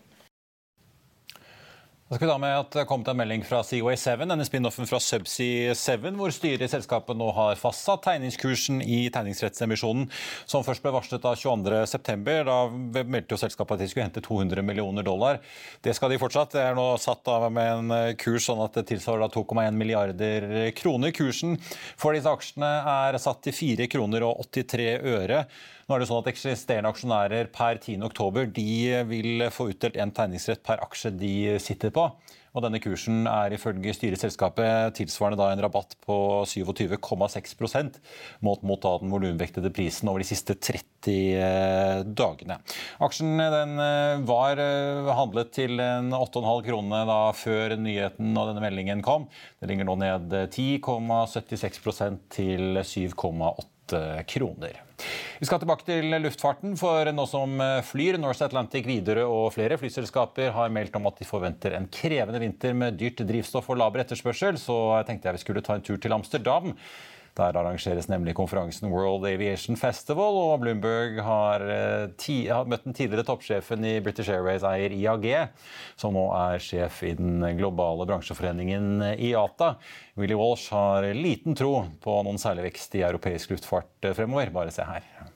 Da 2.05 2.19
skal 2.19 2.27
vi 2.27 2.33
da 2.35 2.37
med 2.37 2.53
at 2.53 2.75
Det 2.75 2.81
er 2.83 2.89
kommet 2.89 3.09
en 3.09 3.17
melding 3.17 3.43
fra 3.49 3.63
Seaway7, 3.65 4.27
denne 4.29 4.45
spin-offen 4.45 4.85
fra 4.85 4.99
Subsea7, 5.01 6.11
hvor 6.19 6.35
styret 6.37 6.61
i 6.67 6.69
selskapet 6.69 7.17
nå 7.17 7.31
har 7.33 7.57
fastsatt 7.57 8.03
tegningskursen 8.05 8.83
i 8.85 9.07
tegningsrettsemisjonen, 9.15 10.11
som 10.45 10.67
først 10.67 10.85
ble 10.85 10.93
varslet 10.93 11.25
av 11.25 11.39
22.9. 11.41 12.37
Da 12.45 12.59
meldte 13.09 13.33
jo 13.33 13.41
selskapet 13.41 13.79
at 13.79 13.87
de 13.87 13.89
skulle 13.89 14.05
hente 14.05 14.21
200 14.21 14.61
millioner 14.69 15.07
dollar. 15.07 15.41
Det 15.81 15.97
skal 15.97 16.13
de 16.13 16.21
fortsatt. 16.21 16.53
Det 16.53 16.67
er 16.67 16.77
nå 16.77 16.91
satt 17.01 17.25
av 17.33 17.49
med 17.49 17.73
en 17.73 18.19
kurs 18.21 18.51
sånn 18.51 18.61
at 18.67 18.77
det 18.77 18.85
tilsvarer 18.93 19.33
2,1 19.33 19.73
milliarder 19.73 20.51
kroner. 20.77 21.15
Kursen 21.17 21.57
for 21.97 22.13
disse 22.13 22.29
aksjene 22.29 22.75
er 22.99 23.17
satt 23.17 23.41
til 23.49 23.57
4 23.57 23.89
kroner 23.97 24.29
og 24.29 24.45
83 24.53 24.91
øre. 25.09 25.47
Nå 25.85 25.97
er 25.97 26.01
det 26.01 26.09
sånn 26.09 26.23
at 26.23 26.31
Eksisterende 26.33 26.93
aksjonærer 26.95 27.51
per 27.53 27.81
10.10 27.83 28.55
de 28.57 29.03
vil 29.11 29.49
få 29.53 29.69
utdelt 29.75 29.99
en 30.01 30.15
tegningsrett 30.17 30.65
per 30.65 30.81
aksje 30.85 31.13
de 31.19 31.35
sitter 31.61 31.93
på. 31.95 32.09
Og 32.55 32.63
denne 32.63 32.79
Kursen 32.79 33.25
er 33.27 33.57
ifølge 33.57 33.93
styret 33.97 34.21
i 34.21 34.23
selskapet 34.23 34.95
tilsvarende 34.95 35.41
da 35.41 35.49
en 35.51 35.63
rabatt 35.65 35.97
på 36.07 36.17
27,6 36.47 37.99
målt 38.47 38.63
mot 38.63 38.85
den 38.85 39.11
volumvektede 39.11 39.73
prisen 39.75 40.11
over 40.13 40.23
de 40.23 40.29
siste 40.29 40.55
30 40.55 41.11
eh, 41.35 42.05
dagene. 42.07 42.61
Aksjen 43.03 43.35
den 43.43 43.75
eh, 43.83 44.23
var 44.31 44.63
eh, 44.63 45.11
handlet 45.19 45.51
til 45.59 45.83
8,5 45.83 46.63
kroner 46.71 47.13
før 47.35 47.75
nyheten 47.75 48.31
og 48.39 48.53
denne 48.53 48.63
meldingen 48.63 49.03
kom. 49.03 49.27
Det 49.59 49.73
ligger 49.73 49.91
nå 49.91 49.99
ned 50.05 50.39
10,76% 50.47 52.27
til 52.39 52.85
7,8 52.87 54.05
kroner. 54.31 54.84
Vi 55.41 55.47
skal 55.49 55.61
tilbake 55.61 55.87
til 55.87 56.15
luftfarten, 56.23 56.77
for 56.79 57.11
nå 57.13 57.25
som 57.31 57.59
flyr 57.89 58.19
Norse 58.23 58.47
Atlantic 58.47 58.87
Widerøe 58.87 59.27
og 59.27 59.49
flere 59.57 59.79
flyselskaper 59.81 60.53
har 60.55 60.71
meldt 60.73 60.95
om 60.99 61.09
at 61.11 61.19
de 61.19 61.27
forventer 61.29 61.75
en 61.75 61.89
krevende 61.91 62.41
vinter 62.43 62.77
med 62.79 63.01
dyrt 63.01 63.25
drivstoff 63.27 63.73
og 63.73 63.81
laber 63.83 64.05
etterspørsel, 64.05 64.61
så 64.61 64.79
tenkte 65.09 65.29
jeg 65.29 65.41
vi 65.41 65.45
skulle 65.45 65.65
ta 65.67 65.77
en 65.77 65.85
tur 65.85 65.99
til 65.99 66.15
Amsterdam. 66.15 66.73
Der 67.35 67.57
arrangeres 67.59 68.07
nemlig 68.07 68.37
konferansen 68.39 68.93
World 68.93 69.27
Aviation 69.27 69.75
Festival, 69.77 70.37
og 70.39 70.61
Bloomberg 70.63 71.19
har, 71.27 71.65
eh, 71.67 72.07
ti, 72.17 72.47
har 72.47 72.69
møtt 72.71 72.87
den 72.87 72.95
tidligere 72.95 73.27
toppsjefen 73.27 73.83
i 73.85 73.99
British 73.99 74.31
Airways-eier 74.31 74.95
IAG, 74.95 75.27
som 75.99 76.15
nå 76.15 76.29
er 76.31 76.63
sjef 76.63 77.03
i 77.03 77.15
den 77.19 77.43
globale 77.59 78.07
bransjeforeningen 78.07 79.03
IATA. 79.19 79.75
Willy 80.15 80.39
Walsh 80.39 80.71
har 80.71 81.11
liten 81.11 81.59
tro 81.59 81.89
på 82.01 82.21
noen 82.23 82.39
særlig 82.39 82.71
vekst 82.71 82.95
i 82.95 83.03
europeisk 83.03 83.51
luftfart 83.51 84.15
fremover. 84.15 84.55
Bare 84.55 84.71
se 84.71 84.87
her. 84.87 85.34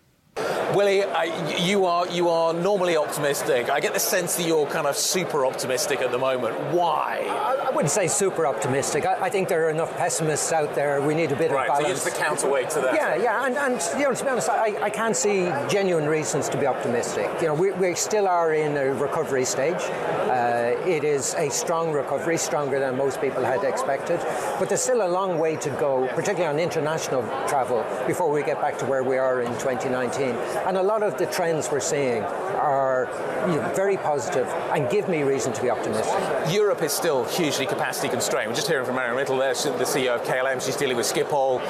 Willie, 0.74 1.02
uh, 1.02 1.22
you 1.58 1.86
are 1.86 2.06
you 2.08 2.28
are 2.28 2.52
normally 2.52 2.96
optimistic. 2.96 3.70
I 3.70 3.80
get 3.80 3.94
the 3.94 4.00
sense 4.00 4.36
that 4.36 4.46
you're 4.46 4.66
kind 4.66 4.86
of 4.86 4.96
super 4.96 5.46
optimistic 5.46 6.02
at 6.02 6.10
the 6.10 6.18
moment. 6.18 6.58
Why? 6.74 7.24
I, 7.26 7.68
I 7.68 7.70
wouldn't 7.70 7.90
say 7.90 8.06
super 8.06 8.46
optimistic. 8.46 9.06
I, 9.06 9.14
I, 9.14 9.30
think 9.30 9.48
there 9.48 9.66
are 9.66 9.70
enough 9.70 9.96
pessimists 9.96 10.52
out 10.52 10.74
there. 10.74 11.00
We 11.00 11.14
need 11.14 11.32
a 11.32 11.36
bit 11.36 11.50
right, 11.50 11.70
of 11.70 11.78
balance. 11.78 12.02
So 12.02 12.10
the 12.10 12.16
counterweight 12.16 12.70
to 12.70 12.80
that. 12.80 12.94
Yeah, 12.94 13.16
yeah, 13.16 13.46
and, 13.46 13.56
and 13.56 13.82
you 13.98 14.06
know, 14.06 14.14
to 14.14 14.24
be 14.24 14.30
honest, 14.30 14.50
I, 14.50 14.76
I 14.82 14.90
can't 14.90 15.16
see 15.16 15.46
genuine 15.70 16.06
reasons 16.06 16.50
to 16.50 16.58
be 16.58 16.66
optimistic. 16.66 17.30
You 17.40 17.48
know, 17.48 17.54
we, 17.54 17.72
we 17.72 17.94
still 17.94 18.28
are 18.28 18.52
in 18.52 18.76
a 18.76 18.92
recovery 18.92 19.46
stage. 19.46 19.80
Uh, 19.80 20.76
it 20.86 21.02
is 21.02 21.34
a 21.34 21.48
strong 21.48 21.92
recovery, 21.92 22.36
stronger 22.36 22.78
than 22.78 22.96
most 22.96 23.20
people 23.20 23.42
had 23.42 23.64
expected. 23.64 24.20
But 24.58 24.68
there's 24.68 24.82
still 24.82 25.06
a 25.06 25.08
long 25.08 25.38
way 25.38 25.56
to 25.56 25.70
go, 25.70 26.06
particularly 26.08 26.46
on 26.46 26.58
international 26.58 27.22
travel, 27.48 27.84
before 28.06 28.30
we 28.30 28.42
get 28.42 28.60
back 28.60 28.76
to 28.78 28.84
where 28.84 29.02
we 29.02 29.16
are 29.16 29.40
in 29.40 29.52
2019. 29.54 30.36
And 30.66 30.76
a 30.76 30.82
lot 30.82 31.02
of 31.02 31.18
the 31.18 31.26
trends 31.26 31.70
we're 31.70 31.80
seeing 31.80 32.22
are 32.22 33.08
you 33.48 33.56
know, 33.56 33.72
very 33.74 33.96
positive 33.96 34.46
and 34.72 34.90
give 34.90 35.08
me 35.08 35.22
reason 35.22 35.52
to 35.52 35.62
be 35.62 35.70
optimistic. 35.70 36.52
Europe 36.52 36.82
is 36.82 36.92
still 36.92 37.24
hugely 37.24 37.66
capacity 37.66 38.08
constrained. 38.08 38.48
We're 38.48 38.56
just 38.56 38.68
hearing 38.68 38.84
from 38.84 38.96
Marion 38.96 39.16
Mittel 39.16 39.38
there, 39.38 39.54
the 39.54 39.84
CEO 39.84 40.16
of 40.16 40.22
KLM. 40.22 40.64
She's 40.64 40.76
dealing 40.76 40.96
with 40.96 41.06
Schiphol 41.06 41.60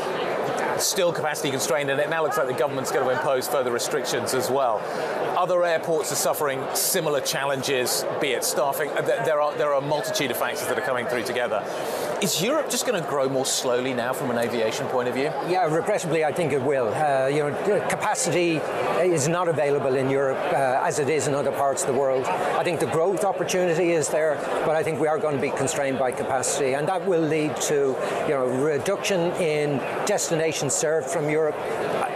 still 0.80 1.12
capacity 1.12 1.50
constrained, 1.50 1.90
and 1.90 2.00
it 2.00 2.08
now 2.08 2.22
looks 2.22 2.36
like 2.36 2.46
the 2.46 2.52
government's 2.52 2.90
going 2.90 3.04
to 3.04 3.12
impose 3.12 3.48
further 3.48 3.70
restrictions 3.70 4.34
as 4.34 4.50
well. 4.50 4.80
Other 5.36 5.64
airports 5.64 6.12
are 6.12 6.16
suffering 6.16 6.64
similar 6.74 7.20
challenges, 7.20 8.04
be 8.20 8.28
it 8.28 8.44
staffing. 8.44 8.90
There 8.94 9.40
are 9.40 9.54
there 9.56 9.72
are 9.72 9.78
a 9.78 9.84
multitude 9.84 10.30
of 10.30 10.36
factors 10.36 10.66
that 10.66 10.78
are 10.78 10.82
coming 10.82 11.06
through 11.06 11.24
together. 11.24 11.62
Is 12.20 12.42
Europe 12.42 12.68
just 12.68 12.84
going 12.84 13.00
to 13.00 13.08
grow 13.08 13.28
more 13.28 13.46
slowly 13.46 13.94
now 13.94 14.12
from 14.12 14.32
an 14.32 14.38
aviation 14.38 14.88
point 14.88 15.08
of 15.08 15.14
view? 15.14 15.30
Yeah, 15.48 15.72
regrettably, 15.72 16.24
I 16.24 16.32
think 16.32 16.52
it 16.52 16.60
will. 16.60 16.88
Uh, 16.92 17.28
you 17.28 17.38
know, 17.38 17.86
capacity 17.88 18.56
is 19.00 19.28
not 19.28 19.46
available 19.46 19.94
in 19.94 20.10
Europe 20.10 20.38
uh, 20.52 20.82
as 20.82 20.98
it 20.98 21.08
is 21.08 21.28
in 21.28 21.34
other 21.34 21.52
parts 21.52 21.82
of 21.82 21.88
the 21.92 21.94
world. 21.94 22.24
I 22.24 22.64
think 22.64 22.80
the 22.80 22.86
growth 22.86 23.22
opportunity 23.24 23.92
is 23.92 24.08
there, 24.08 24.34
but 24.66 24.74
I 24.74 24.82
think 24.82 24.98
we 24.98 25.06
are 25.06 25.18
going 25.18 25.36
to 25.36 25.40
be 25.40 25.50
constrained 25.50 26.00
by 26.00 26.10
capacity, 26.10 26.74
and 26.74 26.88
that 26.88 27.06
will 27.06 27.22
lead 27.22 27.54
to 27.68 27.96
you 28.24 28.34
know 28.34 28.46
reduction 28.64 29.32
in 29.40 29.78
destinations 30.04 30.74
served 30.74 31.08
from 31.08 31.30
Europe. 31.30 31.54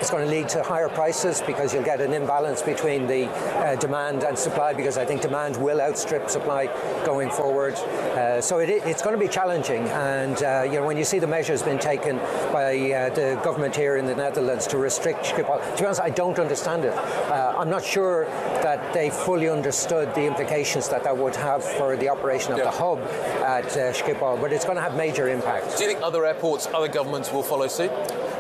It's 0.03 0.11
going 0.11 0.25
to 0.25 0.31
lead 0.31 0.49
to 0.49 0.65
higher 0.65 0.89
prices 0.89 1.41
because 1.47 1.73
you'll 1.73 1.85
get 1.85 2.01
an 2.01 2.13
imbalance 2.13 2.61
between 2.61 3.07
the 3.07 3.29
uh, 3.29 3.77
demand 3.77 4.25
and 4.25 4.37
supply 4.37 4.73
because 4.73 4.99
I 4.99 5.05
think 5.05 5.23
demand 5.23 5.57
will 5.57 5.81
outstrip 5.81 6.29
supply 6.29 6.67
going 7.07 7.31
forward. 7.31 7.75
Uh, 7.75 8.41
so 8.41 8.59
it, 8.59 8.69
it's 8.69 9.01
going 9.01 9.15
to 9.15 9.25
be 9.25 9.29
challenging. 9.29 9.92
And 9.93 10.43
uh, 10.43 10.63
you 10.65 10.81
know 10.81 10.87
when 10.87 10.97
you 10.97 11.05
see 11.05 11.19
the 11.19 11.27
measures 11.27 11.63
being 11.63 11.79
taken 11.79 12.17
by 12.53 12.93
uh, 12.93 13.15
the 13.15 13.41
government 13.45 13.77
here 13.77 13.97
in 13.97 14.07
the 14.07 14.15
Netherlands 14.15 14.67
to 14.69 14.79
restrict 14.79 15.25
Schiphol, 15.25 15.61
to 15.77 15.83
be 15.83 15.87
honest, 15.87 16.01
I 16.01 16.11
don't 16.11 16.39
understand 16.39 16.85
it. 16.85 16.95
Uh, 16.95 17.55
I'm 17.57 17.71
not 17.71 17.85
sure 17.85 18.25
that 18.63 18.93
they 18.95 19.11
fully 19.11 19.49
understood 19.49 20.15
the 20.15 20.25
implications 20.25 20.89
that 20.89 21.05
that 21.05 21.17
would 21.17 21.37
have 21.37 21.63
for 21.63 21.97
the 21.97 22.09
operation 22.09 22.53
of 22.53 22.59
yeah. 22.59 22.65
the 22.65 22.71
hub 22.71 22.99
at 23.45 23.67
uh, 23.67 23.93
Schiphol, 23.93 24.41
but 24.41 24.53
it's 24.53 24.65
going 24.65 24.77
to 24.77 24.83
have 24.83 24.97
major 24.97 25.29
impact. 25.29 25.77
Do 25.77 25.85
you 25.85 25.91
think 25.91 26.03
other 26.03 26.25
airports, 26.25 26.67
other 26.73 26.89
governments 26.89 27.33
will 27.33 27.43
follow 27.43 27.69
suit? 27.69 27.91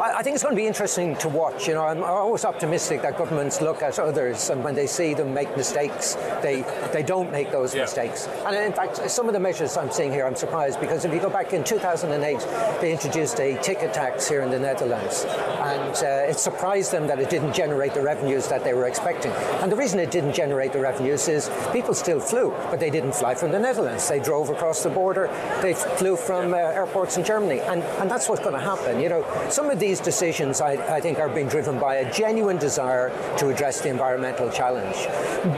I, 0.00 0.18
I 0.18 0.22
think 0.22 0.34
it's 0.34 0.42
going 0.42 0.54
to 0.54 0.60
be 0.60 0.66
interesting 0.66 1.16
to 1.16 1.28
watch. 1.28 1.68
You 1.68 1.74
know, 1.74 1.84
I'm 1.84 2.02
always 2.02 2.44
optimistic 2.44 3.02
that 3.02 3.18
governments 3.18 3.60
look 3.60 3.82
at 3.82 3.98
others 3.98 4.50
and 4.50 4.64
when 4.64 4.74
they 4.74 4.86
see 4.86 5.14
them 5.14 5.32
make 5.34 5.54
mistakes, 5.56 6.14
they 6.42 6.62
they 6.92 7.02
don't 7.02 7.30
make 7.30 7.50
those 7.50 7.74
yeah. 7.74 7.82
mistakes. 7.82 8.26
And 8.46 8.54
in 8.56 8.72
fact, 8.72 9.10
some 9.10 9.26
of 9.28 9.34
the 9.34 9.40
measures 9.40 9.76
I'm 9.76 9.90
seeing 9.90 10.12
here, 10.12 10.26
I'm 10.26 10.36
surprised 10.36 10.80
because 10.80 11.04
if 11.04 11.12
you 11.12 11.20
go 11.20 11.30
back 11.30 11.41
in 11.52 11.64
2008, 11.64 12.80
they 12.80 12.92
introduced 12.92 13.40
a 13.40 13.60
ticket 13.62 13.92
tax 13.92 14.28
here 14.28 14.42
in 14.42 14.50
the 14.50 14.58
Netherlands, 14.58 15.24
and 15.26 15.96
uh, 16.04 16.30
it 16.30 16.38
surprised 16.38 16.92
them 16.92 17.06
that 17.06 17.18
it 17.18 17.30
didn't 17.30 17.54
generate 17.54 17.94
the 17.94 18.02
revenues 18.02 18.48
that 18.48 18.64
they 18.64 18.74
were 18.74 18.86
expecting. 18.86 19.32
And 19.60 19.70
the 19.70 19.76
reason 19.76 19.98
it 19.98 20.10
didn't 20.10 20.34
generate 20.34 20.72
the 20.72 20.80
revenues 20.80 21.28
is 21.28 21.50
people 21.72 21.94
still 21.94 22.20
flew, 22.20 22.50
but 22.70 22.80
they 22.80 22.90
didn't 22.90 23.14
fly 23.14 23.34
from 23.34 23.50
the 23.50 23.58
Netherlands. 23.58 24.08
They 24.08 24.20
drove 24.20 24.50
across 24.50 24.82
the 24.82 24.90
border. 24.90 25.28
They 25.62 25.74
flew 25.74 26.16
from 26.16 26.54
uh, 26.54 26.56
airports 26.56 27.16
in 27.16 27.24
Germany, 27.24 27.60
and 27.60 27.82
and 27.82 28.10
that's 28.10 28.28
what's 28.28 28.42
going 28.42 28.54
to 28.54 28.60
happen. 28.60 29.00
You 29.00 29.08
know, 29.08 29.48
some 29.48 29.70
of 29.70 29.78
these 29.78 30.00
decisions 30.00 30.60
I, 30.60 30.72
I 30.96 31.00
think 31.00 31.18
are 31.18 31.28
being 31.28 31.48
driven 31.48 31.78
by 31.78 31.96
a 31.96 32.12
genuine 32.12 32.58
desire 32.58 33.10
to 33.38 33.48
address 33.48 33.80
the 33.80 33.88
environmental 33.88 34.50
challenge, 34.50 34.96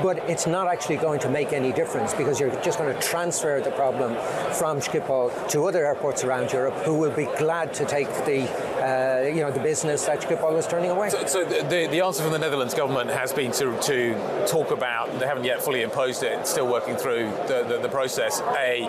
but 0.02 0.18
it's 0.28 0.46
not 0.46 0.68
actually 0.68 0.96
going 0.96 1.20
to 1.20 1.28
make 1.28 1.52
any 1.52 1.72
difference 1.72 2.14
because 2.14 2.38
you're 2.38 2.54
just 2.62 2.78
going 2.78 2.94
to 2.94 3.00
transfer 3.00 3.60
the 3.60 3.70
problem 3.72 4.14
from 4.54 4.80
Schiphol 4.80 5.32
to 5.48 5.66
other 5.66 5.73
airports 5.78 6.24
around 6.24 6.52
Europe, 6.52 6.74
who 6.84 6.94
will 6.94 7.10
be 7.10 7.26
glad 7.38 7.72
to 7.74 7.84
take 7.84 8.08
the 8.24 8.42
uh, 8.84 9.26
you 9.26 9.40
know 9.40 9.50
the 9.50 9.60
business 9.60 10.04
that 10.04 10.20
Schiphol 10.20 10.58
is 10.58 10.66
turning 10.66 10.90
away. 10.90 11.10
So, 11.10 11.26
so 11.26 11.44
the, 11.44 11.86
the 11.86 12.04
answer 12.04 12.22
from 12.22 12.32
the 12.32 12.38
Netherlands 12.38 12.74
government 12.74 13.10
has 13.10 13.32
been 13.32 13.50
to, 13.52 13.80
to 13.82 14.46
talk 14.46 14.70
about 14.70 15.18
they 15.18 15.26
haven't 15.26 15.44
yet 15.44 15.62
fully 15.62 15.82
imposed 15.82 16.22
it, 16.22 16.46
still 16.46 16.66
working 16.66 16.96
through 16.96 17.30
the, 17.48 17.64
the, 17.66 17.78
the 17.82 17.88
process 17.88 18.40
a, 18.58 18.82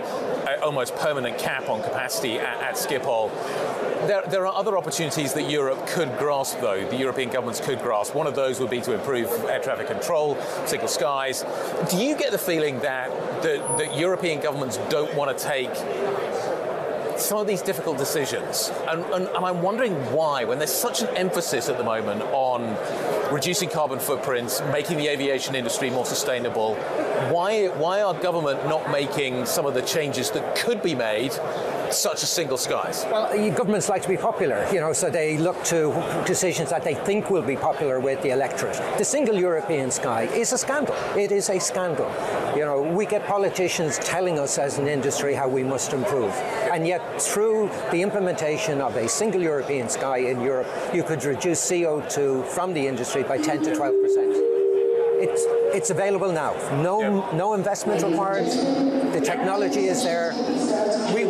a, 0.47 0.61
almost 0.61 0.95
permanent 0.97 1.37
cap 1.37 1.69
on 1.69 1.81
capacity 1.81 2.39
at, 2.39 2.61
at 2.61 2.75
Schiphol. 2.75 3.31
There, 4.07 4.23
there, 4.27 4.45
are 4.45 4.53
other 4.53 4.77
opportunities 4.77 5.33
that 5.33 5.49
Europe 5.49 5.87
could 5.87 6.15
grasp, 6.19 6.59
though, 6.59 6.87
the 6.87 6.97
European 6.97 7.29
governments 7.29 7.59
could 7.59 7.79
grasp. 7.79 8.13
One 8.13 8.27
of 8.27 8.35
those 8.35 8.59
would 8.59 8.69
be 8.69 8.81
to 8.81 8.93
improve 8.93 9.27
air 9.45 9.59
traffic 9.59 9.87
control, 9.87 10.37
single 10.65 10.87
skies. 10.87 11.43
Do 11.89 11.97
you 11.97 12.15
get 12.15 12.31
the 12.31 12.37
feeling 12.37 12.79
that, 12.79 13.09
that, 13.41 13.77
that 13.77 13.97
European 13.97 14.41
governments 14.41 14.77
don't 14.89 15.13
want 15.15 15.35
to 15.35 15.43
take 15.43 15.73
some 17.17 17.37
of 17.39 17.47
these 17.47 17.61
difficult 17.61 17.97
decisions. 17.97 18.71
And, 18.87 19.03
and, 19.05 19.27
and, 19.27 19.45
I'm 19.45 19.61
wondering 19.61 19.93
why, 20.13 20.43
when 20.43 20.57
there's 20.57 20.73
such 20.73 21.01
an 21.01 21.07
emphasis 21.15 21.69
at 21.69 21.77
the 21.77 21.83
moment 21.83 22.21
on 22.33 22.75
reducing 23.33 23.69
carbon 23.69 23.99
footprints, 23.99 24.61
making 24.71 24.97
the 24.97 25.07
aviation 25.07 25.55
industry 25.55 25.89
more 25.89 26.05
sustainable, 26.05 26.75
why, 27.31 27.67
why 27.67 28.01
are 28.01 28.13
government 28.13 28.65
not 28.65 28.91
making 28.91 29.45
some 29.45 29.65
of 29.65 29.73
the 29.73 29.81
changes 29.81 30.31
that 30.31 30.55
could 30.55 30.81
be 30.81 30.95
made 30.95 31.31
such 31.91 32.23
as 32.23 32.29
single 32.29 32.57
skies? 32.57 33.05
Well, 33.11 33.27
eh, 33.33 33.49
governments 33.49 33.89
like 33.89 34.01
to 34.03 34.09
be 34.09 34.17
popular, 34.17 34.67
you 34.71 34.79
know, 34.79 34.93
so 34.93 35.09
they 35.09 35.37
look 35.37 35.63
to 35.65 35.91
decisions 36.25 36.69
that 36.69 36.83
they 36.83 36.95
think 36.95 37.29
will 37.29 37.41
be 37.41 37.55
popular 37.55 37.99
with 37.99 38.21
the 38.21 38.29
electorate. 38.29 38.79
The 38.97 39.05
single 39.05 39.35
European 39.35 39.91
sky 39.91 40.23
is 40.23 40.53
a 40.53 40.57
scandal. 40.57 40.95
It 41.17 41.31
is 41.31 41.49
a 41.49 41.59
scandal. 41.59 42.09
You 42.55 42.65
know, 42.65 42.81
we 42.81 43.05
get 43.05 43.25
politicians 43.25 43.99
telling 43.99 44.39
us 44.39 44.57
as 44.57 44.77
an 44.77 44.87
industry 44.87 45.33
how 45.33 45.47
we 45.47 45.63
must 45.63 45.93
improve. 45.93 46.31
And 46.71 46.87
yet, 46.87 47.21
through 47.21 47.69
the 47.91 48.01
implementation 48.01 48.81
of 48.81 48.95
a 48.95 49.07
single 49.07 49.41
European 49.41 49.89
sky 49.89 50.17
in 50.17 50.41
Europe, 50.41 50.67
you 50.93 51.03
could 51.03 51.23
reduce 51.23 51.59
CO2 51.69 52.45
from 52.47 52.73
the 52.73 52.85
industry 52.85 53.23
by 53.23 53.37
10 53.37 53.63
to 53.63 53.75
12 53.75 54.01
percent. 54.01 54.55
it's, 55.19 55.43
it's 55.75 55.89
available 55.89 56.31
now. 56.31 56.53
No, 56.81 57.29
no 57.31 57.53
investment 57.53 58.03
required. 58.03 58.45
The 59.13 59.21
technology 59.21 59.87
is 59.87 60.03
there. 60.03 60.31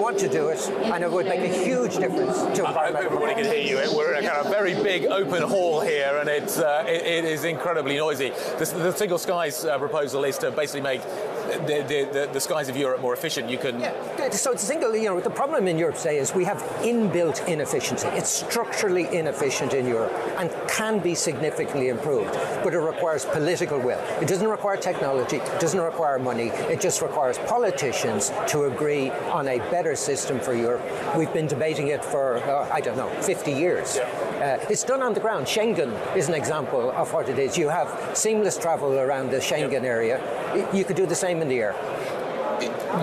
Want 0.05 0.19
to 0.19 0.29
do 0.29 0.49
it, 0.49 0.59
and 0.69 1.03
it 1.03 1.11
would 1.11 1.25
make 1.25 1.39
a 1.39 1.47
huge 1.47 1.97
difference 1.97 2.37
to 2.55 2.67
I 2.67 2.91
hope 2.91 2.95
everybody 2.95 3.33
can 3.33 3.45
hear 3.45 3.83
you. 3.83 3.97
We're 3.97 4.13
in 4.13 4.23
a 4.23 4.29
kind 4.29 4.45
of 4.45 4.51
very 4.51 4.75
big 4.75 5.07
open 5.07 5.41
hall 5.41 5.81
here, 5.81 6.19
and 6.19 6.29
it's 6.29 6.59
uh, 6.59 6.85
it, 6.87 7.01
it 7.01 7.25
is 7.25 7.43
incredibly 7.43 7.97
noisy. 7.97 8.29
The, 8.59 8.65
the 8.65 8.91
Single 8.91 9.17
Skies 9.17 9.65
uh, 9.65 9.79
proposal 9.79 10.23
is 10.23 10.37
to 10.37 10.51
basically 10.51 10.81
make 10.81 11.01
the, 11.45 11.85
the, 11.87 12.09
the, 12.11 12.29
the 12.33 12.39
skies 12.39 12.69
of 12.69 12.77
Europe 12.77 13.01
more 13.01 13.13
efficient. 13.13 13.49
You 13.49 13.57
can. 13.57 13.79
Yeah, 13.79 14.29
so 14.31 14.51
it's 14.51 14.63
a 14.63 14.65
single, 14.65 14.95
you 14.95 15.05
know, 15.05 15.19
the 15.19 15.29
problem 15.29 15.67
in 15.67 15.77
Europe 15.77 15.97
today 15.97 16.17
is 16.17 16.33
we 16.33 16.45
have 16.45 16.61
inbuilt 16.81 17.47
inefficiency. 17.47 18.07
It's 18.09 18.29
structurally 18.29 19.07
inefficient 19.15 19.73
in 19.73 19.87
Europe 19.87 20.13
and 20.37 20.51
can 20.67 20.99
be 20.99 21.15
significantly 21.15 21.89
improved, 21.89 22.33
but 22.63 22.73
it 22.73 22.79
requires 22.79 23.25
political 23.25 23.79
will. 23.79 23.99
It 24.21 24.27
doesn't 24.27 24.47
require 24.47 24.77
technology, 24.77 25.37
it 25.37 25.59
doesn't 25.59 25.79
require 25.79 26.19
money, 26.19 26.47
it 26.69 26.81
just 26.81 27.01
requires 27.01 27.37
politicians 27.39 28.31
to 28.47 28.65
agree 28.65 29.09
on 29.31 29.47
a 29.47 29.59
better 29.71 29.95
system 29.95 30.39
for 30.39 30.53
Europe. 30.53 30.81
We've 31.15 31.33
been 31.33 31.47
debating 31.47 31.87
it 31.87 32.03
for, 32.03 32.37
uh, 32.37 32.69
I 32.71 32.81
don't 32.81 32.97
know, 32.97 33.09
50 33.21 33.51
years. 33.51 33.97
Uh, 33.97 34.63
it's 34.69 34.83
done 34.83 35.01
on 35.01 35.13
the 35.13 35.19
ground. 35.19 35.45
Schengen 35.45 35.93
is 36.15 36.27
an 36.27 36.33
example 36.33 36.91
of 36.91 37.11
what 37.13 37.29
it 37.29 37.39
is. 37.39 37.57
You 37.57 37.69
have 37.69 38.17
seamless 38.17 38.57
travel 38.57 38.99
around 38.99 39.31
the 39.31 39.37
Schengen 39.37 39.83
area. 39.83 40.19
You 40.73 40.83
could 40.83 40.95
do 40.95 41.05
the 41.05 41.15
same 41.15 41.34
in 41.41 41.47
the 41.49 41.59
air. 41.59 42.14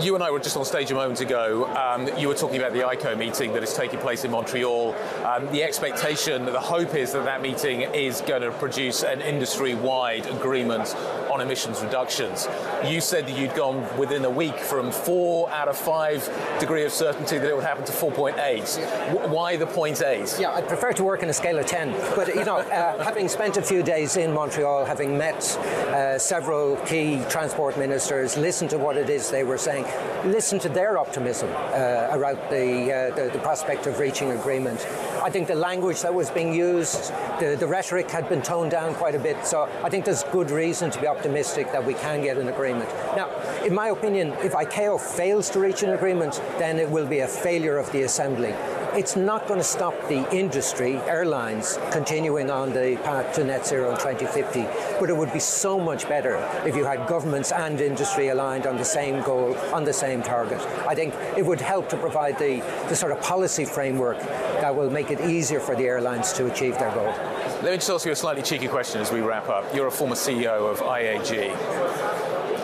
You 0.00 0.14
and 0.14 0.24
I 0.24 0.30
were 0.30 0.40
just 0.40 0.56
on 0.56 0.64
stage 0.64 0.90
a 0.90 0.94
moment 0.94 1.20
ago. 1.20 1.66
Um, 1.76 2.08
you 2.18 2.28
were 2.28 2.34
talking 2.34 2.56
about 2.56 2.72
the 2.72 2.80
ICO 2.80 3.16
meeting 3.16 3.52
that 3.52 3.62
is 3.62 3.74
taking 3.74 3.98
place 3.98 4.24
in 4.24 4.30
Montreal. 4.30 4.94
Um, 5.24 5.50
the 5.52 5.62
expectation, 5.62 6.44
the 6.44 6.60
hope 6.60 6.94
is 6.94 7.12
that 7.12 7.24
that 7.24 7.42
meeting 7.42 7.82
is 7.82 8.20
going 8.22 8.42
to 8.42 8.50
produce 8.52 9.02
an 9.02 9.20
industry-wide 9.20 10.26
agreement 10.26 10.94
on 11.30 11.40
emissions 11.40 11.82
reductions. 11.82 12.48
You 12.84 13.00
said 13.00 13.26
that 13.26 13.36
you'd 13.36 13.54
gone 13.54 13.86
within 13.98 14.24
a 14.24 14.30
week 14.30 14.58
from 14.58 14.90
four 14.90 15.50
out 15.50 15.68
of 15.68 15.76
five 15.76 16.28
degree 16.58 16.84
of 16.84 16.92
certainty 16.92 17.38
that 17.38 17.48
it 17.48 17.54
would 17.54 17.64
happen 17.64 17.84
to 17.84 17.92
4.8. 17.92 19.28
Why 19.28 19.56
the 19.56 19.66
0.8? 19.66 20.40
Yeah, 20.40 20.52
I'd 20.52 20.68
prefer 20.68 20.92
to 20.94 21.04
work 21.04 21.22
in 21.22 21.28
a 21.28 21.32
scale 21.32 21.58
of 21.58 21.66
10. 21.66 21.92
But, 22.16 22.34
you 22.34 22.44
know, 22.44 22.56
uh, 22.56 23.02
having 23.04 23.28
spent 23.28 23.56
a 23.56 23.62
few 23.62 23.82
days 23.82 24.16
in 24.16 24.32
Montreal, 24.32 24.84
having 24.84 25.16
met 25.16 25.42
uh, 25.56 26.18
several 26.18 26.76
key 26.86 27.22
transport 27.28 27.78
ministers, 27.78 28.36
listened 28.36 28.70
to 28.70 28.78
what 28.78 28.96
it 28.96 29.10
is 29.10 29.30
they 29.30 29.41
were 29.44 29.58
saying, 29.58 29.84
listen 30.30 30.58
to 30.60 30.68
their 30.68 30.98
optimism 30.98 31.48
uh, 31.50 32.08
around 32.10 32.36
the, 32.50 32.92
uh, 32.92 33.14
the, 33.14 33.30
the 33.32 33.38
prospect 33.38 33.86
of 33.86 33.98
reaching 33.98 34.30
agreement. 34.32 34.86
I 35.22 35.30
think 35.30 35.48
the 35.48 35.54
language 35.54 36.02
that 36.02 36.12
was 36.12 36.30
being 36.30 36.52
used, 36.52 37.12
the, 37.40 37.56
the 37.58 37.66
rhetoric 37.66 38.10
had 38.10 38.28
been 38.28 38.42
toned 38.42 38.70
down 38.70 38.94
quite 38.94 39.14
a 39.14 39.18
bit. 39.18 39.46
So 39.46 39.68
I 39.82 39.88
think 39.88 40.04
there's 40.04 40.24
good 40.24 40.50
reason 40.50 40.90
to 40.90 41.00
be 41.00 41.06
optimistic 41.06 41.72
that 41.72 41.84
we 41.84 41.94
can 41.94 42.22
get 42.22 42.38
an 42.38 42.48
agreement. 42.48 42.88
Now, 43.16 43.30
in 43.64 43.74
my 43.74 43.88
opinion, 43.88 44.32
if 44.42 44.52
ICAO 44.52 45.00
fails 45.00 45.50
to 45.50 45.60
reach 45.60 45.82
an 45.82 45.90
agreement, 45.90 46.40
then 46.58 46.78
it 46.78 46.90
will 46.90 47.06
be 47.06 47.20
a 47.20 47.28
failure 47.28 47.78
of 47.78 47.90
the 47.92 48.02
assembly. 48.02 48.54
It's 48.94 49.16
not 49.16 49.48
going 49.48 49.58
to 49.58 49.64
stop 49.64 49.94
the 50.08 50.30
industry, 50.36 50.96
airlines, 51.08 51.78
continuing 51.90 52.50
on 52.50 52.74
the 52.74 52.98
path 53.02 53.34
to 53.36 53.44
net 53.44 53.66
zero 53.66 53.90
in 53.90 53.96
2050, 53.96 54.66
but 55.00 55.08
it 55.08 55.16
would 55.16 55.32
be 55.32 55.38
so 55.38 55.80
much 55.80 56.06
better 56.06 56.36
if 56.66 56.76
you 56.76 56.84
had 56.84 57.06
governments 57.06 57.52
and 57.52 57.80
industry 57.80 58.28
aligned 58.28 58.66
on 58.66 58.76
the 58.76 58.84
same 58.84 59.22
goal, 59.22 59.56
on 59.72 59.84
the 59.84 59.94
same 59.94 60.22
target. 60.22 60.60
I 60.86 60.94
think 60.94 61.14
it 61.38 61.46
would 61.46 61.60
help 61.60 61.88
to 61.88 61.96
provide 61.96 62.38
the, 62.38 62.60
the 62.90 62.94
sort 62.94 63.12
of 63.12 63.20
policy 63.22 63.64
framework 63.64 64.18
that 64.18 64.76
will 64.76 64.90
make 64.90 65.10
it 65.10 65.22
easier 65.22 65.58
for 65.58 65.74
the 65.74 65.84
airlines 65.84 66.34
to 66.34 66.52
achieve 66.52 66.78
their 66.78 66.92
goal. 66.92 67.14
Let 67.62 67.70
me 67.70 67.76
just 67.76 67.88
ask 67.88 68.04
you 68.04 68.12
a 68.12 68.16
slightly 68.16 68.42
cheeky 68.42 68.68
question 68.68 69.00
as 69.00 69.10
we 69.10 69.20
wrap 69.20 69.48
up. 69.48 69.74
You're 69.74 69.86
a 69.86 69.90
former 69.90 70.16
CEO 70.16 70.70
of 70.70 70.80
IAG. 70.80 72.21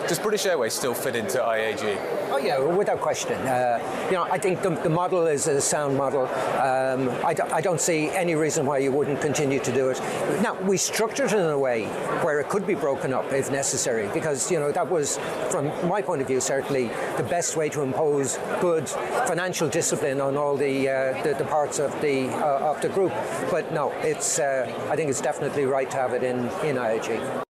Does 0.09 0.17
British 0.17 0.47
Airways 0.47 0.73
still 0.73 0.95
fit 0.95 1.15
into 1.15 1.37
IAG? 1.37 1.83
Oh 2.31 2.39
yeah, 2.39 2.57
without 2.57 2.99
question. 2.99 3.39
Uh, 3.45 3.77
you 4.07 4.13
know, 4.13 4.23
I 4.23 4.39
think 4.39 4.63
the, 4.63 4.71
the, 4.71 4.89
model 4.89 5.27
is 5.27 5.47
a 5.47 5.61
sound 5.61 5.95
model. 5.95 6.23
Um, 6.23 7.15
I, 7.23 7.35
do, 7.35 7.43
I, 7.43 7.61
don't 7.61 7.79
see 7.79 8.09
any 8.09 8.33
reason 8.33 8.65
why 8.65 8.79
you 8.79 8.91
wouldn't 8.91 9.21
continue 9.21 9.59
to 9.59 9.71
do 9.71 9.89
it. 9.89 9.99
Now 10.41 10.59
we 10.63 10.77
structured 10.77 11.31
it 11.31 11.37
in 11.37 11.45
a 11.45 11.59
way 11.59 11.85
where 12.23 12.39
it 12.39 12.49
could 12.49 12.65
be 12.65 12.73
broken 12.73 13.13
up 13.13 13.31
if 13.31 13.51
necessary, 13.51 14.09
because 14.11 14.49
you 14.49 14.59
know 14.59 14.71
that 14.71 14.89
was, 14.89 15.19
from 15.51 15.67
my 15.87 16.01
point 16.01 16.21
of 16.21 16.27
view, 16.27 16.41
certainly 16.41 16.87
the 17.17 17.27
best 17.29 17.55
way 17.55 17.69
to 17.69 17.83
impose 17.83 18.39
good 18.61 18.89
financial 18.89 19.69
discipline 19.69 20.19
on 20.21 20.35
all 20.37 20.57
the 20.57 20.89
uh, 20.89 21.21
the, 21.21 21.35
the, 21.35 21.45
parts 21.45 21.77
of 21.77 21.91
the 22.01 22.29
uh, 22.29 22.71
of 22.71 22.81
the 22.81 22.89
group. 22.89 23.13
But 23.51 23.71
no, 23.73 23.91
it's 24.01 24.39
uh, 24.39 24.65
I 24.89 24.95
think 24.95 25.11
it's 25.11 25.21
definitely 25.21 25.65
right 25.65 25.91
to 25.91 25.97
have 25.97 26.13
it 26.13 26.23
in 26.23 26.39
in 26.65 26.77
IAG. 26.77 27.45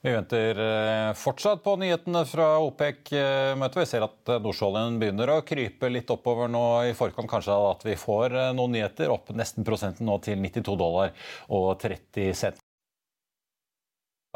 Vi 0.00 0.12
venter 0.12 0.58
eh, 0.58 1.12
fortsatt 1.18 1.64
på 1.64 1.72
nyhetene 1.80 2.20
fra 2.30 2.52
OPEC-møtet. 2.62 3.80
Vi 3.80 3.86
ser 3.90 4.04
at 4.06 4.30
eh, 4.30 4.38
nordsjøoljen 4.44 5.00
begynner 5.00 5.32
å 5.34 5.40
krype 5.46 5.90
litt 5.90 6.12
oppover 6.14 6.46
nå 6.52 6.62
i 6.86 6.94
forkant. 6.94 7.26
Kanskje 7.30 7.56
at 7.72 7.82
vi 7.82 7.96
får 7.98 8.36
eh, 8.38 8.52
noen 8.54 8.76
nyheter 8.76 9.10
opp 9.10 9.34
nesten 9.34 9.66
prosenten 9.66 10.06
nå 10.06 10.20
til 10.22 10.38
92 10.38 10.78
dollar 10.78 11.10
og 11.50 11.72
30 11.82 12.30
cent. 12.38 12.62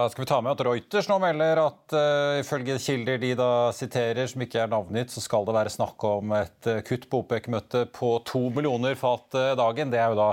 Da 0.03 0.09
skal 0.11 0.24
vi 0.24 0.26
ta 0.26 0.40
med 0.42 0.57
at 0.57 0.62
Reuters 0.66 1.07
nå 1.07 1.14
melder 1.22 1.61
at 1.62 1.94
uh, 1.94 2.40
ifølge 2.40 2.74
kilder 2.82 3.20
de 3.22 3.28
da 3.38 3.50
siterer, 3.76 4.26
som 4.26 4.42
ikke 4.42 4.64
er 4.64 4.70
navngitt, 4.72 5.12
så 5.14 5.20
skal 5.22 5.44
det 5.46 5.55
være 5.55 5.70
snakk 5.70 6.03
om 6.09 6.32
et 6.34 6.66
uh, 6.66 6.80
kutt 6.82 7.05
på 7.11 7.20
OPEC-møtet 7.22 7.92
på 7.94 8.11
to 8.26 8.40
millioner 8.50 8.98
fat 8.98 9.36
uh, 9.38 9.53
dagen. 9.59 9.92
Det 9.92 10.00
er 10.03 10.11
jo 10.11 10.18
da 10.18 10.26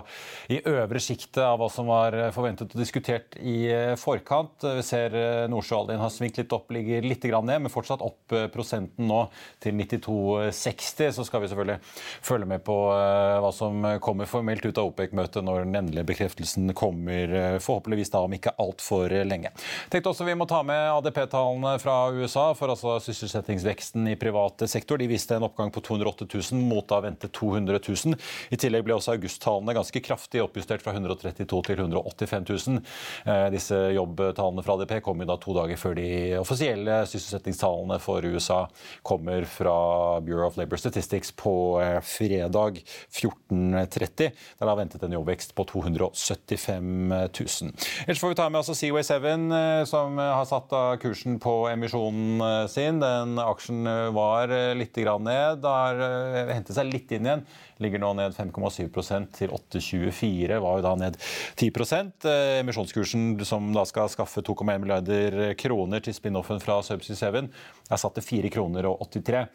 i 0.50 0.58
øvre 0.72 1.02
sjiktet 1.04 1.44
av 1.46 1.60
hva 1.62 1.68
som 1.70 1.86
var 1.92 2.18
forventet 2.34 2.74
og 2.74 2.82
diskutert 2.82 3.38
i 3.38 3.60
forkant. 4.02 4.66
Vi 4.80 4.86
ser 4.88 5.14
Nordsjøoljen 5.52 6.02
har 6.02 6.14
svingt 6.14 6.40
litt 6.42 6.56
opp, 6.56 6.74
ligger 6.74 7.06
litt 7.06 7.30
ned, 7.30 7.62
men 7.62 7.70
fortsatt 7.70 8.02
opp 8.02 8.34
prosenten 8.54 9.06
nå 9.12 9.22
til 9.62 9.78
92,60. 9.78 11.14
Så 11.20 11.28
skal 11.28 11.44
vi 11.44 11.52
selvfølgelig 11.52 11.78
følge 12.26 12.50
med 12.50 12.66
på 12.66 12.80
hva 12.90 13.54
som 13.54 13.86
kommer 14.02 14.30
formelt 14.30 14.66
ut 14.66 14.82
av 14.82 14.90
OPEC-møtet 14.90 15.46
når 15.46 15.68
den 15.68 15.82
endelige 15.84 16.10
bekreftelsen 16.10 16.74
kommer, 16.74 17.60
forhåpentligvis 17.62 18.16
da 18.16 18.26
om 18.26 18.38
ikke 18.40 18.58
altfor 18.58 19.14
lenge. 19.30 19.54
Tenkte 19.90 20.12
også 20.12 20.28
Vi 20.28 20.36
må 20.38 20.48
ta 20.50 20.62
med 20.66 20.92
ADP-tallene 20.98 21.76
fra 21.82 21.98
USA. 22.14 22.54
for 22.54 22.72
altså 22.72 22.98
Sysselsettingsveksten 23.04 24.08
i 24.12 24.16
privat 24.20 24.64
sektor 24.70 25.00
de 25.00 25.08
viste 25.10 25.36
en 25.36 25.46
oppgang 25.48 25.72
på 25.72 25.82
208 25.86 26.28
000 26.52 26.62
mot 26.70 26.88
da 26.90 27.00
ventet 27.04 27.34
200 27.36 27.80
000. 27.80 28.18
I 28.52 28.60
tillegg 28.60 28.86
ble 28.86 28.96
også 28.98 29.16
augusttallene 29.16 29.76
ganske 29.78 30.02
kraftig 30.06 30.44
oppjustert 30.44 30.84
fra 30.84 30.94
132 30.96 31.62
til 31.68 31.84
185 31.86 32.48
000. 32.50 32.82
Eh, 33.26 33.48
disse 33.54 33.78
jobbtallene 33.96 34.66
fra 34.66 34.78
ADP 34.78 35.00
kom 35.06 35.24
jo 35.24 35.30
da 35.30 35.38
to 35.42 35.56
dager 35.58 35.80
før 35.80 35.98
de 36.00 36.10
offisielle 36.40 37.02
sysselsettingstallene 37.10 38.00
for 38.04 38.26
USA 38.26 38.62
kommer 39.08 39.46
fra 39.50 40.20
Bureau 40.26 40.48
of 40.48 40.58
Labor 40.60 40.82
Statistics 40.82 41.32
på 41.32 41.54
eh, 41.84 42.00
fredag 42.06 42.82
14.30. 43.12 44.30
Det 44.60 44.68
har 44.68 44.80
ventet 44.80 45.04
en 45.04 45.18
jobbvekst 45.20 45.56
på 45.56 45.66
275 45.72 47.10
000. 47.10 47.74
Ellers 48.06 48.20
får 48.20 48.34
vi 48.34 48.40
ta 48.40 48.50
med 48.50 48.62
altså 48.62 48.76
Seaway 48.78 49.04
7 49.04 49.39
Norwegian, 49.40 49.80
eh, 49.80 49.86
som 49.86 50.18
har 50.18 50.46
satt 50.46 50.74
av 50.74 50.98
kursen 50.98 51.40
på 51.40 51.70
emisjonen 51.70 52.42
eh, 52.42 52.68
sin. 52.68 53.00
Den 53.00 53.40
aksjen 53.40 53.88
eh, 53.88 54.12
var 54.12 54.48
litt 54.76 54.96
ned, 54.96 55.64
har 55.64 56.52
hentet 56.52 56.76
seg 56.76 56.92
litt 56.92 57.12
inn 57.12 57.26
igjen. 57.26 57.46
Ligger 57.80 58.02
nå 58.04 58.12
ned 58.18 58.36
5,7% 58.36 59.30
til 59.38 59.54
8,24. 59.56 60.60
Var 60.60 60.80
jo 60.80 60.84
da 60.84 60.94
ned 61.00 61.16
10% 61.60 62.28
Emisjonskursen 62.60 63.32
som 63.48 63.70
da 63.76 63.86
skal 63.88 64.12
skaffe 64.12 64.44
2,1 64.44 64.82
milliarder 64.84 65.40
kroner 65.60 66.04
til 66.04 66.16
spin-offen 66.18 66.60
fra 66.64 66.82
Subsea 66.84 67.16
7, 67.16 67.48
er 67.90 68.02
satt 68.02 68.20
til 68.20 68.26
4 68.26 68.52
kroner 68.54 68.90
og 68.90 69.00
83 69.08 69.46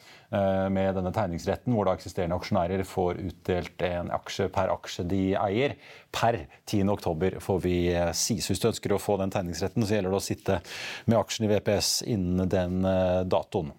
med 0.74 0.96
denne 0.96 1.12
tegningsretten, 1.14 1.74
hvor 1.76 1.86
da 1.86 1.94
eksisterende 1.98 2.38
aksjonærer 2.40 2.82
får 2.88 3.20
utdelt 3.28 3.84
en 3.86 4.10
aksje 4.16 4.48
per 4.54 4.72
aksje 4.72 5.04
de 5.10 5.22
eier. 5.38 5.76
Per 6.14 6.40
10.10 6.64 7.38
får 7.44 7.62
vi 7.62 7.76
si. 8.16 8.40
Så 8.40 8.54
hvis 8.54 8.64
du 8.64 8.70
ønsker 8.72 8.96
å 8.96 9.02
få 9.02 9.20
den 9.20 9.32
tegningsretten, 9.34 9.84
så 9.84 9.98
gjelder 9.98 10.16
det 10.16 10.22
å 10.22 10.28
sitte 10.32 10.60
med 11.06 11.20
aksjen 11.20 11.46
i 11.46 11.54
VPS 11.54 11.96
innen 12.08 12.48
den 12.50 12.80
datoen. 13.30 13.74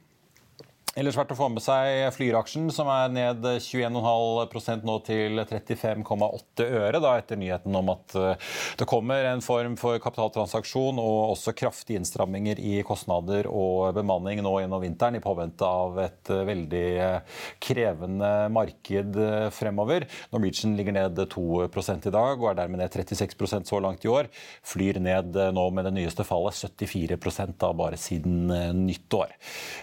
Ellers 0.96 1.18
verdt 1.20 1.34
å 1.34 1.36
få 1.36 1.50
med 1.52 1.60
seg 1.60 2.06
Flyr-aksjen, 2.16 2.70
som 2.72 2.88
er 2.88 3.10
ned 3.12 3.44
21,5% 3.44 4.86
nå 4.88 4.94
til 5.04 5.42
35,8 5.42 6.68
øre, 6.70 7.02
da, 7.04 7.10
etter 7.20 7.36
nyheten 7.36 7.76
om 7.76 7.90
at 7.92 8.14
eh, 8.16 8.54
det 8.80 8.88
kommer 8.88 9.28
en 9.28 9.44
form 9.44 9.76
for 9.76 10.00
kapitaltransaksjon 10.00 11.02
og 11.04 11.34
også 11.34 11.52
kraftige 11.60 12.00
innstramminger 12.00 12.62
i 12.64 12.78
kostnader 12.88 13.50
og 13.52 13.90
bemanning 13.98 14.40
nå 14.46 14.54
gjennom 14.62 14.86
vinteren, 14.86 15.18
i 15.20 15.24
påvente 15.26 15.68
av 15.68 16.00
et 16.06 16.32
eh, 16.32 16.46
veldig 16.48 16.86
eh, 17.10 17.44
krevende 17.68 18.32
marked 18.56 19.20
fremover. 19.52 20.08
Norwegian 20.32 20.78
ligger 20.80 20.96
ned 20.96 21.20
2 21.36 21.66
i 21.66 22.16
dag 22.16 22.40
og 22.40 22.48
er 22.54 22.60
dermed 22.62 22.80
ned 22.80 22.96
36% 22.96 23.68
så 23.68 23.84
langt 23.84 24.08
i 24.08 24.14
år. 24.14 24.32
Flyr 24.64 25.04
ned 25.04 25.36
nå 25.60 25.68
med 25.76 25.90
det 25.90 25.96
nyeste 26.00 26.24
fallet 26.24 26.56
74% 26.80 27.60
da 27.60 27.76
bare 27.76 28.00
siden 28.00 28.48
nyttår. 28.86 29.36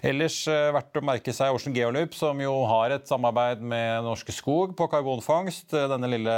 Ellers 0.09 0.41
verdt 0.49 0.97
å 0.97 1.02
å 1.03 1.09
merke 1.09 1.33
seg 1.35 1.55
Ocean 1.55 1.75
Geolup, 1.75 2.15
som 2.15 2.39
jo 2.41 2.53
har 2.71 2.95
et 2.95 3.09
samarbeid 3.11 3.63
med 3.65 4.05
Norske 4.07 4.33
Skog 4.35 4.77
på 4.79 4.87
karbonfangst. 4.93 5.75
Denne 5.91 6.11
lille 6.11 6.35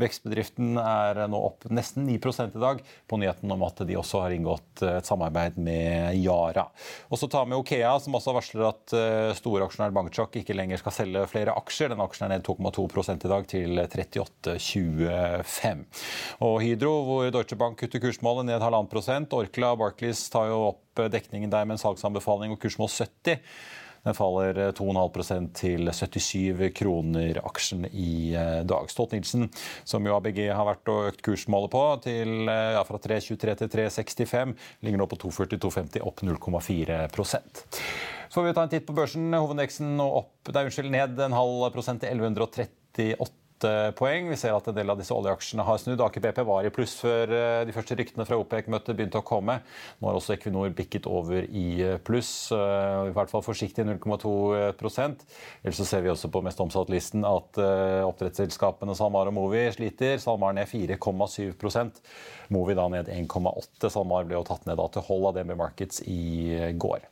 vekstbedriften 0.00 0.78
er 0.82 1.22
nå 1.30 1.38
opp 1.50 1.68
nesten 1.70 2.06
9 2.08 2.18
i 2.18 2.20
dag 2.60 2.82
på 3.06 3.18
nyheten 3.20 3.54
om 3.54 3.62
at 3.66 3.76
de 3.86 3.98
også 3.98 4.24
har 4.24 4.34
inngått 4.34 4.82
et 4.86 5.06
samarbeid 5.06 5.58
med 5.62 6.18
Yara. 6.18 6.66
Og 7.08 7.18
så 7.20 7.26
tar 7.30 7.46
vi 7.46 7.58
Okea, 7.58 7.92
som 8.02 8.16
også 8.18 8.34
varsler 8.34 8.68
at 8.70 8.96
eh, 8.96 9.30
storaksjonær 9.38 9.94
Bangchok 9.94 10.40
ikke 10.42 10.56
lenger 10.58 10.82
skal 10.82 10.96
selge 10.96 11.26
flere 11.30 11.54
aksjer. 11.60 11.88
Den 11.94 12.02
aksjen 12.02 12.28
er 12.28 12.32
ned 12.36 12.46
2,2 12.48 13.14
i 13.14 13.30
dag 13.30 13.42
til 13.50 13.70
38,25. 13.86 15.86
Og 16.46 16.54
Hydro, 16.64 16.94
hvor 17.06 17.22
Deutsche 17.34 17.58
Bank 17.60 17.74
kutter 17.80 18.02
kursmålet 18.02 18.50
ned 18.50 18.64
halvannen 18.64 18.90
prosent. 18.90 19.34
Orkla 19.36 19.74
og 19.76 19.82
Barclays 19.84 20.22
tar 20.32 20.46
jo 20.50 20.58
opp 20.72 20.84
dekningen 20.96 21.52
der 21.52 21.68
med 21.68 21.78
en 21.78 21.84
salgsanbefaling 21.84 22.54
og 22.54 22.60
kursmål 22.62 22.90
70. 22.90 23.38
Den 24.00 24.16
faller 24.16 24.56
2,5% 24.76 25.50
til 25.58 25.90
77 25.92 26.70
kroner 26.76 27.40
aksjen 27.44 27.84
i 27.90 28.32
eh, 28.32 28.62
dag. 28.64 28.88
Stolt-Nielsen, 28.88 29.50
som 29.84 30.06
jo 30.08 30.14
ABG 30.16 30.46
har 30.48 30.68
vært 30.70 30.88
og 30.92 31.10
økt 31.10 31.20
kursmålet 31.26 31.72
på, 31.74 31.82
til, 32.06 32.32
eh, 32.48 32.70
ja, 32.78 32.84
fra 32.88 33.00
3,23 33.02 33.58
til 33.60 33.72
3,65, 33.74 34.54
ligger 34.86 35.02
nå 35.02 35.08
på 35.10 35.20
2,40-2,50, 35.26 36.00
opp 36.06 36.24
0,4% 36.24 37.64
Så 38.30 38.38
får 38.38 38.48
vi 38.48 38.56
ta 38.56 38.64
en 38.64 38.72
titt 38.72 38.88
på 38.88 38.96
børsen. 38.96 39.28
Hovedindeksen 39.36 40.00
opp, 40.00 40.32
er 40.48 40.64
unnskyld, 40.64 40.90
ned 40.94 41.20
en 41.20 41.36
halv 41.36 41.68
prosent 41.74 42.00
til 42.00 42.14
1138 42.14 43.12
poeng. 43.98 44.28
Vi 44.30 44.38
ser 44.38 44.54
at 44.56 44.68
en 44.70 44.76
del 44.76 44.90
av 44.92 44.98
disse 45.00 45.14
oljeaksjene 45.14 45.64
har 45.66 45.78
snudd. 45.80 46.00
Aker 46.04 46.22
BP 46.24 46.42
var 46.48 46.66
i 46.66 46.72
pluss 46.74 46.94
før 47.00 47.32
eh, 47.34 47.62
de 47.68 47.74
første 47.74 47.96
ryktene 47.98 48.26
fra 48.28 48.38
OPEC-møtet 48.40 48.96
begynte 48.96 49.20
å 49.20 49.26
komme. 49.26 49.60
Nå 50.00 50.08
har 50.08 50.18
også 50.18 50.34
Equinor 50.36 50.72
bikket 50.76 51.08
over 51.10 51.44
i 51.44 51.66
eh, 51.84 51.98
pluss, 52.04 52.50
eh, 52.54 53.10
i 53.10 53.14
hvert 53.16 53.32
fall 53.32 53.44
forsiktig 53.44 53.86
0,2% 53.88 55.24
Ellers 55.64 55.78
så 55.80 55.86
ser 55.88 56.04
vi 56.04 56.10
også 56.12 56.30
på 56.32 56.42
mest 56.44 56.60
omsatt-listen 56.62 57.24
at 57.26 57.58
oppdrettsselskapene 58.06 58.94
SalMar 58.96 59.30
og 59.30 59.36
Movi 59.36 59.62
sliter. 59.74 60.18
SalMar 60.22 60.54
ned 60.56 60.68
4,7 60.70 61.90
Movi 62.50 62.74
da 62.74 62.86
ned 62.90 63.10
1,8. 63.12 63.90
SalMar 63.90 64.26
ble 64.28 64.38
jo 64.38 64.44
tatt 64.46 64.66
ned 64.68 64.80
til 64.94 65.06
hold 65.06 65.28
av 65.30 65.36
DNB 65.36 65.56
Markets 65.58 66.02
i 66.10 66.72
går. 66.80 67.04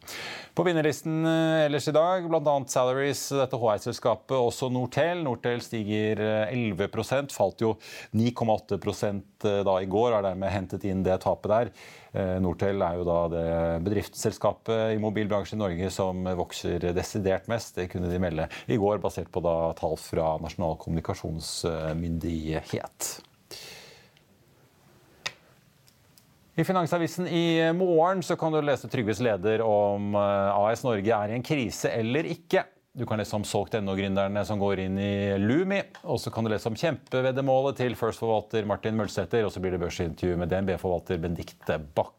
På 0.56 0.64
vinnerlisten 0.66 1.22
ellers 1.28 1.86
i 1.90 1.94
dag 1.94 2.26
bl.a. 2.26 2.56
Salaries, 2.66 3.28
dette 3.36 3.60
HI-selskapet, 3.60 4.34
også 4.34 4.70
Nortel. 4.74 5.22
Nortel 5.26 5.62
stiger 5.62 6.22
11% 6.46 7.32
falt 7.34 7.60
jo 7.64 7.70
9,8 8.16 9.22
eh, 9.44 9.64
da 9.66 9.74
i 9.82 9.90
går, 9.90 10.12
har 10.16 10.22
dermed 10.26 10.50
hentet 10.52 10.84
inn 10.88 11.02
det 11.06 11.18
tapet 11.24 11.50
der. 11.52 11.66
Eh, 12.12 12.36
Nortel 12.42 12.78
er 12.84 12.94
jo 12.98 13.04
da 13.08 13.18
det 13.32 13.46
bedriftsselskapet 13.86 14.78
i 14.94 15.02
mobilbransjen 15.02 15.58
i 15.58 15.64
Norge 15.64 15.88
som 15.94 16.14
vokser 16.38 16.78
desidert 16.96 17.46
mest. 17.50 17.70
Det 17.78 17.90
kunne 17.92 18.12
de 18.12 18.18
melde 18.22 18.44
i 18.66 18.76
går, 18.80 18.96
basert 19.02 19.30
på 19.34 19.40
tall 19.78 19.96
fra 20.00 20.26
Nasjonal 20.42 20.76
kommunikasjonsmyndighet. 20.82 23.00
I 26.58 26.64
Finansavisen 26.64 27.28
i 27.30 27.72
morgen 27.72 28.22
kan 28.38 28.52
du 28.52 28.58
lese 28.66 28.88
Trygves 28.90 29.20
leder 29.22 29.62
om 29.62 30.16
eh, 30.18 30.56
AS 30.58 30.80
Norge 30.82 31.12
er 31.14 31.30
i 31.30 31.36
en 31.36 31.44
krise 31.46 31.92
eller 31.94 32.26
ikke. 32.26 32.64
Du 32.96 33.06
kan 33.06 33.20
lese 33.20 33.36
om 33.36 33.44
solgt.no-gründerne 33.44 34.44
som 34.48 34.58
går 34.58 34.80
inn 34.86 34.96
i 34.98 35.38
Lumi. 35.38 35.80
Og 36.08 36.20
så 36.20 36.32
kan 36.34 36.44
du 36.44 36.50
lese 36.52 36.70
om 36.70 36.76
kjempeveddemålet 36.78 37.82
til 37.82 37.96
First-forvalter 37.98 38.66
Martin 38.66 38.96
Mølsæter. 38.98 39.44
Og 39.46 39.52
så 39.54 39.62
blir 39.62 39.76
det 39.76 39.82
børsintervju 39.82 40.38
med 40.40 40.50
DNB-forvalter 40.52 41.20
Benedicte 41.22 41.78
Bakke. 41.78 42.16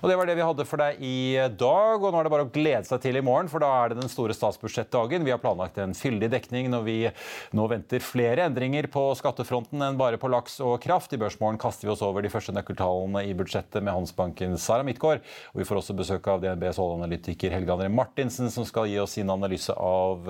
Og 0.00 0.08
Det 0.08 0.16
var 0.16 0.26
det 0.26 0.34
vi 0.38 0.44
hadde 0.44 0.64
for 0.64 0.80
deg 0.80 1.00
i 1.04 1.36
dag. 1.60 2.00
og 2.00 2.08
Nå 2.08 2.20
er 2.20 2.24
det 2.24 2.32
bare 2.32 2.46
å 2.46 2.52
glede 2.52 2.86
seg 2.88 3.02
til 3.04 3.18
i 3.20 3.24
morgen, 3.24 3.50
for 3.52 3.60
da 3.60 3.68
er 3.82 3.92
det 3.92 4.00
den 4.00 4.08
store 4.08 4.32
statsbudsjettdagen. 4.32 5.26
Vi 5.26 5.32
har 5.34 5.40
planlagt 5.42 5.76
en 5.76 5.92
fyldig 5.92 6.30
dekning 6.32 6.70
når 6.72 6.86
vi 6.86 6.94
nå 7.52 7.66
venter 7.68 8.00
flere 8.00 8.46
endringer 8.48 8.88
på 8.88 9.02
skattefronten 9.18 9.82
enn 9.84 9.98
bare 10.00 10.16
på 10.16 10.30
laks 10.32 10.56
og 10.64 10.78
kraft. 10.80 11.12
I 11.12 11.20
Børsmorgen 11.20 11.60
kaster 11.60 11.84
vi 11.84 11.92
oss 11.92 12.04
over 12.06 12.24
de 12.24 12.30
første 12.32 12.54
nøkkeltallene 12.56 13.26
i 13.28 13.34
budsjettet 13.36 13.84
med 13.84 13.92
Håndsbankens 13.92 14.64
Sara 14.64 14.86
Midtgaard. 14.88 15.20
Og 15.52 15.60
vi 15.60 15.68
får 15.68 15.82
også 15.82 15.98
besøk 16.00 16.30
av 16.32 16.40
DNBs 16.40 16.80
oljeanalytiker 16.80 17.52
Helge 17.52 17.76
André 17.76 17.90
Martinsen, 17.92 18.48
som 18.48 18.64
skal 18.64 18.88
gi 18.88 18.96
oss 19.04 19.18
sin 19.18 19.28
analyse 19.28 19.76
av 19.76 20.24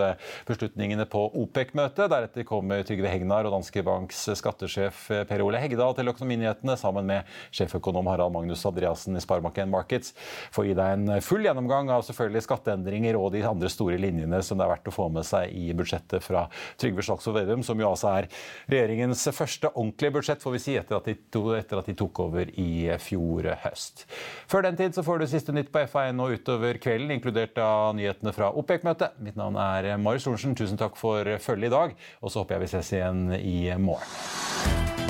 beslutningene 0.51 1.07
på 1.07 1.29
OPEC-møtet. 1.45 2.11
Deretter 2.11 2.49
kommer 2.49 2.83
Trygve 2.83 3.15
Hegnar 3.15 3.47
og 3.47 3.55
Danske 3.55 3.87
Banks 3.87 4.27
skattesjef 4.43 5.07
Per 5.31 5.47
Ole 5.47 5.63
Heggedal 5.63 5.95
til 5.95 6.11
Økonominyhetene, 6.11 6.75
sammen 6.81 7.07
med 7.07 7.39
sjeføkonom 7.55 8.11
Harald 8.11 8.35
Magnus 8.35 8.67
Andreassen 8.81 9.17
i 9.17 9.21
Sparebanken 9.21 9.71
Market 9.71 9.91
Markets 9.91 10.15
for 10.53 10.65
å 10.65 10.69
gi 10.69 10.77
deg 10.77 10.95
en 10.95 11.23
full 11.25 11.45
gjennomgang 11.45 11.91
av 11.93 12.05
selvfølgelig 12.07 12.45
skatteendringer 12.47 13.19
og 13.19 13.33
de 13.35 13.43
andre 13.47 13.71
store 13.73 13.99
linjene 14.01 14.41
som 14.45 14.59
det 14.59 14.67
er 14.67 14.73
verdt 14.75 14.91
å 14.91 14.95
få 14.95 15.09
med 15.13 15.27
seg 15.27 15.53
i 15.57 15.71
budsjettet 15.77 16.25
fra 16.25 16.47
Trygve 16.81 17.05
Slagsvold 17.05 17.41
Vedum, 17.41 17.65
som 17.67 17.81
jo 17.81 17.91
altså 17.91 18.13
er 18.15 18.29
regjeringens 18.71 19.27
første 19.37 19.71
ordentlige 19.75 20.15
budsjett, 20.19 20.43
får 20.43 20.57
vi 20.57 20.63
si, 20.63 20.77
etter 20.79 20.99
at, 20.99 21.09
de 21.09 21.17
to, 21.33 21.45
etter 21.57 21.81
at 21.81 21.91
de 21.91 21.97
tok 21.99 22.23
over 22.27 22.53
i 22.61 22.71
fjor 23.03 23.51
høst. 23.65 24.07
Før 24.51 24.67
den 24.69 24.79
tid 24.79 24.97
så 24.97 25.05
får 25.07 25.21
du 25.21 25.29
siste 25.31 25.55
nytt 25.57 25.73
på 25.75 25.85
FA1 25.91 26.23
og 26.23 26.37
utover 26.39 26.81
kvelden, 26.83 27.15
inkludert 27.17 27.59
av 27.65 27.95
nyhetene 27.99 28.35
fra 28.37 28.53
OPEC-møtet. 28.61 29.19
Mitt 29.25 29.39
navn 29.41 29.59
er 29.61 29.93
Marius 30.01 30.29
Lorentzen. 30.29 30.57
Tusen 30.59 30.81
takk 30.81 30.99
for 31.01 31.27
følget 31.43 31.71
i 31.71 31.75
dag, 31.77 31.97
og 32.21 32.33
så 32.33 32.43
håper 32.43 32.59
jeg 32.59 32.67
vi 32.67 32.75
ses 32.75 32.95
igjen 32.97 33.25
i 33.41 33.57
morgen. 33.81 35.10